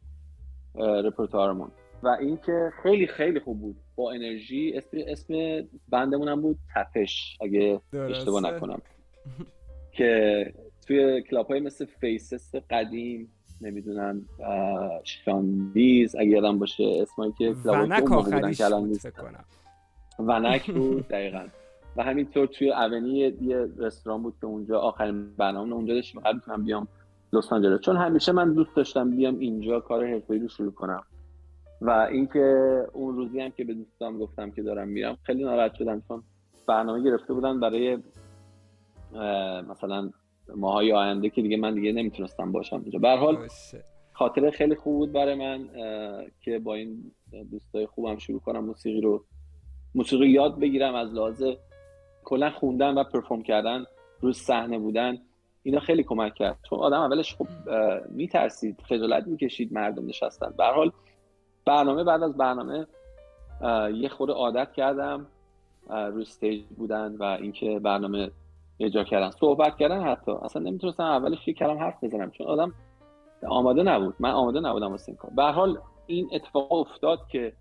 رپرتوارمون. 0.75 1.71
و 2.03 2.07
اینکه 2.07 2.71
خیلی 2.83 3.07
خیلی 3.07 3.39
خوب 3.39 3.61
بود. 3.61 3.75
با 3.95 4.11
انرژی 4.11 4.73
اسم 4.75 4.97
اسم 5.07 5.33
بندمون 5.89 6.27
هم 6.27 6.41
بود 6.41 6.57
تپش 6.75 7.37
اگه 7.41 7.81
اشتباه 7.93 8.43
نکنم. 8.43 8.81
که 9.91 10.53
توی 10.87 11.21
club 11.21 11.47
های 11.47 11.59
مثل 11.59 11.85
فیسس 11.85 12.55
قدیم 12.55 13.31
نمی‌دونم 13.61 14.25
شاندیز 15.03 16.15
اگه 16.15 16.29
یادم 16.29 16.59
باشه 16.59 16.83
اسمایی 16.83 17.33
که 17.37 17.55
club 17.63 18.23
بودن 18.23 18.51
که 18.51 18.65
الان 18.65 18.87
نیست 18.87 19.07
ونک 20.19 20.71
بود 20.77 21.07
دقیقا. 21.07 21.47
و 21.97 22.03
همینطور 22.03 22.45
توی 22.47 22.71
اونی 22.71 23.17
یه 23.41 23.67
رستوران 23.77 24.23
بود 24.23 24.33
که 24.41 24.45
اونجا 24.45 24.79
آخرین 24.79 25.35
برنامه 25.37 25.73
اونجا 25.73 25.93
داشتیم 25.93 26.21
قبل 26.21 26.35
می‌تونم 26.35 26.63
بیام 26.63 26.87
لس 27.33 27.53
آنجلس. 27.53 27.79
چون 27.81 27.97
همیشه 27.97 28.31
من 28.31 28.53
دوست 28.53 28.75
داشتم 28.75 29.09
بیام 29.09 29.39
اینجا 29.39 29.79
کار 29.79 30.07
حرفه‌ای 30.07 30.39
رو 30.39 30.47
شروع 30.47 30.71
کنم. 30.71 31.03
و 31.81 31.89
اینکه 32.11 32.77
اون 32.93 33.15
روزی 33.15 33.39
هم 33.41 33.49
که 33.49 33.63
به 33.63 33.73
دوستام 33.73 34.17
گفتم 34.17 34.51
که 34.51 34.61
دارم 34.61 34.87
میرم 34.87 35.17
خیلی 35.23 35.43
ناراحت 35.43 35.73
شدم 35.73 36.01
چون 36.07 36.23
برنامه 36.67 37.03
گرفته 37.03 37.33
بودن 37.33 37.59
برای 37.59 37.97
مثلا 39.69 40.09
ماهای 40.55 40.93
آینده 40.93 41.29
که 41.29 41.41
دیگه 41.41 41.57
من 41.57 41.73
دیگه 41.73 41.91
نمی‌تونستم 41.91 42.51
باشم 42.51 42.81
اینجا. 42.81 42.99
به 42.99 43.09
حال 43.09 43.47
خاطره 44.13 44.51
خیلی 44.51 44.75
خوب 44.75 44.97
بود 44.97 45.11
برای 45.11 45.35
من 45.35 45.69
که 46.41 46.59
با 46.59 46.75
این 46.75 47.11
دوستای 47.51 47.85
خوبم 47.85 48.17
شروع 48.17 48.39
کنم 48.39 48.65
موسیقی 48.65 49.01
رو 49.01 49.23
موسیقی 49.95 50.27
یاد 50.27 50.59
بگیرم 50.59 50.95
از 50.95 51.13
لحاظ 51.13 51.43
کلا 52.23 52.49
خوندن 52.49 52.97
و 52.97 53.03
پرفورم 53.03 53.41
کردن 53.41 53.85
روی 54.21 54.33
صحنه 54.33 54.79
بودن 54.79 55.17
اینا 55.63 55.79
خیلی 55.79 56.03
کمک 56.03 56.33
کرد. 56.35 56.59
چون 56.69 56.79
آدم 56.79 56.99
اولش 57.01 57.35
خب 57.35 57.47
میترسید 58.09 58.81
خجالت 58.81 59.27
می‌کشید 59.27 59.73
مردم 59.73 60.05
نشستن. 60.05 60.53
به 60.57 60.65
حال 60.65 60.91
برنامه 61.65 62.03
بعد 62.03 62.23
از 62.23 62.37
برنامه 62.37 62.87
یه 63.93 64.09
خورده 64.09 64.33
عادت 64.33 64.71
کردم 64.73 65.27
روی 65.89 66.21
استیج 66.21 66.65
بودن 66.77 67.15
و 67.15 67.23
اینکه 67.23 67.79
برنامه 67.79 68.31
اجرا 68.79 69.03
کردن. 69.03 69.29
صحبت 69.29 69.77
کردن 69.77 70.03
حتی. 70.03 70.31
اصلا 70.31 70.61
نمی‌تونستم 70.61 71.03
اولش 71.03 71.47
یه 71.47 71.53
کلام 71.53 71.77
حرف 71.77 72.03
بزنم. 72.03 72.31
چون 72.31 72.47
آدم 72.47 72.73
آماده 73.47 73.83
نبود. 73.83 74.15
من 74.19 74.31
آماده 74.31 74.59
نبودم 74.59 74.91
واسه 74.91 75.09
این 75.09 75.17
کار. 75.17 75.31
به 75.35 75.43
حال 75.43 75.79
این 76.07 76.29
اتفاق 76.33 76.73
افتاد 76.73 77.19
که 77.31 77.53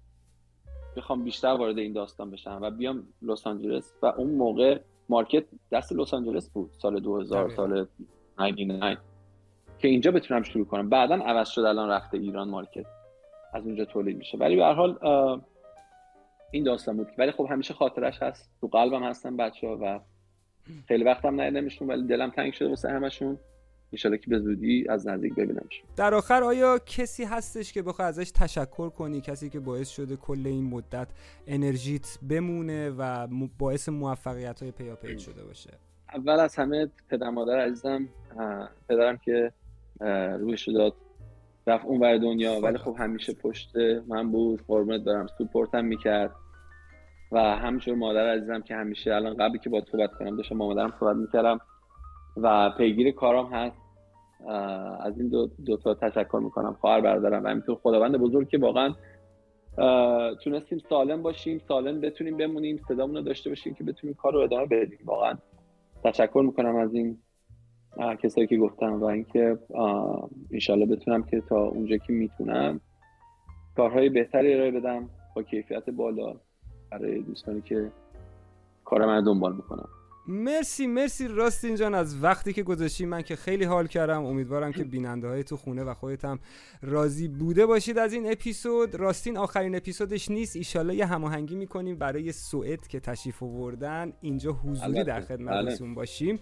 بخوام 0.98 1.24
بیشتر 1.24 1.48
وارد 1.48 1.78
این 1.78 1.92
داستان 1.92 2.30
بشم 2.30 2.58
و 2.62 2.70
بیام 2.70 3.06
لس 3.22 3.46
آنجلس. 3.46 3.92
و 4.02 4.06
اون 4.06 4.30
موقع 4.30 4.78
مارکت 5.08 5.44
دست 5.72 5.92
لس 5.92 6.14
آنجلس 6.14 6.50
بود 6.50 6.70
سال 6.78 7.00
2000 7.00 7.50
سال 7.50 7.86
99 8.38 8.98
که 9.78 9.88
اینجا 9.88 10.10
بتونم 10.10 10.42
شروع 10.42 10.66
کنم. 10.66 10.88
بعدا 10.88 11.14
عوض 11.14 11.48
شد 11.48 11.60
الان 11.60 11.88
رفته 11.88 12.18
ایران 12.18 12.48
مارکت. 12.48 12.86
از 13.52 13.66
اونجا 13.66 13.84
تولید 13.84 14.16
میشه. 14.16 14.38
ولی 14.38 14.56
به 14.56 14.64
هر 14.64 14.72
حال 14.72 14.98
این 16.50 16.64
داستان 16.64 16.96
بود. 16.96 17.08
ولی 17.18 17.30
خب 17.30 17.46
همیشه 17.50 17.74
خاطرش 17.74 18.22
هست. 18.22 18.50
تو 18.60 18.66
قلبم 18.66 19.02
هستن 19.02 19.36
بچه 19.36 19.68
ها 19.68 19.78
و 19.82 20.00
خیلی 20.88 21.04
وقتم 21.04 21.40
ندیدمشون 21.40 21.88
ولی 21.88 22.06
دلم 22.06 22.30
تنگ 22.30 22.52
شده 22.52 22.68
واسه 22.68 22.88
همشون. 22.88 23.38
انشالله 23.92 24.18
که 24.18 24.30
به 24.30 24.38
زودی 24.38 24.86
از 24.88 25.08
نزدیک 25.08 25.34
ببینمش. 25.34 25.82
در 25.96 26.14
آخر 26.14 26.42
آیا 26.42 26.78
کسی 26.86 27.24
هستش 27.24 27.72
که 27.72 27.82
بخوای 27.82 28.08
ازش 28.08 28.30
تشکر 28.30 28.90
کنی؟ 28.90 29.20
کسی 29.20 29.50
که 29.50 29.60
باعث 29.60 29.88
شده 29.88 30.16
کل 30.16 30.42
این 30.44 30.64
مدت 30.64 31.08
انرژیت 31.46 32.18
بمونه 32.30 32.90
و 32.90 33.26
باعث 33.58 33.88
موفقیت 33.88 34.62
های 34.62 34.72
پیاپی 34.72 35.18
شده 35.18 35.44
باشه؟ 35.44 35.70
اول 36.14 36.40
از 36.40 36.56
همه 36.56 36.88
پدر 37.08 37.30
مادر 37.30 37.58
عزیزم 37.58 38.08
پدرم 38.88 39.16
که 39.16 39.52
رویش 40.40 40.68
داد 40.68 40.94
رفت 41.66 41.84
اون 41.84 42.00
ور 42.00 42.18
دنیا. 42.18 42.60
ولی 42.60 42.78
خب 42.78 42.96
همیشه 42.98 43.32
پشت 43.32 43.76
من 44.08 44.30
بود 44.30 44.62
قربونت 44.66 45.04
دارم 45.04 45.26
سپورتم 45.38 45.84
می‌کرد. 45.84 46.30
و 47.32 47.38
همینطور 47.38 47.94
مادر 47.94 48.28
عزیزم 48.28 48.60
که 48.60 48.74
همیشه 48.74 49.14
الان 49.14 49.36
قبلی 49.36 49.58
که 49.58 49.70
با 49.70 49.82
صحبت 49.92 50.10
کنم 50.18 50.36
داشتم 50.36 50.58
با 50.58 50.68
مادرم 50.68 50.94
صحبت 51.00 51.16
می‌کردم. 51.16 51.60
و 52.42 52.70
پیگیر 52.78 53.10
کارام 53.10 53.52
هست. 53.52 53.76
از 55.00 55.18
این 55.20 55.28
دو, 55.28 55.50
دو 55.66 55.76
تا 55.76 55.94
تشکر 55.94 56.40
می‌کنم. 56.44 56.76
خواهر 56.80 57.00
برادرم 57.00 57.44
و 57.44 57.48
همینطور 57.48 57.76
خداوند 57.82 58.16
بزرگ 58.16 58.48
که 58.48 58.58
واقعا 58.58 58.94
تونستیم 60.44 60.78
سالم 60.78 61.22
باشیم 61.22 61.60
سالم 61.68 62.00
بتونیم 62.00 62.36
بمونیم 62.36 62.80
صدامون 62.88 63.16
رو 63.16 63.22
داشته 63.22 63.50
باشیم 63.50 63.74
که 63.74 63.84
بتونیم 63.84 64.16
کار 64.16 64.32
رو 64.32 64.40
ادامه 64.40 64.66
بدیم. 64.66 64.98
واقعا 65.04 65.38
تشکر 66.04 66.42
می‌کنم 66.46 66.76
از 66.76 66.94
این 66.94 67.18
کسایی 68.22 68.46
که 68.46 68.56
گفتم 68.56 69.00
و 69.00 69.04
اینکه 69.04 69.58
انشالله 70.52 70.86
بتونم 70.86 71.22
که 71.22 71.40
تا 71.40 71.64
اونجا 71.64 71.96
که 71.96 72.12
می‌تونم 72.12 72.80
کارهای 73.76 74.08
بهتری 74.08 74.54
ارائه 74.54 74.70
بدم. 74.70 75.10
با 75.36 75.42
کیفیت 75.42 75.90
بالا 75.90 76.34
برای 76.92 77.22
دوستانی 77.22 77.62
که 77.62 77.92
کار 78.84 79.06
من 79.06 79.24
دنبال 79.24 79.56
می‌کنم. 79.56 79.88
مرسی 80.28 80.86
مرسی 80.86 81.28
راستین 81.28 81.76
جان 81.76 81.94
از 81.94 82.22
وقتی 82.22 82.52
که 82.52 82.62
گذاشتی 82.62 83.06
من 83.06 83.22
که 83.22 83.36
خیلی 83.36 83.64
حال 83.64 83.86
کردم. 83.86 84.24
امیدوارم 84.24 84.72
که 84.72 84.84
بیننده 84.84 85.28
های 85.28 85.44
تو 85.44 85.56
خونه 85.56 85.84
و 85.84 85.94
خودت 85.94 86.24
هم 86.24 86.38
راضی 86.82 87.28
بوده 87.28 87.66
باشید 87.66 87.98
از 87.98 88.12
این 88.12 88.32
اپیزود. 88.32 88.94
راستین 88.94 89.36
آخرین 89.36 89.76
اپیزودش 89.76 90.30
نیست. 90.30 90.56
ایشالله 90.56 90.94
یه 90.94 91.06
هماهنگی 91.06 91.56
می‌کنیم 91.56 91.96
برای 91.96 92.32
سوئد 92.32 92.86
که 92.86 93.00
تشریف 93.00 93.42
آوردن. 93.42 94.12
اینجا 94.20 94.52
حضوری 94.52 95.04
در 95.04 95.20
خدمتتون 95.20 95.94
باشیم. 95.94 96.38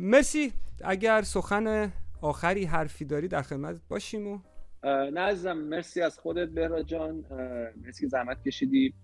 مرسی. 0.00 0.52
اگر 0.84 1.22
سخن 1.22 1.92
آخری 2.20 2.64
حرفی 2.64 3.04
داری 3.04 3.28
در 3.28 3.42
خدمت 3.42 3.80
باشیم 3.88 4.26
و 4.26 4.38
نه 4.84 5.20
عزیزم 5.20 5.52
مرسی 5.58 6.00
از 6.00 6.18
خودت 6.18 6.48
بهرا 6.48 6.82
جان. 6.82 7.24
مرسی 7.84 8.00
که 8.00 8.08
زحمت 8.08 8.42
کشیدی. 8.42 8.94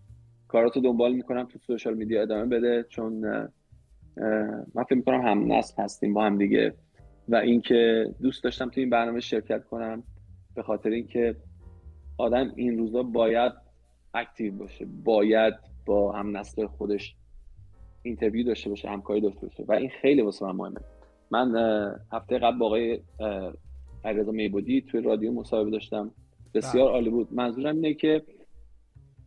کاراتو 0.49 0.81
دنبال 0.81 1.13
می‌کنم 1.13 1.45
تو 1.45 1.59
سوشال 1.59 1.95
میدیا 1.95 2.23
ادامه 2.23 2.47
بده 2.47 2.87
چون 2.89 3.25
من 4.75 4.85
فکر 4.85 4.95
می‌کنم 4.95 5.21
هم 5.21 5.53
نسل 5.53 5.83
هستیم 5.83 6.15
با 6.15 6.25
هم 6.25 6.39
دیگه. 6.39 6.75
و 7.29 7.37
اینکه 7.37 8.07
دوست 8.23 8.45
داشتم 8.45 8.69
تو 8.69 8.81
این 8.81 8.91
برنامه 8.91 9.21
شرکت 9.21 9.65
کنم 9.65 10.03
به 10.55 10.63
خاطر 10.63 10.91
اینکه 10.91 11.37
آدم 12.19 12.53
این 12.57 12.79
روزا 12.79 13.03
باید 13.03 13.53
active 14.15 14.55
باشه 14.55 14.87
باید 15.05 15.55
با 15.87 16.13
هم 16.13 16.37
نسل 16.37 16.67
خودش 16.67 17.15
interview 18.03 18.47
داشته 18.47 18.71
باشه 18.71 18.89
همکاری 18.89 19.21
داشته 19.21 19.47
باشه. 19.47 19.65
و 19.69 19.73
این 19.73 19.91
خیلی 20.03 20.23
واسه 20.23 20.47
من 20.47 20.53
مهمه. 20.53 20.81
من 21.31 21.55
هفته 22.13 22.39
قبل 22.39 22.59
با 22.59 22.67
آقای 22.67 23.01
علیرضا 24.05 24.33
میبدی 24.33 24.81
توی 24.81 25.01
رادیو 25.01 25.33
مصاحبه 25.33 25.71
داشتم. 25.71 26.11
بسیار 26.55 26.85
بله. 26.85 26.95
عالی 26.95 27.11
بود. 27.11 27.29
منظورم 27.33 27.75
اینه 27.75 27.95
که 27.95 28.23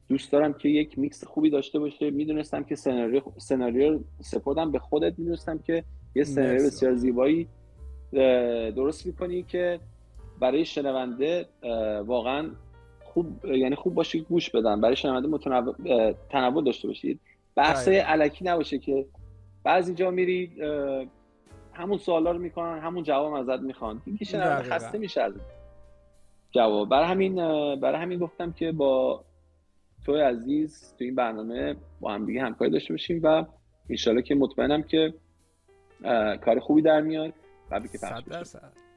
دوست 0.09 0.31
دارم 0.31 0.53
که 0.53 0.69
یک 0.69 0.99
میکس 0.99 1.23
خوبی 1.23 1.49
داشته 1.49 1.79
باشه. 1.79 2.11
می‌دونستم 2.11 2.63
که 2.63 2.75
سناریو 2.75 3.21
سناریو 3.37 3.99
سپردم 4.21 4.71
به 4.71 4.79
خودت 4.79 5.19
می‌دونستم 5.19 5.57
که 5.57 5.83
یه 6.15 6.23
سناریو 6.23 6.65
بسیار 6.65 6.95
زیبایی 6.95 7.47
درست 8.75 9.05
می‌کنی 9.05 9.43
که 9.43 9.79
برای 10.39 10.65
شنونده 10.65 11.45
واقعا 12.05 12.49
خوب 13.03 13.45
یعنی 13.45 13.75
خوب 13.75 13.93
باشه 13.93 14.19
گوش 14.19 14.49
بدن. 14.49 14.81
برای 14.81 14.95
شنونده 14.95 15.27
متنوع 15.27 15.75
تنوع 16.29 16.63
داشته 16.63 16.87
باشید 16.87 17.19
بحث 17.55 17.87
بله. 17.87 18.01
علکی 18.01 18.45
نباشه 18.45 18.77
که 18.77 19.05
بعضی 19.63 19.93
جا 19.93 20.11
میری 20.11 20.51
همون 21.73 21.97
سوالا 21.97 22.31
رو 22.31 22.39
می‌کنن 22.39 22.79
همون 22.79 23.03
جواب 23.03 23.33
ازت 23.33 23.59
می‌خوان. 23.59 24.01
این 24.05 24.17
که 24.17 24.25
شنونده 24.25 24.63
خسته 24.63 24.97
میشه 24.97 25.21
از 25.21 25.33
جواب. 26.51 26.89
برای 26.89 27.05
همین 27.05 27.35
برای 27.79 28.01
همین 28.01 28.19
گفتم 28.19 28.51
که 28.51 28.71
با 28.71 29.23
تو 30.05 30.15
عزیز 30.15 30.95
تو 30.97 31.03
این 31.03 31.15
برنامه 31.15 31.75
با 31.99 32.13
هم 32.13 32.25
دیگه 32.25 32.41
همکاری 32.41 32.71
داشته 32.71 32.93
باشیم 32.93 33.19
و 33.23 33.45
انشالله 33.89 34.21
که 34.21 34.35
مطمئنم 34.35 34.83
که 34.83 35.13
کار 36.45 36.59
خوبی 36.59 36.81
در 36.81 37.01
میاد 37.01 37.33
قبلی 37.71 37.89
که 37.89 37.97
پخش 37.97 38.23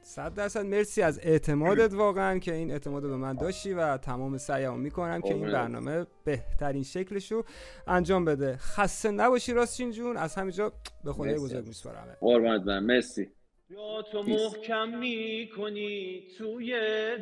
صد 0.03 0.35
درصد. 0.35 0.67
مرسی 0.67 1.03
از 1.03 1.21
اعتمادت 1.23 1.95
واقعا 1.95 2.39
که 2.39 2.55
این 2.55 2.71
اعتماد 2.71 3.03
به 3.03 3.17
من 3.17 3.37
داشتی 3.37 3.73
و 3.73 3.97
تمام 3.97 4.37
سعیمو 4.37 4.77
می‌کنم 4.77 5.21
که 5.21 5.35
این 5.35 5.53
برنامه 5.53 6.07
بهترین 6.25 6.83
شکلش 6.83 7.33
رو 7.33 7.45
انجام 7.87 8.25
بده. 8.25 8.57
خسته 8.57 9.11
نباشی 9.11 9.53
راستین 9.53 9.91
جون. 9.91 10.17
از 10.17 10.35
همینجا 10.35 10.73
به 11.05 11.13
خدای 11.13 11.35
بزرگ 11.35 11.67
میسپارم 11.67 12.17
قربانت 12.21 12.63
من 12.67 12.79
مرسی. 12.79 13.29
یا 13.71 14.03
تو 14.13 14.23
محکم 14.23 14.99
می‌کنی 14.99 16.23
توی 16.39 16.73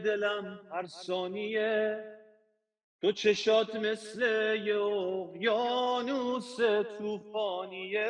دلم 0.04 0.60
هر 0.72 0.86
ثانیه. 0.86 1.98
تو 3.02 3.12
چشات 3.12 3.74
مثل 3.74 4.20
یه 4.64 4.76
اقیانوس 4.82 6.56
توفانیه 6.98 8.06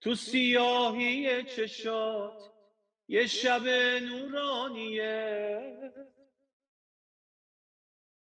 تو 0.00 0.14
سیاهی 0.14 1.44
چشات 1.44 2.50
یه 3.08 3.26
شب 3.26 3.62
نورانیه. 4.02 5.60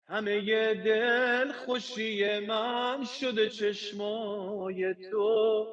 همه 0.08 0.44
یه 0.44 0.74
دل 0.74 1.52
خوشی 1.52 2.40
من 2.40 3.06
شده 3.20 3.50
چشمای 3.50 4.96
تو. 5.12 5.68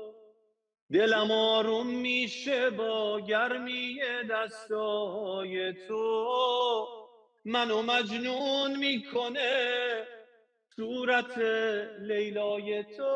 دلم 0.92 1.30
آروم 1.30 1.86
میشه 1.86 2.70
با 2.70 3.20
گرمی 3.20 4.00
دستای 4.30 5.72
تو. 5.88 7.01
منو 7.44 7.82
مجنون 7.82 8.76
می‌کنه 8.78 10.08
صورت 10.76 11.38
لیلای 11.98 12.84
تو. 12.84 13.12